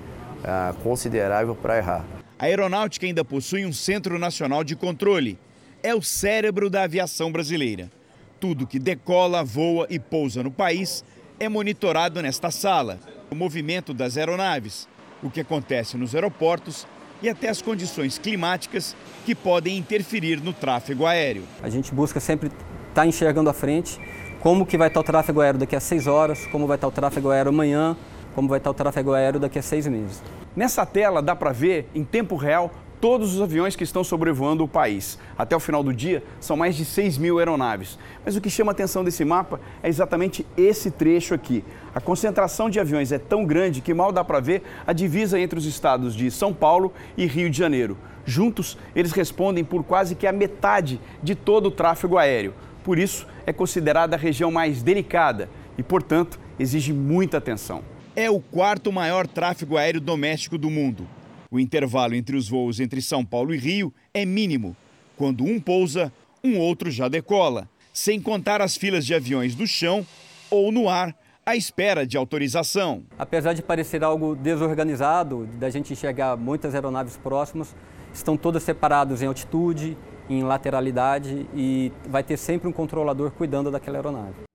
ah, 0.44 0.74
considerável 0.82 1.54
para 1.54 1.78
errar. 1.78 2.04
A 2.38 2.44
aeronáutica 2.44 3.06
ainda 3.06 3.24
possui 3.24 3.64
um 3.64 3.72
Centro 3.72 4.18
Nacional 4.18 4.62
de 4.62 4.76
Controle. 4.76 5.38
É 5.82 5.94
o 5.94 6.02
cérebro 6.02 6.68
da 6.68 6.82
aviação 6.82 7.32
brasileira. 7.32 7.90
Tudo 8.38 8.66
que 8.66 8.78
decola, 8.78 9.42
voa 9.42 9.86
e 9.88 9.98
pousa 9.98 10.42
no 10.42 10.50
país 10.50 11.04
é 11.40 11.48
monitorado 11.48 12.20
nesta 12.20 12.50
sala. 12.50 12.98
O 13.30 13.34
movimento 13.34 13.94
das 13.94 14.16
aeronaves, 14.16 14.88
o 15.22 15.30
que 15.30 15.40
acontece 15.40 15.96
nos 15.96 16.14
aeroportos 16.14 16.86
e 17.22 17.28
até 17.28 17.48
as 17.48 17.60
condições 17.60 18.18
climáticas 18.18 18.96
que 19.24 19.34
podem 19.34 19.76
interferir 19.76 20.40
no 20.40 20.52
tráfego 20.52 21.06
aéreo. 21.06 21.42
A 21.62 21.68
gente 21.68 21.92
busca 21.94 22.20
sempre 22.20 22.48
estar 22.48 22.64
tá 22.94 23.06
enxergando 23.06 23.50
à 23.50 23.52
frente 23.52 24.00
como 24.40 24.64
que 24.64 24.78
vai 24.78 24.88
estar 24.88 25.00
o 25.00 25.04
tráfego 25.04 25.40
aéreo 25.40 25.58
daqui 25.58 25.74
a 25.74 25.80
seis 25.80 26.06
horas, 26.06 26.46
como 26.46 26.66
vai 26.66 26.76
estar 26.76 26.86
o 26.86 26.92
tráfego 26.92 27.30
aéreo 27.30 27.50
amanhã, 27.50 27.96
como 28.34 28.48
vai 28.48 28.58
estar 28.58 28.70
o 28.70 28.74
tráfego 28.74 29.12
aéreo 29.12 29.40
daqui 29.40 29.58
a 29.58 29.62
seis 29.62 29.86
meses. 29.86 30.22
Nessa 30.54 30.86
tela 30.86 31.20
dá 31.20 31.34
para 31.34 31.52
ver 31.52 31.88
em 31.94 32.04
tempo 32.04 32.36
real 32.36 32.70
todos 33.00 33.34
os 33.34 33.42
aviões 33.42 33.76
que 33.76 33.84
estão 33.84 34.02
sobrevoando 34.02 34.64
o 34.64 34.68
país. 34.68 35.18
Até 35.36 35.56
o 35.56 35.60
final 35.60 35.82
do 35.82 35.92
dia, 35.92 36.22
são 36.40 36.56
mais 36.56 36.76
de 36.76 36.84
6 36.84 37.18
mil 37.18 37.38
aeronaves. 37.38 37.98
Mas 38.24 38.36
o 38.36 38.40
que 38.40 38.50
chama 38.50 38.72
a 38.72 38.74
atenção 38.74 39.04
desse 39.04 39.24
mapa 39.24 39.60
é 39.82 39.88
exatamente 39.88 40.44
esse 40.56 40.90
trecho 40.90 41.34
aqui. 41.34 41.64
A 41.94 42.00
concentração 42.00 42.68
de 42.68 42.80
aviões 42.80 43.12
é 43.12 43.18
tão 43.18 43.44
grande 43.44 43.80
que 43.80 43.94
mal 43.94 44.12
dá 44.12 44.24
para 44.24 44.40
ver 44.40 44.62
a 44.86 44.92
divisa 44.92 45.38
entre 45.38 45.58
os 45.58 45.66
estados 45.66 46.14
de 46.14 46.30
São 46.30 46.52
Paulo 46.52 46.92
e 47.16 47.26
Rio 47.26 47.50
de 47.50 47.58
Janeiro. 47.58 47.96
Juntos, 48.24 48.76
eles 48.94 49.12
respondem 49.12 49.64
por 49.64 49.82
quase 49.82 50.14
que 50.14 50.26
a 50.26 50.32
metade 50.32 51.00
de 51.22 51.34
todo 51.34 51.66
o 51.66 51.70
tráfego 51.70 52.18
aéreo. 52.18 52.54
Por 52.84 52.98
isso, 52.98 53.26
é 53.46 53.52
considerada 53.52 54.16
a 54.16 54.18
região 54.18 54.50
mais 54.50 54.82
delicada 54.82 55.48
e, 55.76 55.82
portanto, 55.82 56.38
exige 56.58 56.92
muita 56.92 57.38
atenção. 57.38 57.82
É 58.14 58.30
o 58.30 58.40
quarto 58.40 58.92
maior 58.92 59.26
tráfego 59.26 59.76
aéreo 59.76 60.00
doméstico 60.00 60.58
do 60.58 60.68
mundo. 60.68 61.06
O 61.50 61.58
intervalo 61.58 62.14
entre 62.14 62.36
os 62.36 62.48
voos 62.48 62.78
entre 62.78 63.00
São 63.00 63.24
Paulo 63.24 63.54
e 63.54 63.58
Rio 63.58 63.92
é 64.12 64.24
mínimo. 64.24 64.76
Quando 65.16 65.44
um 65.44 65.58
pousa, 65.58 66.12
um 66.44 66.58
outro 66.58 66.90
já 66.90 67.08
decola, 67.08 67.68
sem 67.92 68.20
contar 68.20 68.60
as 68.60 68.76
filas 68.76 69.06
de 69.06 69.14
aviões 69.14 69.56
no 69.56 69.66
chão 69.66 70.06
ou 70.50 70.70
no 70.70 70.88
ar 70.88 71.16
à 71.44 71.56
espera 71.56 72.06
de 72.06 72.16
autorização. 72.18 73.02
Apesar 73.18 73.54
de 73.54 73.62
parecer 73.62 74.04
algo 74.04 74.36
desorganizado, 74.36 75.46
da 75.58 75.70
gente 75.70 75.92
enxergar 75.92 76.36
muitas 76.36 76.74
aeronaves 76.74 77.16
próximas, 77.16 77.74
estão 78.12 78.36
todas 78.36 78.62
separadas 78.62 79.22
em 79.22 79.26
altitude, 79.26 79.96
em 80.28 80.42
lateralidade 80.42 81.46
e 81.54 81.90
vai 82.06 82.22
ter 82.22 82.36
sempre 82.36 82.68
um 82.68 82.72
controlador 82.72 83.30
cuidando 83.30 83.70
daquela 83.70 83.96
aeronave. 83.96 84.47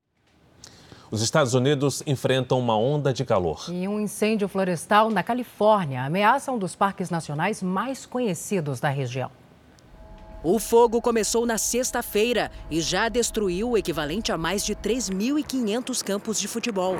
Os 1.13 1.21
Estados 1.21 1.53
Unidos 1.53 2.01
enfrentam 2.07 2.57
uma 2.57 2.75
onda 2.75 3.13
de 3.13 3.23
calor. 3.23 3.67
E 3.69 3.87
um 3.87 3.99
incêndio 3.99 4.47
florestal 4.47 5.11
na 5.11 5.21
Califórnia 5.21 6.03
ameaça 6.03 6.51
um 6.51 6.57
dos 6.57 6.75
parques 6.75 7.11
nacionais 7.11 7.61
mais 7.61 8.03
conhecidos 8.03 8.79
da 8.79 8.89
região. 8.89 9.29
O 10.43 10.57
fogo 10.57 10.99
começou 11.03 11.45
na 11.45 11.59
sexta-feira 11.59 12.49
e 12.67 12.81
já 12.81 13.09
destruiu 13.09 13.69
o 13.69 13.77
equivalente 13.77 14.31
a 14.31 14.39
mais 14.39 14.65
de 14.65 14.73
3.500 14.75 16.03
campos 16.03 16.39
de 16.39 16.47
futebol. 16.47 16.95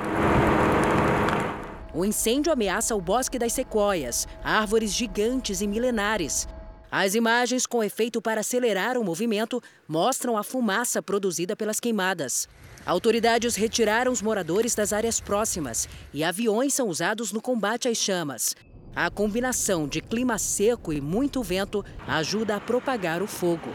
O 1.92 2.04
incêndio 2.04 2.52
ameaça 2.52 2.94
o 2.94 3.00
Bosque 3.00 3.36
das 3.36 3.52
Sequoias, 3.52 4.28
árvores 4.44 4.94
gigantes 4.94 5.60
e 5.60 5.66
milenares. 5.66 6.46
As 6.88 7.16
imagens 7.16 7.66
com 7.66 7.82
efeito 7.82 8.22
para 8.22 8.42
acelerar 8.42 8.96
o 8.96 9.02
movimento 9.02 9.60
mostram 9.88 10.38
a 10.38 10.44
fumaça 10.44 11.02
produzida 11.02 11.56
pelas 11.56 11.80
queimadas. 11.80 12.48
Autoridades 12.86 13.56
retiraram 13.56 14.12
os 14.12 14.20
moradores 14.20 14.74
das 14.74 14.92
áreas 14.92 15.18
próximas 15.18 15.88
e 16.12 16.22
aviões 16.22 16.74
são 16.74 16.88
usados 16.88 17.32
no 17.32 17.40
combate 17.40 17.88
às 17.88 17.96
chamas. 17.96 18.54
A 18.94 19.10
combinação 19.10 19.88
de 19.88 20.02
clima 20.02 20.36
seco 20.36 20.92
e 20.92 21.00
muito 21.00 21.42
vento 21.42 21.82
ajuda 22.06 22.56
a 22.56 22.60
propagar 22.60 23.22
o 23.22 23.26
fogo. 23.26 23.70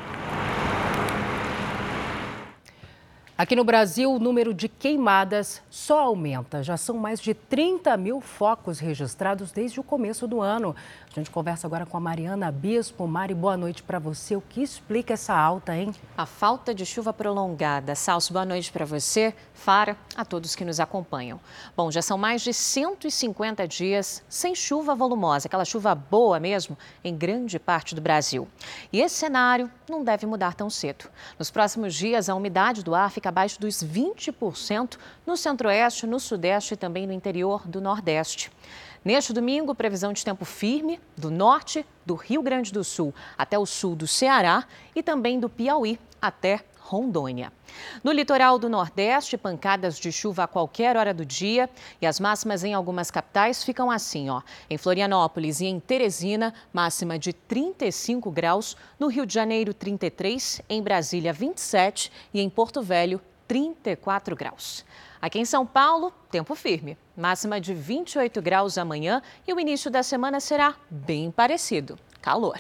Aqui 3.36 3.55
no 3.55 3.64
Brasil, 3.64 4.12
o 4.12 4.20
número 4.20 4.53
de 4.53 4.68
queimadas 4.68 5.62
só 5.70 5.99
aumenta. 5.99 6.62
Já 6.62 6.76
são 6.76 6.97
mais 6.97 7.22
de 7.22 7.34
30 7.34 7.95
mil 7.95 8.20
focos 8.20 8.80
registrados 8.80 9.53
desde 9.53 9.80
o 9.80 9.84
começo 9.84 10.28
do 10.28 10.41
ano. 10.41 10.76
Gente 11.20 11.32
conversa 11.32 11.67
agora 11.67 11.86
com 11.86 11.97
a 11.97 11.99
Mariana 11.99 12.49
Bispo. 12.49 13.05
Mari, 13.05 13.34
boa 13.34 13.57
noite 13.57 13.84
para 13.84 13.99
você. 13.99 14.38
O 14.38 14.41
que 14.41 14.63
explica 14.63 15.15
essa 15.15 15.34
alta, 15.34 15.76
hein? 15.76 15.93
A 16.17 16.26
falta 16.26 16.74
de 16.74 16.86
chuva 16.86 17.11
prolongada. 17.11 17.93
Salso, 17.93 18.32
boa 18.32 18.45
noite 18.45 18.72
para 18.72 18.86
você, 18.86 19.36
Fara, 19.53 19.97
a 20.15 20.24
todos 20.24 20.55
que 20.55 20.63
nos 20.63 20.80
acompanham. 20.80 21.38
Bom, 21.76 21.91
já 21.91 22.01
são 22.01 22.17
mais 22.17 22.41
de 22.41 22.53
150 22.53 23.67
dias 23.67 24.24
sem 24.30 24.55
chuva 24.55 24.95
volumosa, 24.95 25.49
aquela 25.49 25.65
chuva 25.65 25.93
boa 25.93 26.39
mesmo, 26.39 26.78
em 27.03 27.13
grande 27.13 27.59
parte 27.59 27.93
do 27.93 27.99
Brasil. 27.99 28.47
E 28.93 29.01
esse 29.01 29.15
cenário 29.15 29.70
não 29.89 30.05
deve 30.05 30.26
mudar 30.26 30.53
tão 30.53 30.70
cedo. 30.70 31.09
Nos 31.38 31.51
próximos 31.51 31.95
dias, 31.95 32.30
a 32.30 32.36
umidade 32.36 32.82
do 32.82 32.95
ar 32.95 33.11
fica 33.11 33.28
abaixo 33.28 33.59
dos 33.59 33.84
20% 33.84 34.97
no 35.28 35.36
centro-oeste, 35.36 36.07
no 36.07 36.17
sudeste 36.17 36.76
e 36.76 36.78
também 36.78 37.05
no 37.05 37.11
interior 37.11 37.67
do 37.67 37.82
nordeste. 37.82 38.49
Neste 39.04 39.32
domingo, 39.32 39.74
previsão 39.74 40.12
de 40.12 40.26
tempo 40.26 40.43
firme 40.43 41.00
do 41.16 41.32
norte 41.32 41.86
do 42.06 42.16
Rio 42.16 42.41
Grande 42.41 42.72
do 42.74 42.84
Sul 42.84 43.14
até 43.38 43.58
o 43.58 43.66
sul 43.66 43.95
do 43.95 44.06
Ceará 44.06 44.66
e 44.93 45.02
também 45.02 45.39
do 45.39 45.47
Piauí 45.47 45.97
até 46.22 46.60
Rondônia. 46.89 47.54
No 48.04 48.12
litoral 48.12 48.58
do 48.58 48.68
Nordeste, 48.68 49.38
pancadas 49.38 50.00
de 50.00 50.12
chuva 50.12 50.43
a 50.43 50.47
qualquer 50.47 50.97
hora 50.97 51.14
do 51.14 51.24
dia 51.24 51.70
e 52.02 52.08
as 52.08 52.20
máximas 52.20 52.64
em 52.64 52.74
algumas 52.74 53.10
capitais 53.12 53.64
ficam 53.64 53.91
assim, 53.91 54.30
ó. 54.30 54.41
Em 54.70 54.78
Florianópolis 54.78 55.62
e 55.62 55.68
em 55.68 55.80
Teresina, 55.80 56.54
máxima 56.74 57.18
de 57.20 57.32
35 57.32 58.30
graus, 58.32 58.76
no 59.00 59.08
Rio 59.08 59.26
de 59.26 59.34
Janeiro 59.34 59.74
33, 59.74 60.62
em 60.68 60.82
Brasília 60.82 61.32
27 61.32 62.12
e 62.34 62.41
em 62.41 62.50
Porto 62.50 62.82
Velho 62.82 63.22
34 63.50 64.36
graus. 64.36 64.86
Aqui 65.20 65.39
em 65.39 65.45
São 65.45 65.66
Paulo, 65.66 66.14
tempo 66.30 66.54
firme. 66.54 66.95
Máxima 67.18 67.60
de 67.60 67.74
28 67.74 68.41
graus 68.43 68.78
amanhã 68.78 69.24
e 69.47 69.52
o 69.52 69.60
início 69.60 69.89
da 69.89 70.04
semana 70.04 70.39
será 70.39 70.76
bem 70.89 71.32
parecido. 71.32 71.97
Calor. 72.22 72.60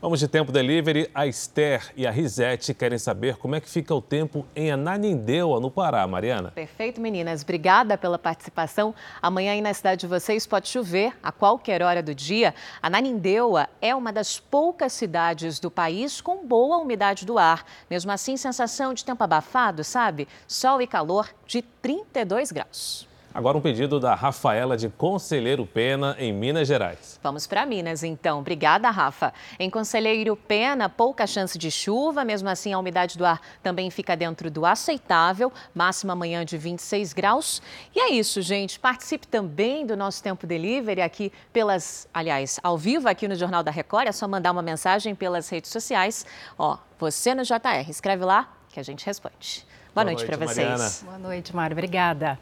Vamos 0.00 0.20
de 0.20 0.28
tempo 0.28 0.52
delivery. 0.52 1.10
A 1.14 1.26
Esther 1.26 1.92
e 1.96 2.06
a 2.06 2.10
Risete 2.10 2.74
querem 2.74 2.98
saber 2.98 3.36
como 3.36 3.54
é 3.54 3.60
que 3.60 3.68
fica 3.68 3.94
o 3.94 4.00
tempo 4.00 4.46
em 4.54 4.70
Ananindeua, 4.70 5.58
no 5.58 5.70
Pará, 5.70 6.06
Mariana. 6.06 6.50
Perfeito, 6.50 7.00
meninas. 7.00 7.42
Obrigada 7.42 7.96
pela 7.96 8.18
participação. 8.18 8.94
Amanhã 9.20 9.52
aí 9.52 9.60
na 9.60 9.72
cidade 9.72 10.02
de 10.02 10.06
vocês 10.06 10.46
pode 10.46 10.68
chover 10.68 11.16
a 11.22 11.32
qualquer 11.32 11.82
hora 11.82 12.02
do 12.02 12.14
dia. 12.14 12.54
Ananindeua 12.82 13.68
é 13.80 13.94
uma 13.94 14.12
das 14.12 14.38
poucas 14.38 14.92
cidades 14.92 15.58
do 15.58 15.70
país 15.70 16.20
com 16.20 16.46
boa 16.46 16.78
umidade 16.78 17.24
do 17.24 17.38
ar. 17.38 17.64
Mesmo 17.88 18.12
assim, 18.12 18.36
sensação 18.36 18.92
de 18.92 19.04
tempo 19.04 19.24
abafado, 19.24 19.82
sabe? 19.82 20.28
Sol 20.46 20.80
e 20.82 20.86
calor 20.86 21.30
de 21.46 21.62
32 21.62 22.52
graus. 22.52 23.15
Agora 23.36 23.58
um 23.58 23.60
pedido 23.60 24.00
da 24.00 24.14
Rafaela 24.14 24.78
de 24.78 24.88
Conselheiro 24.88 25.66
Pena, 25.66 26.16
em 26.18 26.32
Minas 26.32 26.66
Gerais. 26.66 27.20
Vamos 27.22 27.46
para 27.46 27.66
Minas, 27.66 28.02
então. 28.02 28.38
Obrigada, 28.38 28.88
Rafa. 28.88 29.30
Em 29.58 29.68
Conselheiro 29.68 30.34
Pena, 30.34 30.88
pouca 30.88 31.26
chance 31.26 31.58
de 31.58 31.70
chuva, 31.70 32.24
mesmo 32.24 32.48
assim 32.48 32.72
a 32.72 32.78
umidade 32.78 33.18
do 33.18 33.26
ar 33.26 33.38
também 33.62 33.90
fica 33.90 34.16
dentro 34.16 34.50
do 34.50 34.64
aceitável, 34.64 35.52
máxima 35.74 36.14
amanhã 36.14 36.46
de 36.46 36.56
26 36.56 37.12
graus. 37.12 37.60
E 37.94 38.00
é 38.00 38.08
isso, 38.10 38.40
gente. 38.40 38.80
Participe 38.80 39.26
também 39.26 39.84
do 39.84 39.98
nosso 39.98 40.22
Tempo 40.22 40.46
Delivery 40.46 41.02
aqui 41.02 41.30
pelas, 41.52 42.08
aliás, 42.14 42.58
ao 42.62 42.78
vivo 42.78 43.06
aqui 43.06 43.28
no 43.28 43.34
Jornal 43.34 43.62
da 43.62 43.70
Record. 43.70 44.08
É 44.08 44.12
só 44.12 44.26
mandar 44.26 44.50
uma 44.50 44.62
mensagem 44.62 45.14
pelas 45.14 45.46
redes 45.50 45.70
sociais. 45.70 46.24
Ó, 46.56 46.78
você 46.98 47.34
no 47.34 47.42
JR, 47.42 47.86
escreve 47.90 48.24
lá 48.24 48.50
que 48.70 48.80
a 48.80 48.82
gente 48.82 49.04
responde. 49.04 49.66
Boa, 49.94 50.04
Boa 50.04 50.04
noite, 50.06 50.26
noite 50.26 50.38
para 50.38 50.46
vocês. 50.46 51.02
Boa 51.04 51.18
noite, 51.18 51.54
Mário. 51.54 51.74
Obrigada. 51.74 52.38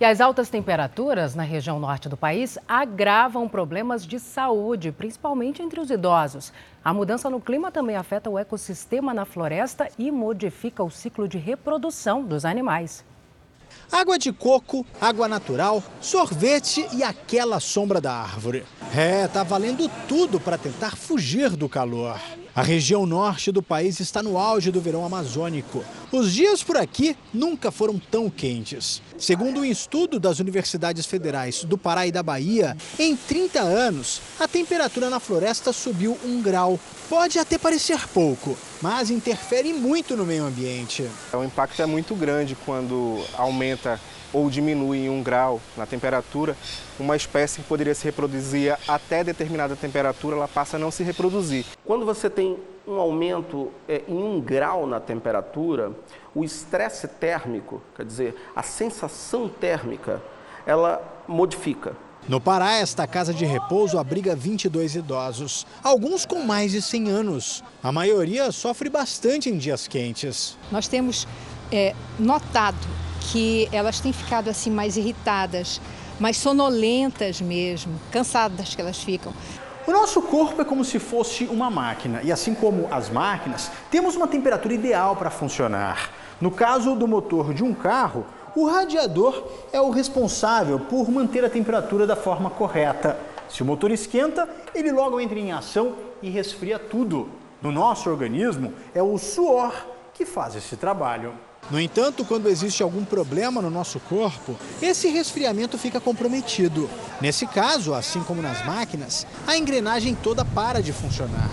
E 0.00 0.04
as 0.04 0.20
altas 0.20 0.48
temperaturas 0.48 1.34
na 1.34 1.42
região 1.42 1.80
norte 1.80 2.08
do 2.08 2.16
país 2.16 2.56
agravam 2.68 3.48
problemas 3.48 4.06
de 4.06 4.20
saúde, 4.20 4.92
principalmente 4.92 5.60
entre 5.60 5.80
os 5.80 5.90
idosos. 5.90 6.52
A 6.84 6.94
mudança 6.94 7.28
no 7.28 7.40
clima 7.40 7.72
também 7.72 7.96
afeta 7.96 8.30
o 8.30 8.38
ecossistema 8.38 9.12
na 9.12 9.24
floresta 9.24 9.90
e 9.98 10.12
modifica 10.12 10.84
o 10.84 10.90
ciclo 10.90 11.26
de 11.26 11.36
reprodução 11.36 12.22
dos 12.22 12.44
animais. 12.44 13.04
Água 13.90 14.16
de 14.16 14.32
coco, 14.32 14.86
água 15.00 15.26
natural, 15.26 15.82
sorvete 16.00 16.86
e 16.92 17.02
aquela 17.02 17.58
sombra 17.58 18.00
da 18.00 18.12
árvore. 18.12 18.64
É, 18.96 19.26
tá 19.26 19.42
valendo 19.42 19.90
tudo 20.06 20.38
para 20.38 20.56
tentar 20.56 20.94
fugir 20.94 21.56
do 21.56 21.68
calor. 21.68 22.20
A 22.58 22.62
região 22.62 23.06
norte 23.06 23.52
do 23.52 23.62
país 23.62 24.00
está 24.00 24.20
no 24.20 24.36
auge 24.36 24.72
do 24.72 24.80
verão 24.80 25.06
amazônico. 25.06 25.84
Os 26.10 26.32
dias 26.32 26.60
por 26.60 26.76
aqui 26.76 27.16
nunca 27.32 27.70
foram 27.70 28.00
tão 28.10 28.28
quentes. 28.28 29.00
Segundo 29.16 29.60
um 29.60 29.64
estudo 29.64 30.18
das 30.18 30.40
universidades 30.40 31.06
federais 31.06 31.62
do 31.62 31.78
Pará 31.78 32.08
e 32.08 32.10
da 32.10 32.20
Bahia, 32.20 32.76
em 32.98 33.14
30 33.14 33.60
anos, 33.60 34.20
a 34.40 34.48
temperatura 34.48 35.08
na 35.08 35.20
floresta 35.20 35.72
subiu 35.72 36.18
um 36.24 36.42
grau. 36.42 36.80
Pode 37.08 37.38
até 37.38 37.56
parecer 37.56 38.08
pouco, 38.08 38.58
mas 38.82 39.08
interfere 39.08 39.72
muito 39.72 40.16
no 40.16 40.26
meio 40.26 40.44
ambiente. 40.44 41.08
O 41.32 41.44
impacto 41.44 41.80
é 41.80 41.86
muito 41.86 42.12
grande 42.16 42.56
quando 42.66 43.24
aumenta 43.34 44.00
ou 44.32 44.50
diminui 44.50 45.06
em 45.06 45.08
um 45.08 45.22
grau 45.22 45.60
na 45.76 45.86
temperatura, 45.86 46.56
uma 46.98 47.16
espécie 47.16 47.60
que 47.60 47.68
poderia 47.68 47.94
se 47.94 48.04
reproduzir 48.04 48.76
até 48.86 49.24
determinada 49.24 49.76
temperatura, 49.76 50.36
ela 50.36 50.48
passa 50.48 50.76
a 50.76 50.80
não 50.80 50.90
se 50.90 51.02
reproduzir. 51.02 51.64
Quando 51.84 52.04
você 52.04 52.28
tem 52.28 52.58
um 52.86 52.94
aumento 52.94 53.70
é, 53.88 54.02
em 54.08 54.22
um 54.22 54.40
grau 54.40 54.86
na 54.86 54.98
temperatura, 54.98 55.92
o 56.34 56.44
estresse 56.44 57.06
térmico, 57.06 57.82
quer 57.94 58.04
dizer, 58.04 58.34
a 58.54 58.62
sensação 58.62 59.48
térmica, 59.48 60.22
ela 60.66 61.02
modifica. 61.26 61.94
No 62.26 62.40
Pará, 62.40 62.74
esta 62.74 63.06
casa 63.06 63.32
de 63.32 63.44
repouso 63.44 63.98
abriga 63.98 64.36
22 64.36 64.96
idosos, 64.96 65.66
alguns 65.82 66.26
com 66.26 66.42
mais 66.42 66.72
de 66.72 66.82
100 66.82 67.08
anos. 67.08 67.64
A 67.82 67.90
maioria 67.90 68.52
sofre 68.52 68.90
bastante 68.90 69.48
em 69.48 69.56
dias 69.56 69.86
quentes. 69.86 70.58
Nós 70.70 70.88
temos 70.88 71.26
é, 71.72 71.94
notado 72.18 72.76
que 73.32 73.68
elas 73.72 74.00
têm 74.00 74.12
ficado 74.12 74.48
assim 74.48 74.70
mais 74.70 74.96
irritadas, 74.96 75.80
mais 76.18 76.36
sonolentas 76.36 77.40
mesmo, 77.40 77.98
cansadas 78.10 78.74
que 78.74 78.80
elas 78.80 79.02
ficam. 79.02 79.32
O 79.86 79.90
nosso 79.90 80.20
corpo 80.20 80.60
é 80.60 80.64
como 80.64 80.84
se 80.84 80.98
fosse 80.98 81.44
uma 81.44 81.70
máquina 81.70 82.20
e 82.22 82.30
assim 82.30 82.54
como 82.54 82.88
as 82.90 83.08
máquinas, 83.08 83.70
temos 83.90 84.16
uma 84.16 84.28
temperatura 84.28 84.74
ideal 84.74 85.16
para 85.16 85.30
funcionar. 85.30 86.10
No 86.40 86.50
caso 86.50 86.94
do 86.94 87.08
motor 87.08 87.54
de 87.54 87.64
um 87.64 87.72
carro, 87.72 88.26
o 88.54 88.66
radiador 88.66 89.44
é 89.72 89.80
o 89.80 89.90
responsável 89.90 90.78
por 90.78 91.10
manter 91.10 91.44
a 91.44 91.50
temperatura 91.50 92.06
da 92.06 92.16
forma 92.16 92.50
correta. 92.50 93.18
Se 93.48 93.62
o 93.62 93.66
motor 93.66 93.90
esquenta, 93.90 94.48
ele 94.74 94.92
logo 94.92 95.18
entra 95.20 95.38
em 95.38 95.52
ação 95.52 95.94
e 96.22 96.28
resfria 96.28 96.78
tudo. 96.78 97.28
No 97.62 97.72
nosso 97.72 98.10
organismo, 98.10 98.72
é 98.94 99.02
o 99.02 99.16
suor 99.16 99.72
que 100.12 100.26
faz 100.26 100.54
esse 100.54 100.76
trabalho. 100.76 101.32
No 101.70 101.78
entanto, 101.78 102.24
quando 102.24 102.48
existe 102.48 102.82
algum 102.82 103.04
problema 103.04 103.60
no 103.60 103.68
nosso 103.68 104.00
corpo, 104.00 104.56
esse 104.80 105.08
resfriamento 105.08 105.76
fica 105.76 106.00
comprometido. 106.00 106.88
Nesse 107.20 107.46
caso, 107.46 107.92
assim 107.92 108.22
como 108.22 108.40
nas 108.40 108.64
máquinas, 108.64 109.26
a 109.46 109.56
engrenagem 109.56 110.14
toda 110.14 110.44
para 110.46 110.82
de 110.82 110.92
funcionar. 110.92 111.50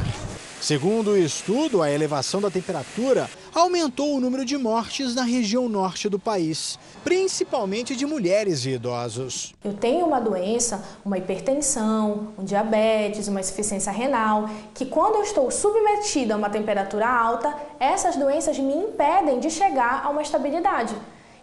Segundo 0.61 1.11
o 1.11 1.17
estudo, 1.17 1.81
a 1.81 1.91
elevação 1.91 2.39
da 2.39 2.49
temperatura 2.49 3.29
aumentou 3.55 4.13
o 4.13 4.19
número 4.19 4.43
de 4.43 4.57
mortes 4.57 5.15
na 5.15 5.23
região 5.23 5.69
norte 5.69 6.09
do 6.09 6.19
país, 6.19 6.77
principalmente 7.05 7.95
de 7.95 8.05
mulheres 8.05 8.65
e 8.65 8.71
idosos. 8.71 9.53
Eu 9.63 9.73
tenho 9.73 10.05
uma 10.05 10.19
doença, 10.19 10.83
uma 11.05 11.17
hipertensão, 11.17 12.33
um 12.37 12.43
diabetes, 12.43 13.29
uma 13.29 13.39
insuficiência 13.39 13.93
renal, 13.93 14.49
que 14.73 14.85
quando 14.85 15.15
eu 15.15 15.23
estou 15.23 15.49
submetida 15.49 16.33
a 16.33 16.37
uma 16.37 16.49
temperatura 16.49 17.07
alta, 17.07 17.55
essas 17.79 18.17
doenças 18.17 18.59
me 18.59 18.73
impedem 18.73 19.39
de 19.39 19.49
chegar 19.49 20.01
a 20.03 20.09
uma 20.09 20.21
estabilidade. 20.21 20.93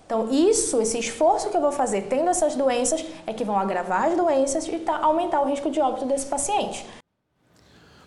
Então, 0.05 0.29
isso, 0.31 0.83
esse 0.83 0.99
esforço 0.99 1.49
que 1.49 1.57
eu 1.57 1.63
vou 1.63 1.73
fazer 1.73 2.03
tendo 2.03 2.29
essas 2.29 2.55
doenças, 2.55 3.03
é 3.27 3.33
que 3.33 3.43
vão 3.43 3.59
agravar 3.59 4.09
as 4.09 4.17
doenças 4.17 4.67
e 4.67 4.83
aumentar 5.01 5.41
o 5.41 5.47
risco 5.47 5.71
de 5.71 5.81
óbito 5.81 6.05
desse 6.05 6.27
paciente. 6.27 6.85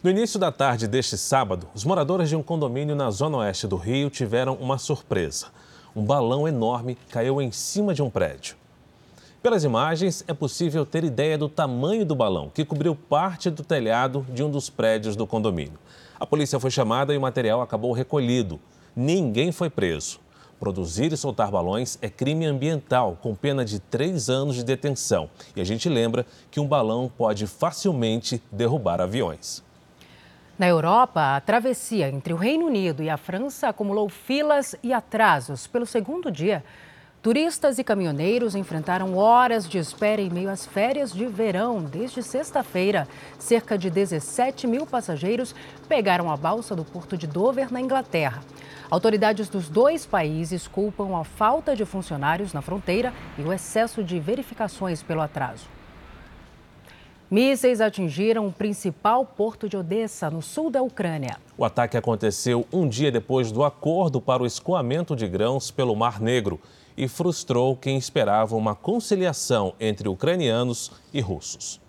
No 0.06 0.12
início 0.12 0.40
da 0.40 0.52
tarde 0.52 0.88
deste 0.88 1.18
sábado, 1.18 1.68
os 1.74 1.84
moradores 1.84 2.30
de 2.30 2.36
um 2.36 2.44
condomínio 2.44 2.96
na 2.96 3.10
zona 3.10 3.38
oeste 3.38 3.66
do 3.66 3.76
Rio 3.76 4.08
tiveram 4.08 4.54
uma 4.54 4.78
surpresa. 4.78 5.48
Um 5.96 6.06
balão 6.06 6.48
enorme 6.48 6.96
caiu 7.10 7.42
em 7.42 7.52
cima 7.52 7.92
de 7.92 8.04
um 8.04 8.10
prédio. 8.12 8.56
Pelas 9.42 9.64
imagens, 9.64 10.24
é 10.28 10.34
possível 10.36 10.86
ter 10.86 11.04
ideia 11.04 11.40
do 11.40 11.50
tamanho 11.50 12.06
do 12.06 12.14
balão, 12.14 12.52
que 12.54 12.64
cobriu 12.64 12.96
parte 12.96 13.50
do 13.50 13.64
telhado 13.64 14.24
de 14.30 14.44
um 14.44 14.52
dos 14.52 14.70
prédios 14.70 15.16
do 15.16 15.26
condomínio. 15.26 15.80
A 16.20 16.26
polícia 16.28 16.60
foi 16.60 16.70
chamada 16.70 17.12
e 17.12 17.18
o 17.18 17.22
material 17.22 17.60
acabou 17.60 17.92
recolhido. 17.92 18.60
Ninguém 18.96 19.52
foi 19.52 19.72
preso. 19.72 20.20
Produzir 20.60 21.14
e 21.14 21.18
soltar 21.18 21.50
balões 21.50 21.98
é 22.00 22.12
crime 22.12 22.46
ambiental, 22.46 23.18
com 23.24 23.34
pena 23.34 23.66
de 23.66 23.80
três 23.80 24.30
anos 24.30 24.56
de 24.56 24.64
detenção. 24.64 25.32
E 25.56 25.62
a 25.62 25.64
gente 25.64 25.90
lembra 25.90 26.28
que 26.52 26.60
um 26.60 26.68
balão 26.68 27.12
pode 27.18 27.48
facilmente 27.48 28.40
derrubar 28.52 29.02
aviões. 29.02 29.65
Na 30.58 30.70
Europa, 30.70 31.36
a 31.36 31.42
travessia 31.42 32.08
entre 32.08 32.32
o 32.34 32.38
Reino 32.38 32.68
Unido 32.68 33.04
e 33.04 33.10
a 33.10 33.18
França 33.18 33.68
acumulou 33.68 34.08
filas 34.08 34.74
e 34.82 34.94
atrasos 34.94 35.68
pelo 35.68 35.86
segundo 35.86 36.32
dia. 36.32 36.64
Turistas 37.22 37.78
e 37.78 37.84
caminhoneiros 37.84 38.56
enfrentaram 38.56 39.18
horas 39.18 39.68
de 39.68 39.78
espera 39.78 40.22
em 40.22 40.30
meio 40.30 40.50
às 40.50 40.66
férias 40.66 41.12
de 41.12 41.26
verão. 41.26 41.84
Desde 41.84 42.24
sexta-feira, 42.24 43.06
cerca 43.38 43.78
de 43.78 43.90
17 43.90 44.66
mil 44.66 44.86
passageiros 44.86 45.54
pegaram 45.90 46.32
a 46.32 46.38
balsa 46.38 46.74
do 46.74 46.86
porto 46.86 47.18
de 47.18 47.28
Dover, 47.28 47.70
na 47.70 47.82
Inglaterra. 47.82 48.42
Autoridades 48.90 49.50
dos 49.50 49.68
dois 49.68 50.06
países 50.06 50.70
culpam 50.70 51.20
a 51.20 51.26
falta 51.26 51.76
de 51.76 51.84
funcionários 51.84 52.54
na 52.54 52.62
fronteira 52.62 53.12
e 53.38 53.42
o 53.42 53.52
excesso 53.52 54.02
de 54.02 54.22
verificações 54.22 55.04
pelo 55.04 55.20
atraso. 55.20 55.75
Mísseis 57.36 57.82
atingiram 57.82 58.48
o 58.48 58.52
principal 58.54 59.26
porto 59.26 59.68
de 59.68 59.76
Odessa, 59.76 60.30
no 60.30 60.42
sul 60.42 60.72
da 60.72 60.82
Ucrânia. 60.82 61.38
O 61.58 61.66
ataque 61.66 61.98
aconteceu 61.98 62.66
um 62.72 62.88
dia 62.88 63.12
depois 63.12 63.52
do 63.52 63.66
acordo 63.66 64.22
para 64.22 64.42
o 64.42 64.46
escoamento 64.46 65.18
de 65.18 65.28
grãos 65.28 65.70
pelo 65.70 65.98
Mar 65.98 66.22
Negro 66.22 66.62
e 66.96 67.10
frustrou 67.10 67.76
quem 67.76 67.98
esperava 67.98 68.56
uma 68.56 68.74
conciliação 68.74 69.74
entre 69.82 70.08
ucranianos 70.08 70.94
e 71.14 71.20
russos. 71.20 71.82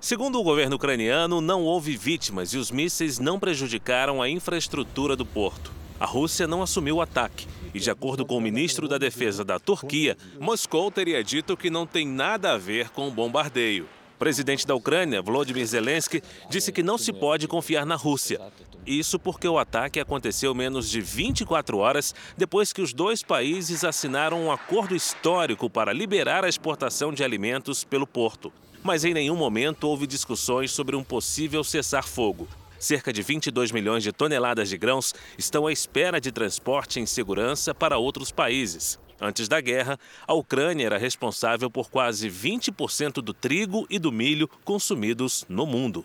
Segundo 0.00 0.40
o 0.40 0.42
governo 0.42 0.74
ucraniano, 0.74 1.40
não 1.40 1.62
houve 1.62 1.96
vítimas 1.96 2.52
e 2.52 2.58
os 2.58 2.72
mísseis 2.72 3.20
não 3.20 3.38
prejudicaram 3.38 4.20
a 4.20 4.28
infraestrutura 4.28 5.14
do 5.14 5.24
porto. 5.24 5.70
A 6.00 6.06
Rússia 6.06 6.48
não 6.48 6.60
assumiu 6.60 6.96
o 6.96 7.00
ataque 7.00 7.46
e, 7.72 7.78
de 7.78 7.88
acordo 7.88 8.26
com 8.26 8.36
o 8.36 8.40
ministro 8.40 8.88
da 8.88 8.98
Defesa 8.98 9.44
da 9.44 9.60
Turquia, 9.60 10.16
Moscou 10.40 10.90
teria 10.90 11.22
dito 11.22 11.56
que 11.56 11.70
não 11.70 11.86
tem 11.86 12.04
nada 12.04 12.50
a 12.50 12.58
ver 12.58 12.90
com 12.90 13.06
o 13.06 13.12
bombardeio 13.12 13.86
presidente 14.22 14.64
da 14.64 14.72
Ucrânia, 14.72 15.20
Volodymyr 15.20 15.66
Zelensky, 15.66 16.22
disse 16.48 16.70
que 16.70 16.80
não 16.80 16.96
se 16.96 17.12
pode 17.12 17.48
confiar 17.48 17.84
na 17.84 17.96
Rússia. 17.96 18.40
Isso 18.86 19.18
porque 19.18 19.48
o 19.48 19.58
ataque 19.58 19.98
aconteceu 19.98 20.54
menos 20.54 20.88
de 20.88 21.00
24 21.00 21.76
horas 21.78 22.14
depois 22.36 22.72
que 22.72 22.80
os 22.80 22.92
dois 22.92 23.24
países 23.24 23.82
assinaram 23.82 24.44
um 24.44 24.52
acordo 24.52 24.94
histórico 24.94 25.68
para 25.68 25.92
liberar 25.92 26.44
a 26.44 26.48
exportação 26.48 27.12
de 27.12 27.24
alimentos 27.24 27.82
pelo 27.82 28.06
porto. 28.06 28.52
Mas 28.80 29.04
em 29.04 29.12
nenhum 29.12 29.34
momento 29.34 29.88
houve 29.88 30.06
discussões 30.06 30.70
sobre 30.70 30.94
um 30.94 31.02
possível 31.02 31.64
cessar-fogo. 31.64 32.46
Cerca 32.78 33.12
de 33.12 33.22
22 33.22 33.72
milhões 33.72 34.04
de 34.04 34.12
toneladas 34.12 34.68
de 34.68 34.78
grãos 34.78 35.12
estão 35.36 35.66
à 35.66 35.72
espera 35.72 36.20
de 36.20 36.30
transporte 36.30 37.00
em 37.00 37.06
segurança 37.06 37.74
para 37.74 37.98
outros 37.98 38.30
países. 38.30 39.00
Antes 39.20 39.48
da 39.48 39.60
guerra, 39.60 39.98
a 40.26 40.34
Ucrânia 40.34 40.86
era 40.86 40.98
responsável 40.98 41.70
por 41.70 41.90
quase 41.90 42.28
20% 42.28 43.14
do 43.22 43.32
trigo 43.32 43.86
e 43.88 43.98
do 43.98 44.10
milho 44.10 44.48
consumidos 44.64 45.44
no 45.48 45.66
mundo. 45.66 46.04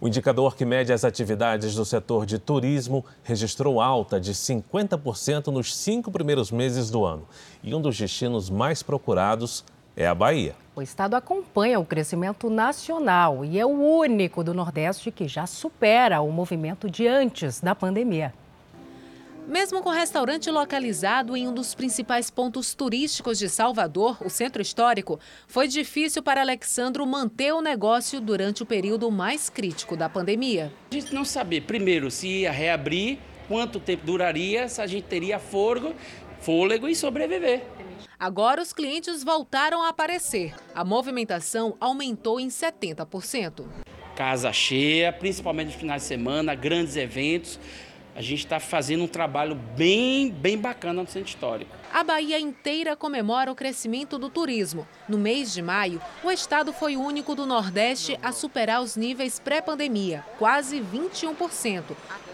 O 0.00 0.06
indicador 0.06 0.54
que 0.54 0.64
mede 0.64 0.92
as 0.92 1.04
atividades 1.04 1.74
do 1.74 1.84
setor 1.84 2.24
de 2.24 2.38
turismo 2.38 3.04
registrou 3.24 3.80
alta 3.80 4.20
de 4.20 4.32
50% 4.32 5.48
nos 5.48 5.74
cinco 5.74 6.08
primeiros 6.12 6.52
meses 6.52 6.88
do 6.88 7.04
ano. 7.04 7.26
E 7.64 7.74
um 7.74 7.82
dos 7.82 7.98
destinos 7.98 8.48
mais 8.48 8.80
procurados 8.80 9.64
é 9.96 10.06
a 10.06 10.14
Bahia. 10.14 10.54
O 10.76 10.80
estado 10.80 11.14
acompanha 11.14 11.80
o 11.80 11.84
crescimento 11.84 12.48
nacional 12.48 13.44
e 13.44 13.58
é 13.58 13.66
o 13.66 13.70
único 13.70 14.44
do 14.44 14.54
Nordeste 14.54 15.10
que 15.10 15.26
já 15.26 15.44
supera 15.44 16.20
o 16.20 16.30
movimento 16.30 16.88
de 16.88 17.08
antes 17.08 17.60
da 17.60 17.74
pandemia. 17.74 18.32
Mesmo 19.48 19.82
com 19.82 19.88
o 19.88 19.92
restaurante 19.92 20.50
localizado 20.50 21.34
em 21.34 21.48
um 21.48 21.54
dos 21.54 21.74
principais 21.74 22.28
pontos 22.28 22.74
turísticos 22.74 23.38
de 23.38 23.48
Salvador, 23.48 24.18
o 24.22 24.28
centro 24.28 24.60
histórico, 24.60 25.18
foi 25.46 25.66
difícil 25.66 26.22
para 26.22 26.42
Alexandro 26.42 27.06
manter 27.06 27.54
o 27.54 27.62
negócio 27.62 28.20
durante 28.20 28.62
o 28.62 28.66
período 28.66 29.10
mais 29.10 29.48
crítico 29.48 29.96
da 29.96 30.06
pandemia. 30.06 30.70
A 30.90 30.94
gente 30.94 31.14
não 31.14 31.24
sabia, 31.24 31.62
primeiro, 31.62 32.10
se 32.10 32.28
ia 32.28 32.52
reabrir, 32.52 33.18
quanto 33.48 33.80
tempo 33.80 34.04
duraria, 34.04 34.68
se 34.68 34.82
a 34.82 34.86
gente 34.86 35.04
teria 35.04 35.38
fôlego, 35.38 35.94
fôlego 36.40 36.86
e 36.86 36.94
sobreviver. 36.94 37.62
Agora 38.20 38.60
os 38.60 38.74
clientes 38.74 39.24
voltaram 39.24 39.82
a 39.82 39.88
aparecer. 39.88 40.54
A 40.74 40.84
movimentação 40.84 41.74
aumentou 41.80 42.38
em 42.38 42.48
70%. 42.48 43.64
Casa 44.14 44.52
cheia, 44.52 45.10
principalmente 45.10 45.68
nos 45.68 45.76
finais 45.76 46.02
de 46.02 46.08
semana, 46.08 46.54
grandes 46.54 46.96
eventos 46.96 47.58
a 48.18 48.20
gente 48.20 48.40
está 48.40 48.58
fazendo 48.58 49.04
um 49.04 49.06
trabalho 49.06 49.54
bem, 49.54 50.28
bem 50.28 50.58
bacana 50.58 51.02
no 51.04 51.08
centro 51.08 51.28
histórico. 51.28 51.70
A 51.92 52.02
Bahia 52.02 52.36
inteira 52.36 52.96
comemora 52.96 53.52
o 53.52 53.54
crescimento 53.54 54.18
do 54.18 54.28
turismo. 54.28 54.88
No 55.08 55.16
mês 55.16 55.54
de 55.54 55.62
maio, 55.62 56.02
o 56.24 56.28
estado 56.28 56.72
foi 56.72 56.96
o 56.96 57.00
único 57.00 57.36
do 57.36 57.46
Nordeste 57.46 58.18
a 58.20 58.32
superar 58.32 58.82
os 58.82 58.96
níveis 58.96 59.38
pré-pandemia, 59.38 60.24
quase 60.36 60.80
21%. 60.80 61.84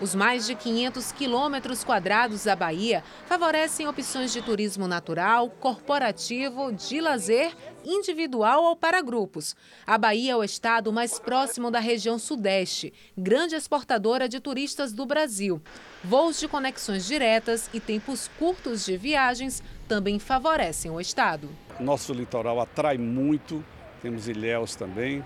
Os 0.01 0.15
mais 0.15 0.47
de 0.47 0.55
500 0.55 1.13
quilômetros 1.13 1.85
quadrados 1.85 2.45
da 2.45 2.57
Bahia 2.57 3.05
favorecem 3.27 3.87
opções 3.87 4.33
de 4.33 4.41
turismo 4.41 4.89
natural, 4.89 5.51
corporativo, 5.51 6.73
de 6.73 6.99
lazer, 6.99 7.55
individual 7.85 8.65
ou 8.65 8.77
para 8.77 9.03
grupos. 9.03 9.55
A 9.87 9.99
Bahia 9.99 10.33
é 10.33 10.37
o 10.37 10.45
estado 10.45 10.93
mais 10.93 11.19
próximo 11.19 11.71
da 11.71 11.79
região 11.79 12.19
Sudeste, 12.19 12.93
grande 13.17 13.55
exportadora 13.55 14.29
de 14.29 14.41
turistas 14.41 14.93
do 14.93 15.07
Brasil. 15.07 15.61
Voos 16.03 16.41
de 16.41 16.49
conexões 16.49 17.07
diretas 17.07 17.69
e 17.73 17.81
tempos 17.81 18.31
curtos 18.39 18.85
de 18.85 18.97
viagens 18.97 19.63
também 19.87 20.19
favorecem 20.19 20.91
o 20.91 21.01
estado. 21.01 21.49
Nosso 21.79 22.13
litoral 22.13 22.61
atrai 22.61 22.97
muito, 22.97 23.65
temos 24.01 24.29
Ilhéus 24.29 24.75
também, 24.77 25.25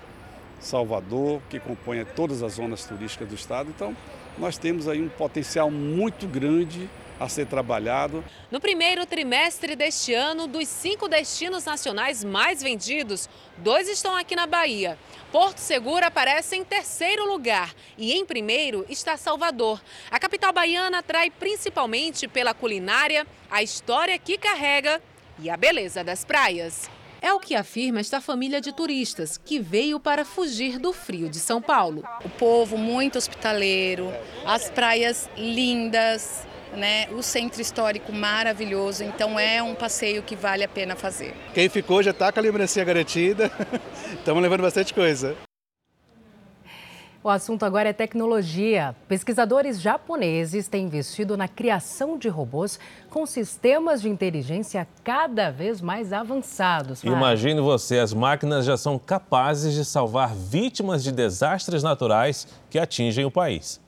Salvador, 0.60 1.40
que 1.48 1.60
compõe 1.60 2.04
todas 2.04 2.42
as 2.42 2.54
zonas 2.54 2.84
turísticas 2.84 3.28
do 3.28 3.34
estado. 3.34 3.70
Então, 3.70 3.96
nós 4.36 4.58
temos 4.58 4.88
aí 4.88 5.00
um 5.00 5.08
potencial 5.08 5.70
muito 5.70 6.26
grande 6.26 6.88
a 7.18 7.28
ser 7.28 7.46
trabalhado. 7.46 8.24
No 8.50 8.60
primeiro 8.60 9.04
trimestre 9.06 9.74
deste 9.74 10.14
ano, 10.14 10.46
dos 10.46 10.68
cinco 10.68 11.08
destinos 11.08 11.64
nacionais 11.64 12.22
mais 12.22 12.62
vendidos, 12.62 13.28
dois 13.56 13.88
estão 13.88 14.16
aqui 14.16 14.36
na 14.36 14.46
Bahia. 14.46 14.98
Porto 15.32 15.58
Seguro 15.58 16.06
aparece 16.06 16.56
em 16.56 16.64
terceiro 16.64 17.28
lugar 17.28 17.74
e 17.96 18.12
em 18.12 18.24
primeiro 18.24 18.86
está 18.88 19.16
Salvador. 19.16 19.80
A 20.10 20.18
capital 20.18 20.52
baiana 20.52 20.98
atrai 20.98 21.30
principalmente 21.30 22.26
pela 22.26 22.54
culinária, 22.54 23.26
a 23.50 23.62
história 23.62 24.18
que 24.18 24.38
carrega 24.38 25.02
e 25.38 25.50
a 25.50 25.56
beleza 25.56 26.02
das 26.02 26.24
praias. 26.24 26.88
É 27.20 27.32
o 27.32 27.40
que 27.40 27.56
afirma 27.56 27.98
esta 27.98 28.20
família 28.20 28.60
de 28.60 28.72
turistas 28.72 29.36
que 29.36 29.58
veio 29.58 29.98
para 29.98 30.24
fugir 30.24 30.78
do 30.78 30.92
frio 30.92 31.28
de 31.28 31.40
São 31.40 31.60
Paulo. 31.60 32.04
O 32.24 32.28
povo 32.28 32.78
muito 32.78 33.18
hospitaleiro, 33.18 34.12
as 34.46 34.70
praias 34.70 35.28
lindas, 35.36 36.46
né? 36.76 37.08
O 37.10 37.22
centro 37.22 37.60
histórico 37.60 38.12
maravilhoso, 38.12 39.04
então 39.04 39.38
é 39.38 39.62
um 39.62 39.74
passeio 39.74 40.22
que 40.22 40.36
vale 40.36 40.64
a 40.64 40.68
pena 40.68 40.96
fazer. 40.96 41.34
Quem 41.54 41.68
ficou 41.68 42.02
já 42.02 42.10
está 42.10 42.32
com 42.32 42.38
a 42.38 42.42
lembrancinha 42.42 42.84
garantida, 42.84 43.50
estamos 44.18 44.42
levando 44.42 44.62
bastante 44.62 44.92
coisa. 44.94 45.36
O 47.22 47.28
assunto 47.28 47.64
agora 47.64 47.88
é 47.88 47.92
tecnologia. 47.92 48.94
Pesquisadores 49.08 49.80
japoneses 49.80 50.68
têm 50.68 50.86
investido 50.86 51.36
na 51.36 51.48
criação 51.48 52.16
de 52.16 52.28
robôs 52.28 52.78
com 53.10 53.26
sistemas 53.26 54.00
de 54.00 54.08
inteligência 54.08 54.86
cada 55.02 55.50
vez 55.50 55.80
mais 55.80 56.12
avançados. 56.12 57.02
Imagine 57.02 57.60
você, 57.60 57.98
as 57.98 58.14
máquinas 58.14 58.64
já 58.64 58.76
são 58.76 58.98
capazes 58.98 59.74
de 59.74 59.84
salvar 59.84 60.32
vítimas 60.32 61.02
de 61.02 61.10
desastres 61.10 61.82
naturais 61.82 62.46
que 62.70 62.78
atingem 62.78 63.24
o 63.24 63.30
país. 63.30 63.80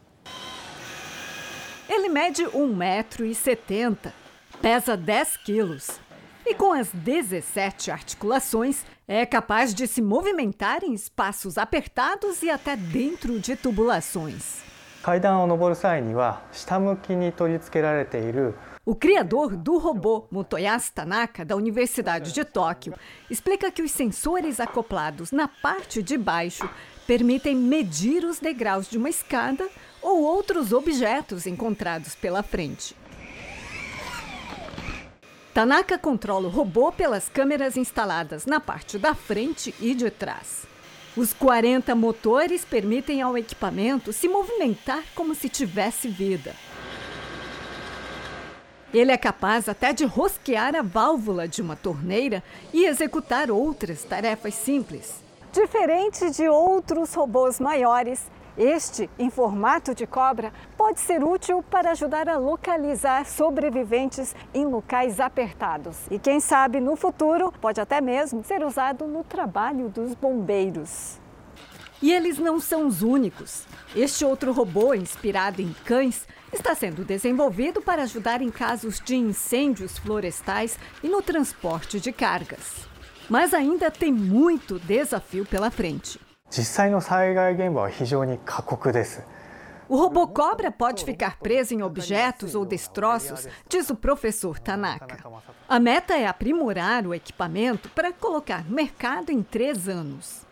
Ele 1.90 2.08
mede 2.08 2.44
1,70m, 2.44 4.12
pesa 4.62 4.96
10 4.96 5.36
quilos 5.38 6.00
e 6.46 6.54
com 6.54 6.72
as 6.72 6.88
17 6.92 7.90
articulações 7.90 8.84
é 9.08 9.26
capaz 9.26 9.74
de 9.74 9.88
se 9.88 10.00
movimentar 10.00 10.84
em 10.84 10.94
espaços 10.94 11.58
apertados 11.58 12.44
e 12.44 12.48
até 12.48 12.76
dentro 12.76 13.40
de 13.40 13.56
tubulações. 13.56 14.62
O 18.86 18.94
criador 18.94 19.56
do 19.56 19.76
robô, 19.76 20.28
Motoyasu 20.30 20.92
Tanaka, 20.92 21.44
da 21.44 21.56
Universidade 21.56 22.32
de 22.32 22.44
Tóquio, 22.44 22.94
explica 23.28 23.68
que 23.68 23.82
os 23.82 23.90
sensores 23.90 24.60
acoplados 24.60 25.32
na 25.32 25.48
parte 25.48 26.04
de 26.04 26.16
baixo 26.16 26.70
permitem 27.04 27.56
medir 27.56 28.24
os 28.24 28.38
degraus 28.38 28.88
de 28.88 28.96
uma 28.96 29.10
escada 29.10 29.68
ou 30.02 30.22
outros 30.22 30.72
objetos 30.72 31.46
encontrados 31.46 32.14
pela 32.14 32.42
frente. 32.42 32.96
Tanaka 35.52 35.98
controla 35.98 36.46
o 36.46 36.50
robô 36.50 36.92
pelas 36.92 37.28
câmeras 37.28 37.76
instaladas 37.76 38.46
na 38.46 38.60
parte 38.60 38.98
da 38.98 39.14
frente 39.14 39.74
e 39.80 39.94
de 39.94 40.10
trás. 40.10 40.64
Os 41.16 41.32
40 41.32 41.92
motores 41.94 42.64
permitem 42.64 43.20
ao 43.20 43.36
equipamento 43.36 44.12
se 44.12 44.28
movimentar 44.28 45.02
como 45.14 45.34
se 45.34 45.48
tivesse 45.48 46.08
vida. 46.08 46.54
Ele 48.94 49.10
é 49.10 49.16
capaz 49.16 49.68
até 49.68 49.92
de 49.92 50.04
rosquear 50.04 50.74
a 50.74 50.82
válvula 50.82 51.46
de 51.46 51.60
uma 51.60 51.76
torneira 51.76 52.42
e 52.72 52.86
executar 52.86 53.50
outras 53.50 54.04
tarefas 54.04 54.54
simples. 54.54 55.22
Diferente 55.52 56.30
de 56.30 56.48
outros 56.48 57.12
robôs 57.14 57.58
maiores, 57.58 58.22
este, 58.60 59.08
em 59.18 59.30
formato 59.30 59.94
de 59.94 60.06
cobra, 60.06 60.52
pode 60.76 61.00
ser 61.00 61.24
útil 61.24 61.62
para 61.62 61.92
ajudar 61.92 62.28
a 62.28 62.36
localizar 62.36 63.24
sobreviventes 63.24 64.36
em 64.52 64.66
locais 64.66 65.18
apertados. 65.18 65.96
E 66.10 66.18
quem 66.18 66.40
sabe 66.40 66.78
no 66.78 66.94
futuro 66.94 67.50
pode 67.58 67.80
até 67.80 68.02
mesmo 68.02 68.44
ser 68.44 68.62
usado 68.62 69.06
no 69.06 69.24
trabalho 69.24 69.88
dos 69.88 70.14
bombeiros. 70.14 71.18
E 72.02 72.12
eles 72.12 72.38
não 72.38 72.60
são 72.60 72.86
os 72.86 73.00
únicos. 73.00 73.66
Este 73.96 74.26
outro 74.26 74.52
robô, 74.52 74.92
inspirado 74.92 75.62
em 75.62 75.74
cães, 75.84 76.28
está 76.52 76.74
sendo 76.74 77.02
desenvolvido 77.02 77.80
para 77.80 78.02
ajudar 78.02 78.42
em 78.42 78.50
casos 78.50 79.00
de 79.00 79.16
incêndios 79.16 79.98
florestais 79.98 80.78
e 81.02 81.08
no 81.08 81.22
transporte 81.22 81.98
de 81.98 82.12
cargas. 82.12 82.88
Mas 83.28 83.54
ainda 83.54 83.90
tem 83.90 84.12
muito 84.12 84.78
desafio 84.78 85.46
pela 85.46 85.70
frente. 85.70 86.20
O 89.88 89.96
robô 89.96 90.26
cobra 90.26 90.70
pode 90.70 91.04
ficar 91.04 91.38
preso 91.38 91.74
em 91.74 91.82
objetos 91.82 92.54
ou 92.54 92.64
destroços, 92.64 93.46
diz 93.68 93.88
o 93.90 93.96
professor 93.96 94.58
Tanaka. 94.58 95.18
A 95.68 95.80
meta 95.80 96.16
é 96.16 96.26
aprimorar 96.26 97.06
o 97.06 97.14
equipamento 97.14 97.88
para 97.90 98.12
colocar 98.12 98.64
no 98.64 98.74
mercado 98.74 99.30
em 99.30 99.42
três 99.42 99.88
anos. 99.88 100.46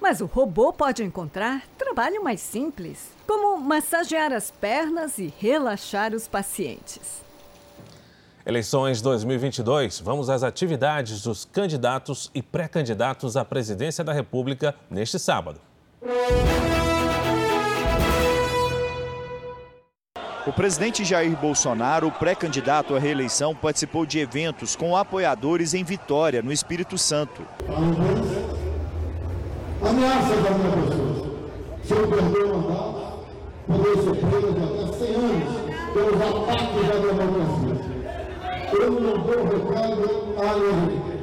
Mas 0.00 0.20
o 0.20 0.26
robô 0.26 0.72
pode 0.72 1.02
encontrar 1.02 1.62
trabalho 1.76 2.22
mais 2.22 2.40
simples, 2.40 3.10
como 3.26 3.58
massagear 3.58 4.32
as 4.32 4.50
pernas 4.50 5.18
e 5.18 5.32
relaxar 5.38 6.14
os 6.14 6.28
pacientes. 6.28 7.27
Eleições 8.48 9.02
2022. 9.02 10.00
Vamos 10.00 10.30
às 10.30 10.42
atividades 10.42 11.22
dos 11.22 11.44
candidatos 11.44 12.30
e 12.34 12.40
pré-candidatos 12.40 13.36
à 13.36 13.44
presidência 13.44 14.02
da 14.02 14.10
República 14.10 14.74
neste 14.90 15.18
sábado. 15.18 15.60
O 20.46 20.52
presidente 20.54 21.04
Jair 21.04 21.36
Bolsonaro, 21.36 22.10
pré-candidato 22.10 22.96
à 22.96 22.98
reeleição, 22.98 23.54
participou 23.54 24.06
de 24.06 24.18
eventos 24.18 24.74
com 24.74 24.96
apoiadores 24.96 25.74
em 25.74 25.84
Vitória, 25.84 26.40
no 26.40 26.50
Espírito 26.50 26.96
Santo. 26.96 27.46
Ameaça 29.82 30.36
da 30.36 30.50
minha 30.52 30.88
pessoa. 30.88 31.38
Se 31.84 31.92
eu 31.92 32.08
perder 32.08 32.44
o 32.44 32.56
mandato, 32.56 33.26
poder 33.66 33.94
ser 34.02 34.26
preso 34.26 34.54
de 34.54 34.62
até 34.62 35.06
100 35.06 35.14
anos 35.16 35.68
pelos 35.92 36.22
ataques 36.22 36.90
à 36.90 36.98
democracia. 36.98 37.77
Eu 38.72 38.90
não 38.90 39.22
dou 39.22 39.44
recado 39.44 40.04
a 40.38 40.56
ninguém. 40.56 41.18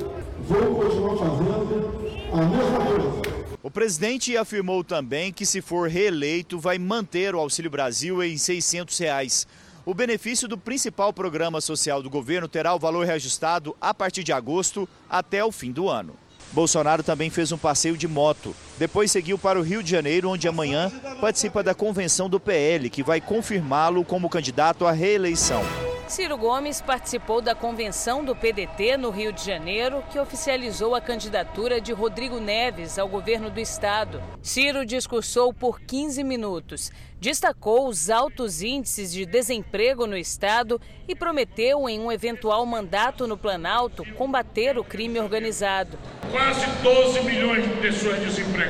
Vou 0.47 0.75
continuar 0.75 1.17
fazendo 1.17 2.05
a 2.33 2.37
mesma 2.37 2.85
coisa. 2.85 3.35
O 3.61 3.71
presidente 3.71 4.37
afirmou 4.37 4.83
também 4.83 5.33
que, 5.33 5.45
se 5.45 5.61
for 5.61 5.89
reeleito, 5.89 6.59
vai 6.59 6.77
manter 6.77 7.33
o 7.33 7.39
Auxílio 7.39 7.71
Brasil 7.71 8.23
em 8.23 8.37
600 8.37 8.97
reais. 8.99 9.47
O 9.85 9.93
benefício 9.93 10.47
do 10.47 10.57
principal 10.57 11.13
programa 11.13 11.61
social 11.61 12.01
do 12.01 12.09
governo 12.09 12.47
terá 12.47 12.73
o 12.73 12.79
valor 12.79 13.05
reajustado 13.05 13.75
a 13.79 13.93
partir 13.93 14.23
de 14.23 14.33
agosto 14.33 14.87
até 15.09 15.43
o 15.43 15.51
fim 15.51 15.71
do 15.71 15.89
ano. 15.89 16.15
Bolsonaro 16.51 17.03
também 17.03 17.29
fez 17.29 17.51
um 17.51 17.57
passeio 17.57 17.97
de 17.97 18.07
moto. 18.07 18.55
Depois 18.77 19.09
seguiu 19.09 19.37
para 19.37 19.57
o 19.57 19.61
Rio 19.61 19.81
de 19.81 19.89
Janeiro, 19.89 20.29
onde 20.29 20.47
amanhã 20.47 20.91
participa 21.21 21.63
da 21.63 21.73
convenção 21.73 22.29
do 22.29 22.39
PL, 22.39 22.89
que 22.89 23.01
vai 23.01 23.21
confirmá-lo 23.21 24.03
como 24.03 24.29
candidato 24.29 24.85
à 24.85 24.91
reeleição. 24.91 25.63
Ciro 26.07 26.37
Gomes 26.37 26.81
participou 26.81 27.41
da 27.41 27.55
convenção 27.55 28.23
do 28.23 28.35
PDT 28.35 28.95
no 28.95 29.09
Rio 29.09 29.33
de 29.33 29.43
Janeiro, 29.43 30.03
que 30.11 30.19
oficializou 30.19 30.93
a 30.93 31.01
candidatura 31.01 31.81
de 31.81 31.91
Rodrigo 31.93 32.39
Neves 32.39 32.99
ao 32.99 33.07
governo 33.07 33.49
do 33.49 33.59
estado. 33.59 34.21
Ciro 34.39 34.85
discursou 34.85 35.51
por 35.51 35.81
15 35.81 36.23
minutos, 36.23 36.91
destacou 37.19 37.87
os 37.87 38.11
altos 38.11 38.61
índices 38.61 39.11
de 39.11 39.25
desemprego 39.25 40.05
no 40.05 40.15
estado 40.15 40.79
e 41.07 41.15
prometeu, 41.15 41.89
em 41.89 41.99
um 41.99 42.11
eventual 42.11 42.63
mandato 42.67 43.25
no 43.25 43.35
Planalto, 43.35 44.05
combater 44.13 44.77
o 44.77 44.83
crime 44.83 45.19
organizado. 45.19 45.97
Quase 46.31 46.67
12 46.83 47.21
milhões 47.21 47.63
de 47.63 47.75
pessoas 47.81 48.19
desempregadas. 48.19 48.64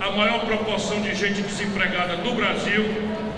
A 0.00 0.10
maior 0.12 0.44
proporção 0.46 1.00
de 1.00 1.14
gente 1.14 1.42
desempregada 1.42 2.16
no 2.16 2.32
Brasil 2.34 2.84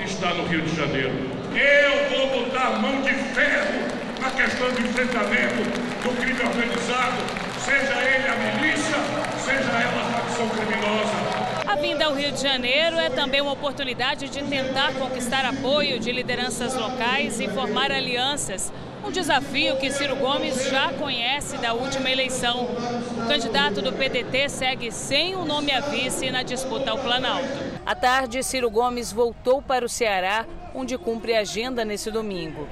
está 0.05 0.35
no 0.35 0.45
Rio 0.47 0.61
de 0.61 0.77
Janeiro. 0.77 1.13
Eu 1.55 2.11
vou 2.11 2.45
botar 2.45 2.79
mão 2.79 3.01
de 3.01 3.15
ferro 3.15 3.89
na 4.21 4.31
questão 4.31 4.71
do 4.71 4.81
enfrentamento 4.81 5.63
do 6.03 6.17
crime 6.21 6.41
organizado, 6.41 7.17
seja 7.59 7.95
ele 8.03 8.29
a 8.29 8.59
milícia, 8.59 8.97
seja 9.39 9.71
ela 9.73 10.03
a 10.03 10.21
facção 10.21 10.49
criminosa. 10.51 11.47
A 11.67 11.77
vinda 11.77 12.05
ao 12.05 12.15
Rio 12.15 12.33
de 12.33 12.43
Janeiro 12.43 12.99
é 12.99 13.09
também 13.09 13.41
uma 13.41 13.53
oportunidade 13.53 14.29
de 14.29 14.43
tentar 14.43 14.93
conquistar 14.93 15.47
apoio 15.47 15.99
de 15.99 16.13
lideranças 16.13 16.75
locais 16.75 17.41
e 17.41 17.49
formar 17.49 17.91
alianças 17.91 18.71
um 19.07 19.11
desafio 19.13 19.77
que 19.77 19.91
Ciro 19.91 20.17
Gomes 20.17 20.69
já 20.69 20.93
conhece 20.93 21.57
da 21.59 21.73
última 21.73 22.11
eleição. 22.11 22.65
O 22.65 23.29
candidato 23.29 23.81
do 23.81 23.93
PDT 23.93 24.49
segue 24.49 24.91
sem 24.91 25.37
o 25.37 25.41
um 25.41 25.45
nome 25.45 25.71
a 25.71 25.81
vice 25.81 26.29
na 26.31 26.43
disputa 26.43 26.91
ao 26.91 26.99
Planalto. 26.99 27.47
À 27.85 27.95
tarde, 27.95 28.43
Ciro 28.43 28.69
Gomes 28.69 29.13
voltou 29.13 29.63
para 29.63 29.85
o 29.85 29.89
Ceará, 29.89 30.45
onde 30.75 30.99
cumpre 30.99 31.37
agenda 31.37 31.85
nesse 31.85 32.11
domingo. 32.11 32.67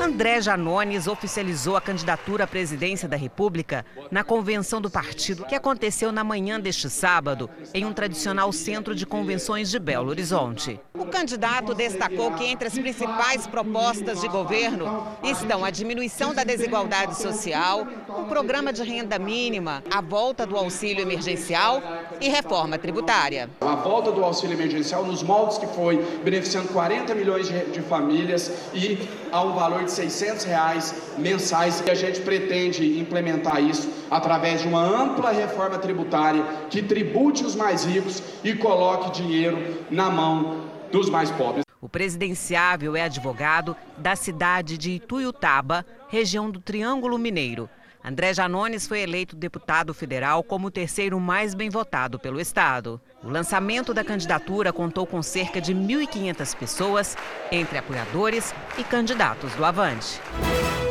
André 0.00 0.40
Janones 0.40 1.06
oficializou 1.06 1.76
a 1.76 1.80
candidatura 1.80 2.44
à 2.44 2.46
presidência 2.46 3.08
da 3.08 3.16
República 3.16 3.86
na 4.10 4.24
convenção 4.24 4.80
do 4.80 4.90
partido 4.90 5.44
que 5.44 5.54
aconteceu 5.54 6.10
na 6.12 6.24
manhã 6.24 6.60
deste 6.60 6.90
sábado 6.90 7.48
em 7.72 7.84
um 7.84 7.92
tradicional 7.92 8.52
centro 8.52 8.94
de 8.94 9.06
convenções 9.06 9.70
de 9.70 9.78
Belo 9.78 10.10
Horizonte. 10.10 10.80
O 10.98 11.06
candidato 11.06 11.74
destacou 11.74 12.32
que 12.32 12.44
entre 12.44 12.68
as 12.68 12.74
principais 12.74 13.46
propostas 13.46 14.20
de 14.20 14.28
governo 14.28 15.06
estão 15.22 15.64
a 15.64 15.70
diminuição 15.70 16.34
da 16.34 16.44
desigualdade 16.44 17.16
social, 17.16 17.86
um 18.08 18.24
programa 18.24 18.72
de 18.72 18.82
renda 18.82 19.18
mínima, 19.18 19.82
a 19.90 20.00
volta 20.00 20.46
do 20.46 20.56
auxílio 20.56 21.02
emergencial 21.02 21.82
e 22.20 22.28
reforma 22.28 22.78
tributária. 22.78 23.48
A 23.60 23.76
volta 23.76 24.12
do 24.12 24.24
auxílio 24.24 24.54
emergencial 24.54 25.04
nos 25.04 25.22
moldes 25.22 25.58
que 25.58 25.66
foi, 25.68 25.96
beneficiando 26.22 26.68
40 26.68 27.14
milhões 27.14 27.48
de, 27.48 27.64
de 27.66 27.80
famílias 27.82 28.50
e 28.72 28.98
a 29.30 29.42
um 29.42 29.52
valor 29.52 29.83
de 29.84 29.92
600 29.92 30.44
reais 30.44 30.94
mensais. 31.18 31.82
E 31.86 31.90
a 31.90 31.94
gente 31.94 32.20
pretende 32.20 32.98
implementar 32.98 33.62
isso 33.62 33.88
através 34.10 34.62
de 34.62 34.68
uma 34.68 34.80
ampla 34.80 35.30
reforma 35.30 35.78
tributária 35.78 36.44
que 36.70 36.82
tribute 36.82 37.44
os 37.44 37.54
mais 37.54 37.84
ricos 37.84 38.22
e 38.42 38.54
coloque 38.54 39.12
dinheiro 39.12 39.58
na 39.90 40.10
mão 40.10 40.62
dos 40.90 41.08
mais 41.08 41.30
pobres. 41.30 41.64
O 41.80 41.88
presidenciável 41.88 42.96
é 42.96 43.02
advogado 43.02 43.76
da 43.98 44.16
cidade 44.16 44.78
de 44.78 44.92
Ituiutaba, 44.92 45.84
região 46.08 46.50
do 46.50 46.58
Triângulo 46.58 47.18
Mineiro. 47.18 47.68
André 48.06 48.34
Janones 48.34 48.86
foi 48.86 49.00
eleito 49.00 49.34
deputado 49.34 49.94
federal 49.94 50.44
como 50.44 50.66
o 50.66 50.70
terceiro 50.70 51.18
mais 51.18 51.54
bem 51.54 51.70
votado 51.70 52.18
pelo 52.18 52.38
Estado. 52.38 53.00
O 53.22 53.30
lançamento 53.30 53.94
da 53.94 54.04
candidatura 54.04 54.74
contou 54.74 55.06
com 55.06 55.22
cerca 55.22 55.58
de 55.58 55.74
1.500 55.74 56.54
pessoas, 56.54 57.16
entre 57.50 57.78
apoiadores 57.78 58.54
e 58.76 58.84
candidatos 58.84 59.54
do 59.54 59.64
Avante. 59.64 60.20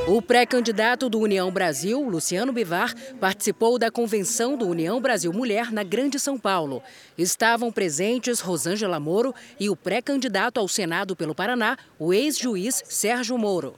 O 0.07 0.23
pré-candidato 0.23 1.07
do 1.07 1.19
União 1.19 1.51
Brasil, 1.51 2.01
Luciano 2.01 2.51
Bivar, 2.51 2.95
participou 3.19 3.77
da 3.77 3.91
convenção 3.91 4.57
do 4.57 4.67
União 4.67 4.99
Brasil 4.99 5.31
Mulher 5.31 5.71
na 5.71 5.83
Grande 5.83 6.19
São 6.19 6.39
Paulo. 6.39 6.81
Estavam 7.15 7.71
presentes 7.71 8.39
Rosângela 8.39 8.99
Moro 8.99 9.35
e 9.59 9.69
o 9.69 9.75
pré-candidato 9.75 10.59
ao 10.59 10.67
Senado 10.67 11.15
pelo 11.15 11.35
Paraná, 11.35 11.77
o 11.99 12.11
ex-juiz 12.11 12.81
Sérgio 12.87 13.37
Moro. 13.37 13.75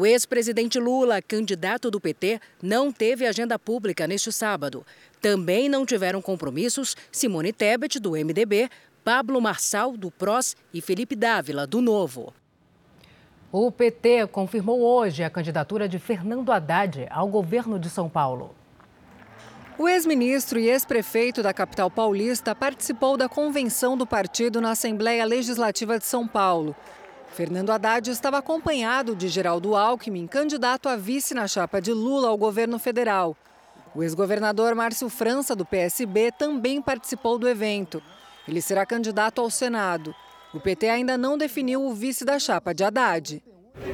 O 0.00 0.06
ex-presidente 0.06 0.78
Lula, 0.78 1.20
candidato 1.20 1.90
do 1.90 2.00
PT, 2.00 2.40
não 2.62 2.92
teve 2.92 3.26
agenda 3.26 3.58
pública 3.58 4.06
neste 4.06 4.30
sábado. 4.30 4.86
Também 5.20 5.68
não 5.68 5.84
tiveram 5.84 6.22
compromissos 6.22 6.96
Simone 7.10 7.52
Tebet, 7.52 7.98
do 7.98 8.12
MDB, 8.12 8.70
Pablo 9.02 9.40
Marçal, 9.40 9.96
do 9.96 10.08
PROS 10.08 10.56
e 10.72 10.80
Felipe 10.80 11.16
Dávila, 11.16 11.66
do 11.66 11.80
Novo. 11.80 12.32
O 13.50 13.72
PT 13.72 14.28
confirmou 14.28 14.82
hoje 14.82 15.24
a 15.24 15.30
candidatura 15.30 15.88
de 15.88 15.98
Fernando 15.98 16.52
Haddad 16.52 17.08
ao 17.10 17.26
governo 17.26 17.76
de 17.76 17.90
São 17.90 18.08
Paulo. 18.08 18.54
O 19.76 19.88
ex-ministro 19.88 20.60
e 20.60 20.68
ex-prefeito 20.68 21.42
da 21.42 21.52
capital 21.52 21.90
paulista 21.90 22.54
participou 22.54 23.16
da 23.16 23.28
convenção 23.28 23.96
do 23.96 24.06
partido 24.06 24.60
na 24.60 24.70
Assembleia 24.70 25.24
Legislativa 25.24 25.98
de 25.98 26.04
São 26.04 26.24
Paulo. 26.24 26.76
Fernando 27.30 27.70
Haddad 27.70 28.10
estava 28.10 28.38
acompanhado 28.38 29.14
de 29.14 29.28
Geraldo 29.28 29.76
Alckmin, 29.76 30.26
candidato 30.26 30.88
a 30.88 30.96
vice 30.96 31.34
na 31.34 31.46
chapa 31.46 31.80
de 31.80 31.92
Lula 31.92 32.28
ao 32.28 32.36
governo 32.36 32.78
federal. 32.78 33.36
O 33.94 34.02
ex-governador 34.02 34.74
Márcio 34.74 35.08
França, 35.08 35.54
do 35.54 35.64
PSB, 35.64 36.32
também 36.32 36.82
participou 36.82 37.38
do 37.38 37.48
evento. 37.48 38.02
Ele 38.46 38.60
será 38.60 38.84
candidato 38.84 39.40
ao 39.40 39.50
Senado. 39.50 40.14
O 40.52 40.60
PT 40.60 40.88
ainda 40.88 41.18
não 41.18 41.36
definiu 41.36 41.82
o 41.84 41.94
vice 41.94 42.24
da 42.24 42.38
chapa 42.38 42.72
de 42.72 42.82
Haddad. 42.82 43.42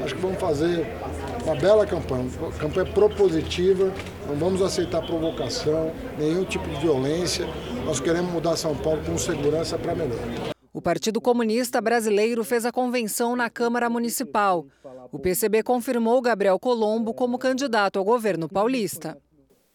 Acho 0.03 0.15
que 0.15 0.21
vamos 0.21 0.41
fazer 0.41 0.87
uma 1.45 1.55
bela 1.55 1.87
campanha, 1.87 2.31
uma 2.39 2.53
campanha 2.53 2.93
propositiva, 2.93 3.93
não 4.27 4.37
vamos 4.37 4.63
aceitar 4.63 5.03
provocação, 5.03 5.93
nenhum 6.19 6.45
tipo 6.45 6.67
de 6.69 6.77
violência. 6.77 7.47
Nós 7.85 8.01
queremos 8.01 8.33
mudar 8.33 8.57
São 8.57 8.75
Paulo 8.77 9.03
com 9.05 9.19
segurança 9.19 9.77
para 9.77 9.95
melhor. 9.95 10.54
O 10.77 10.83
Partido 10.83 11.21
Comunista 11.21 11.81
Brasileiro 11.81 12.43
fez 12.43 12.67
a 12.67 12.73
convenção 12.73 13.37
na 13.37 13.49
Câmara 13.49 13.89
Municipal. 13.89 14.67
O 15.13 15.21
PCB 15.21 15.63
confirmou 15.63 16.21
Gabriel 16.21 16.59
Colombo 16.59 17.15
como 17.15 17.39
candidato 17.39 17.97
ao 17.97 18.05
governo 18.05 18.49
paulista. 18.49 19.17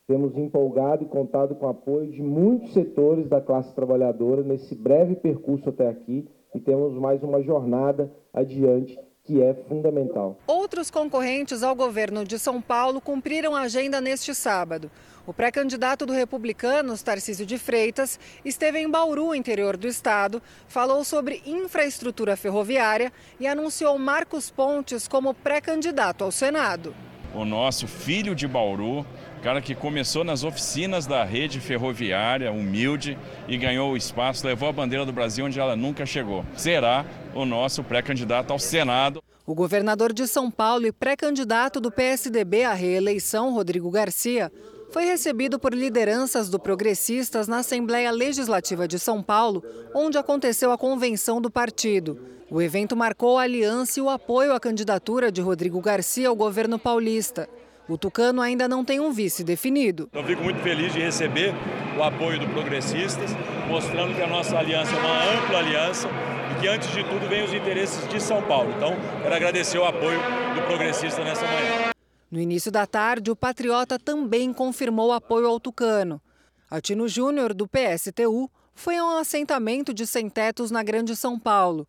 Temos 0.05 0.35
empolgado 0.35 1.01
e 1.05 1.07
contado 1.07 1.55
com 1.55 1.67
o 1.67 1.69
apoio 1.69 2.11
de 2.11 2.21
muitos 2.21 2.73
setores 2.73 3.29
da 3.29 3.39
classe 3.39 3.73
trabalhadora 3.73 4.43
nesse 4.43 4.75
breve 4.75 5.15
percurso 5.15 5.69
até 5.69 5.87
aqui 5.87 6.27
e 6.53 6.59
temos 6.59 6.93
mais 6.99 7.23
uma 7.23 7.41
jornada 7.41 8.11
adiante 8.33 8.99
que 9.29 9.43
é 9.43 9.53
fundamental. 9.53 10.35
Outros 10.47 10.89
concorrentes 10.89 11.61
ao 11.61 11.75
governo 11.75 12.25
de 12.25 12.39
São 12.39 12.59
Paulo 12.59 12.99
cumpriram 12.99 13.55
a 13.55 13.61
agenda 13.61 14.01
neste 14.01 14.33
sábado. 14.33 14.89
O 15.27 15.31
pré-candidato 15.31 16.03
do 16.03 16.13
Republicanos, 16.13 17.03
Tarcísio 17.03 17.45
de 17.45 17.59
Freitas, 17.59 18.19
esteve 18.43 18.79
em 18.79 18.89
Bauru, 18.89 19.35
interior 19.35 19.77
do 19.77 19.87
estado, 19.87 20.41
falou 20.67 21.03
sobre 21.03 21.43
infraestrutura 21.45 22.35
ferroviária 22.35 23.13
e 23.39 23.45
anunciou 23.45 23.99
Marcos 23.99 24.49
Pontes 24.49 25.07
como 25.07 25.35
pré-candidato 25.35 26.23
ao 26.23 26.31
Senado. 26.31 26.95
O 27.31 27.45
nosso 27.45 27.87
filho 27.87 28.33
de 28.33 28.47
Bauru, 28.47 29.05
cara 29.41 29.61
que 29.61 29.73
começou 29.73 30.23
nas 30.23 30.43
oficinas 30.43 31.07
da 31.07 31.23
rede 31.23 31.59
ferroviária, 31.59 32.51
humilde, 32.51 33.17
e 33.47 33.57
ganhou 33.57 33.91
o 33.91 33.97
espaço, 33.97 34.45
levou 34.45 34.69
a 34.69 34.73
bandeira 34.73 35.05
do 35.05 35.13
Brasil 35.13 35.45
onde 35.45 35.59
ela 35.59 35.75
nunca 35.75 36.05
chegou. 36.05 36.45
Será 36.55 37.05
o 37.33 37.45
nosso 37.45 37.83
pré-candidato 37.83 38.51
ao 38.51 38.59
Senado. 38.59 39.23
O 39.45 39.55
governador 39.55 40.13
de 40.13 40.27
São 40.27 40.51
Paulo 40.51 40.85
e 40.85 40.91
pré-candidato 40.91 41.79
do 41.79 41.91
PSDB 41.91 42.65
à 42.65 42.73
reeleição, 42.73 43.53
Rodrigo 43.53 43.89
Garcia, 43.89 44.51
foi 44.91 45.05
recebido 45.05 45.59
por 45.59 45.73
lideranças 45.73 46.49
do 46.49 46.59
Progressistas 46.59 47.47
na 47.47 47.59
Assembleia 47.59 48.11
Legislativa 48.11 48.87
de 48.87 48.99
São 48.99 49.21
Paulo, 49.21 49.63
onde 49.93 50.17
aconteceu 50.17 50.71
a 50.71 50.77
convenção 50.77 51.39
do 51.39 51.49
partido. 51.49 52.19
O 52.49 52.61
evento 52.61 52.95
marcou 52.95 53.37
a 53.37 53.43
aliança 53.43 53.99
e 53.99 54.01
o 54.01 54.09
apoio 54.09 54.53
à 54.53 54.59
candidatura 54.59 55.31
de 55.31 55.41
Rodrigo 55.41 55.79
Garcia 55.79 56.29
ao 56.29 56.35
governo 56.35 56.79
paulista. 56.79 57.47
O 57.89 57.97
Tucano 57.97 58.39
ainda 58.39 58.67
não 58.67 58.85
tem 58.85 58.99
um 58.99 59.11
vice 59.11 59.43
definido. 59.43 60.07
Eu 60.13 60.23
fico 60.23 60.43
muito 60.43 60.61
feliz 60.61 60.93
de 60.93 60.99
receber 60.99 61.55
o 61.97 62.03
apoio 62.03 62.39
do 62.39 62.47
Progressistas, 62.49 63.31
mostrando 63.67 64.13
que 64.13 64.21
a 64.21 64.27
nossa 64.27 64.55
aliança 64.59 64.95
é 64.95 64.99
uma 64.99 65.43
ampla 65.43 65.57
aliança 65.57 66.07
e 66.51 66.61
que, 66.61 66.67
antes 66.67 66.87
de 66.91 67.03
tudo, 67.03 67.27
vem 67.27 67.43
os 67.43 67.51
interesses 67.51 68.07
de 68.07 68.21
São 68.21 68.43
Paulo. 68.43 68.71
Então, 68.77 68.95
quero 69.23 69.33
agradecer 69.33 69.79
o 69.79 69.85
apoio 69.85 70.19
do 70.53 70.61
Progressista 70.67 71.23
nessa 71.23 71.41
manhã. 71.41 71.89
No 72.29 72.39
início 72.39 72.71
da 72.71 72.85
tarde, 72.85 73.31
o 73.31 73.35
Patriota 73.35 73.97
também 73.97 74.53
confirmou 74.53 75.11
apoio 75.11 75.47
ao 75.47 75.59
Tucano. 75.59 76.21
Atino 76.69 77.07
Júnior, 77.07 77.55
do 77.55 77.67
PSTU, 77.67 78.51
foi 78.75 78.97
a 78.97 79.03
um 79.03 79.17
assentamento 79.17 79.95
de 79.95 80.05
sem-tetos 80.05 80.69
na 80.69 80.83
Grande 80.83 81.15
São 81.15 81.39
Paulo. 81.39 81.87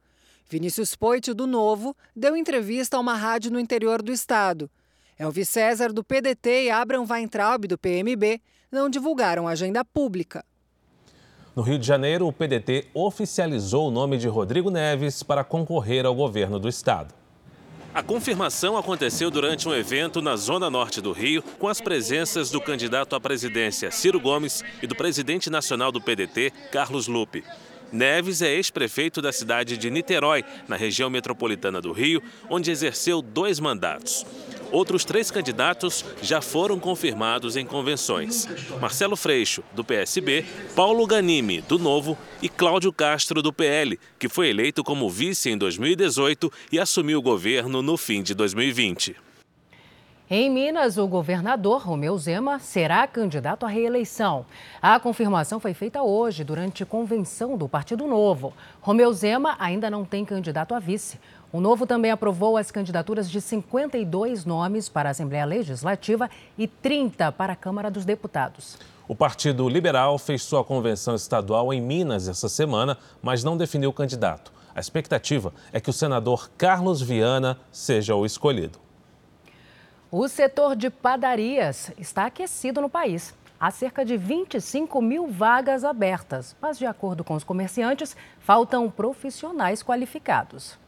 Vinícius 0.49 0.97
Poit, 0.97 1.35
do 1.35 1.47
Novo, 1.47 1.95
deu 2.17 2.35
entrevista 2.35 2.97
a 2.97 3.01
uma 3.01 3.15
rádio 3.15 3.51
no 3.51 3.61
interior 3.61 4.01
do 4.01 4.11
estado. 4.11 4.71
Elvis 5.21 5.51
César, 5.51 5.93
do 5.93 6.03
PDT, 6.03 6.65
e 6.65 6.71
Abraham 6.71 7.05
Weintraub, 7.07 7.67
do 7.67 7.77
PMB, 7.77 8.41
não 8.73 8.89
divulgaram 8.89 9.47
agenda 9.47 9.85
pública. 9.85 10.43
No 11.55 11.61
Rio 11.61 11.79
de 11.79 11.87
Janeiro, 11.87 12.27
o 12.27 12.33
PDT 12.33 12.87
oficializou 12.95 13.89
o 13.89 13.91
nome 13.91 14.17
de 14.17 14.27
Rodrigo 14.29 14.71
Neves 14.71 15.23
para 15.23 15.45
concorrer 15.45 16.07
ao 16.07 16.15
governo 16.15 16.59
do 16.59 16.71
estado. 16.71 17.13
A 17.93 18.03
confirmação 18.03 18.79
aconteceu 18.79 19.31
durante 19.31 19.69
um 19.69 19.75
evento 19.75 20.23
na 20.23 20.37
zona 20.37 20.71
norte 20.71 21.03
do 21.03 21.13
Rio, 21.13 21.43
com 21.59 21.69
as 21.69 21.83
presenças 21.83 22.51
do 22.51 22.59
candidato 22.59 23.15
à 23.15 23.21
presidência 23.21 23.91
Ciro 23.91 24.19
Gomes 24.19 24.65
e 24.83 24.87
do 24.87 24.97
presidente 24.97 25.51
nacional 25.51 25.93
do 25.93 26.01
PDT, 26.01 26.51
Carlos 26.73 27.07
Lupe. 27.07 27.45
Neves 27.93 28.41
é 28.41 28.55
ex-prefeito 28.55 29.21
da 29.21 29.33
cidade 29.33 29.77
de 29.77 29.91
Niterói, 29.91 30.45
na 30.69 30.77
região 30.77 31.11
metropolitana 31.11 31.81
do 31.81 31.93
Rio, 31.93 32.23
onde 32.49 32.71
exerceu 32.71 33.21
dois 33.21 33.59
mandatos. 33.59 34.25
Outros 34.71 35.05
três 35.05 35.31
candidatos 35.31 36.05
já 36.23 36.41
foram 36.41 36.79
confirmados 36.79 37.57
em 37.57 37.67
convenções: 37.67 38.49
Marcelo 38.81 39.17
Freixo, 39.17 39.63
do 39.73 39.85
PSB, 39.85 40.45
Paulo 40.75 41.07
Ganimi, 41.07 41.61
do 41.61 41.79
Novo, 41.79 42.17
e 42.41 42.49
Cláudio 42.49 42.93
Castro, 42.93 43.43
do 43.43 43.53
PL, 43.53 43.99
que 44.19 44.29
foi 44.29 44.49
eleito 44.49 44.85
como 44.85 45.11
vice 45.11 45.51
em 45.51 45.59
2018 45.59 46.53
e 46.71 46.79
assumiu 46.79 47.19
o 47.19 47.23
governo 47.23 47.83
no 47.83 47.97
fim 47.97 48.23
de 48.23 48.35
2020. 48.35 49.17
Em 50.33 50.49
Minas, 50.49 50.97
o 50.97 51.09
governador 51.09 51.83
Romeu 51.83 52.17
Zema 52.17 52.61
será 52.61 53.05
candidato 53.05 53.67
à 53.67 53.69
reeleição. 53.69 54.47
A 54.81 55.01
confirmação 55.01 55.59
foi 55.59 55.75
feita 55.75 56.05
hoje, 56.05 56.45
durante 56.45 56.85
convenção 56.85 57.59
do 57.59 57.69
Partido 57.69 58.07
Novo. 58.07 58.53
Romeu 58.81 59.13
Zema 59.13 59.57
ainda 59.59 59.91
não 59.91 60.05
tem 60.05 60.25
candidato 60.25 60.73
a 60.73 60.79
vice. 60.79 61.19
O 61.53 61.61
Novo 61.61 61.85
também 61.85 62.13
aprovou 62.13 62.57
as 62.57 62.71
candidaturas 62.71 63.29
de 63.29 63.41
52 63.41 64.45
nomes 64.45 64.89
para 64.89 65.09
a 65.09 65.11
Assembleia 65.11 65.45
Legislativa 65.45 66.31
e 66.57 66.69
30 66.69 67.33
para 67.33 67.55
a 67.55 67.57
Câmara 67.57 67.91
dos 67.91 68.05
Deputados. 68.05 68.79
O 69.09 69.17
Partido 69.17 69.69
Liberal 69.69 70.17
fez 70.17 70.45
sua 70.45 70.63
convenção 70.63 71.17
estadual 71.17 71.75
em 71.75 71.81
Minas 71.81 72.29
essa 72.29 72.49
semana, 72.49 72.97
mas 73.21 73.43
não 73.43 73.57
definiu 73.57 73.93
candidato. 73.93 74.53
A 74.73 74.79
expectativa 74.79 75.53
é 75.73 75.81
que 75.81 75.91
o 75.91 75.93
senador 75.93 76.49
Carlos 76.57 77.03
Viana 77.03 77.59
seja 77.73 78.15
o 78.15 78.25
escolhido. 78.25 78.79
O 80.09 80.29
setor 80.29 80.77
de 80.77 80.89
padarias 80.89 81.91
está 81.99 82.27
aquecido 82.27 82.81
no 82.81 82.89
país. 82.89 83.35
Há 83.59 83.73
cerca 83.73 84.05
de 84.05 84.17
25 84.17 85.03
mil 85.03 85.27
vagas 85.27 85.83
abertas, 85.83 86.55
mas, 86.63 86.79
de 86.79 86.87
acordo 86.87 87.25
com 87.25 87.35
os 87.35 87.43
comerciantes, 87.43 88.17
faltam 88.39 88.89
profissionais 88.89 89.83
qualificados. 89.83 90.79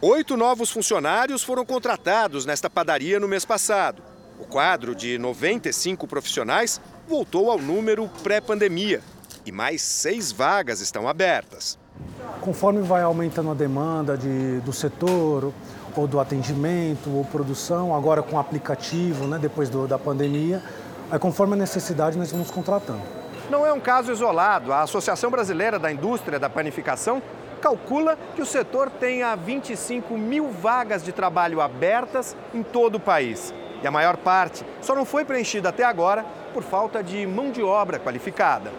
Oito 0.00 0.36
novos 0.36 0.70
funcionários 0.70 1.42
foram 1.42 1.66
contratados 1.66 2.46
nesta 2.46 2.70
padaria 2.70 3.18
no 3.18 3.26
mês 3.26 3.44
passado. 3.44 4.00
O 4.38 4.44
quadro 4.44 4.94
de 4.94 5.18
95 5.18 6.06
profissionais 6.06 6.80
voltou 7.08 7.50
ao 7.50 7.58
número 7.58 8.08
pré-pandemia 8.22 9.02
e 9.44 9.50
mais 9.50 9.82
seis 9.82 10.30
vagas 10.30 10.80
estão 10.80 11.08
abertas. 11.08 11.76
Conforme 12.40 12.80
vai 12.80 13.02
aumentando 13.02 13.50
a 13.50 13.54
demanda 13.54 14.16
de, 14.16 14.60
do 14.60 14.72
setor, 14.72 15.52
ou 15.96 16.06
do 16.06 16.20
atendimento, 16.20 17.10
ou 17.10 17.24
produção, 17.24 17.92
agora 17.92 18.22
com 18.22 18.38
aplicativo, 18.38 19.26
né, 19.26 19.36
depois 19.36 19.68
do, 19.68 19.88
da 19.88 19.98
pandemia. 19.98 20.62
Aí, 21.10 21.18
conforme 21.18 21.54
a 21.54 21.56
necessidade, 21.56 22.16
nós 22.16 22.30
vamos 22.30 22.52
contratando. 22.52 23.02
Não 23.50 23.66
é 23.66 23.72
um 23.72 23.80
caso 23.80 24.12
isolado. 24.12 24.72
A 24.72 24.82
Associação 24.82 25.28
Brasileira 25.28 25.76
da 25.76 25.90
Indústria 25.90 26.38
da 26.38 26.48
Panificação 26.48 27.20
calcula 27.58 28.18
que 28.34 28.42
o 28.42 28.46
setor 28.46 28.90
tenha 28.90 29.34
25 29.36 30.16
mil 30.16 30.50
vagas 30.50 31.04
de 31.04 31.12
trabalho 31.12 31.60
abertas 31.60 32.36
em 32.54 32.62
todo 32.62 32.94
o 32.94 33.00
país. 33.00 33.52
E 33.82 33.86
a 33.86 33.90
maior 33.90 34.16
parte 34.16 34.64
só 34.80 34.94
não 34.94 35.04
foi 35.04 35.24
preenchida 35.24 35.68
até 35.68 35.84
agora 35.84 36.24
por 36.52 36.62
falta 36.62 37.02
de 37.02 37.26
mão 37.26 37.50
de 37.50 37.62
obra 37.62 37.98
qualificada. 37.98 38.72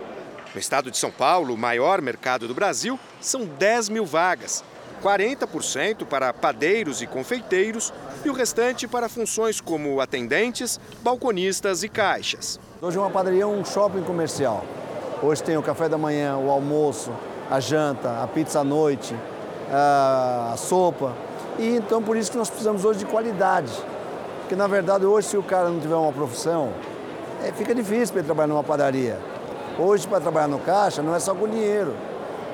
No 0.54 0.60
estado 0.60 0.90
de 0.90 0.98
São 0.98 1.12
Paulo, 1.12 1.54
o 1.54 1.58
maior 1.58 2.02
mercado 2.02 2.48
do 2.48 2.54
Brasil, 2.54 3.00
são 3.22 3.46
10 3.46 3.90
mil 3.90 4.06
vagas. 4.06 4.64
40% 5.02 6.06
para 6.06 6.34
padeiros 6.34 7.02
e 7.02 7.08
confeiteiros 7.08 7.94
e 8.26 8.30
o 8.30 8.34
restante 8.34 8.88
para 8.88 9.08
funções 9.08 9.62
como 9.62 10.02
atendentes, 10.02 10.80
balconistas 11.02 11.84
e 11.84 11.90
caixas. 11.90 12.60
Hoje 12.82 12.98
uma 12.98 13.10
padaria 13.10 13.44
é 13.44 13.46
um 13.46 13.64
shopping 13.64 14.02
comercial. 14.02 14.66
Hoje 15.22 15.44
tem 15.44 15.58
o 15.58 15.64
café 15.64 15.88
da 15.88 15.98
manhã, 15.98 16.38
o 16.38 16.50
almoço, 16.50 17.12
a 17.50 17.60
janta, 17.60 18.22
a 18.22 18.28
pizza 18.28 18.60
à 18.60 18.64
noite, 18.64 19.16
a 19.72 20.54
sopa. 20.58 21.14
E 21.58 21.76
então 21.76 22.02
por 22.02 22.16
isso 22.16 22.32
que 22.32 22.38
nós 22.38 22.50
precisamos 22.50 22.86
hoje 22.86 23.00
de 23.00 23.06
qualidade. 23.06 23.72
Porque 24.42 24.56
na 24.56 24.68
verdade 24.68 25.06
hoje 25.06 25.28
se 25.28 25.38
o 25.38 25.44
cara 25.44 25.70
não 25.70 25.80
tiver 25.80 25.96
uma 25.96 26.12
profissão, 26.12 26.72
é, 27.44 27.52
fica 27.52 27.74
difícil 27.74 28.14
para 28.14 28.20
ele 28.20 28.26
trabalhar 28.26 28.48
numa 28.48 28.64
padaria. 28.64 29.20
Hoje 29.78 30.08
para 30.08 30.20
trabalhar 30.20 30.48
no 30.48 30.60
caixa 30.60 31.02
não 31.02 31.16
é 31.16 31.20
só 31.20 31.34
com 31.34 31.48
dinheiro. 31.48 31.96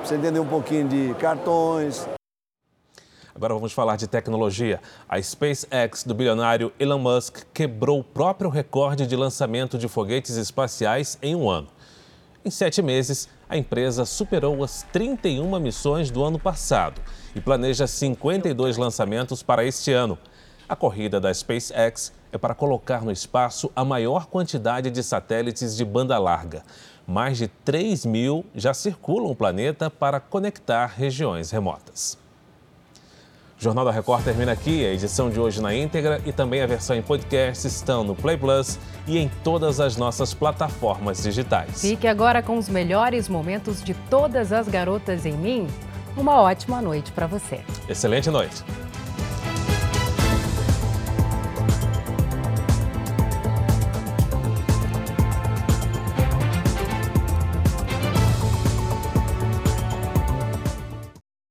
Você 0.04 0.14
entender 0.14 0.38
um 0.38 0.46
pouquinho 0.46 0.86
de 0.88 1.14
cartões, 1.14 2.06
Agora 3.36 3.52
vamos 3.52 3.74
falar 3.74 3.96
de 3.96 4.06
tecnologia. 4.06 4.80
A 5.06 5.20
SpaceX 5.20 6.04
do 6.04 6.14
bilionário 6.14 6.72
Elon 6.80 6.98
Musk 6.98 7.42
quebrou 7.52 8.00
o 8.00 8.02
próprio 8.02 8.48
recorde 8.48 9.06
de 9.06 9.14
lançamento 9.14 9.76
de 9.76 9.86
foguetes 9.88 10.36
espaciais 10.36 11.18
em 11.20 11.36
um 11.36 11.50
ano. 11.50 11.68
Em 12.46 12.50
sete 12.50 12.80
meses, 12.80 13.28
a 13.48 13.56
empresa 13.56 14.04
superou 14.04 14.62
as 14.62 14.84
31 14.92 15.58
missões 15.58 16.12
do 16.12 16.22
ano 16.22 16.38
passado 16.38 17.02
e 17.34 17.40
planeja 17.40 17.88
52 17.88 18.76
lançamentos 18.76 19.42
para 19.42 19.64
este 19.64 19.92
ano. 19.92 20.16
A 20.68 20.76
corrida 20.76 21.20
da 21.20 21.34
SpaceX 21.34 22.12
é 22.30 22.38
para 22.38 22.54
colocar 22.54 23.02
no 23.04 23.10
espaço 23.10 23.68
a 23.74 23.84
maior 23.84 24.26
quantidade 24.26 24.92
de 24.92 25.02
satélites 25.02 25.76
de 25.76 25.84
banda 25.84 26.16
larga. 26.18 26.62
Mais 27.04 27.36
de 27.36 27.48
3 27.48 28.06
mil 28.06 28.46
já 28.54 28.72
circulam 28.72 29.32
o 29.32 29.34
planeta 29.34 29.90
para 29.90 30.20
conectar 30.20 30.86
regiões 30.86 31.50
remotas. 31.50 32.16
O 33.58 33.62
Jornal 33.62 33.86
da 33.86 33.90
Record 33.90 34.22
termina 34.22 34.52
aqui. 34.52 34.84
A 34.84 34.92
edição 34.92 35.30
de 35.30 35.40
hoje 35.40 35.62
na 35.62 35.74
íntegra 35.74 36.20
e 36.26 36.32
também 36.32 36.60
a 36.60 36.66
versão 36.66 36.94
em 36.94 37.00
podcast 37.00 37.66
estão 37.66 38.04
no 38.04 38.14
Play 38.14 38.36
Plus 38.36 38.78
e 39.06 39.16
em 39.16 39.30
todas 39.42 39.80
as 39.80 39.96
nossas 39.96 40.34
plataformas 40.34 41.22
digitais. 41.22 41.80
Fique 41.80 42.06
agora 42.06 42.42
com 42.42 42.58
os 42.58 42.68
melhores 42.68 43.30
momentos 43.30 43.82
de 43.82 43.94
todas 44.10 44.52
as 44.52 44.68
garotas 44.68 45.24
em 45.24 45.32
mim. 45.32 45.66
Uma 46.16 46.40
ótima 46.40 46.82
noite 46.82 47.12
para 47.12 47.26
você. 47.26 47.60
Excelente 47.88 48.30
noite. 48.30 48.62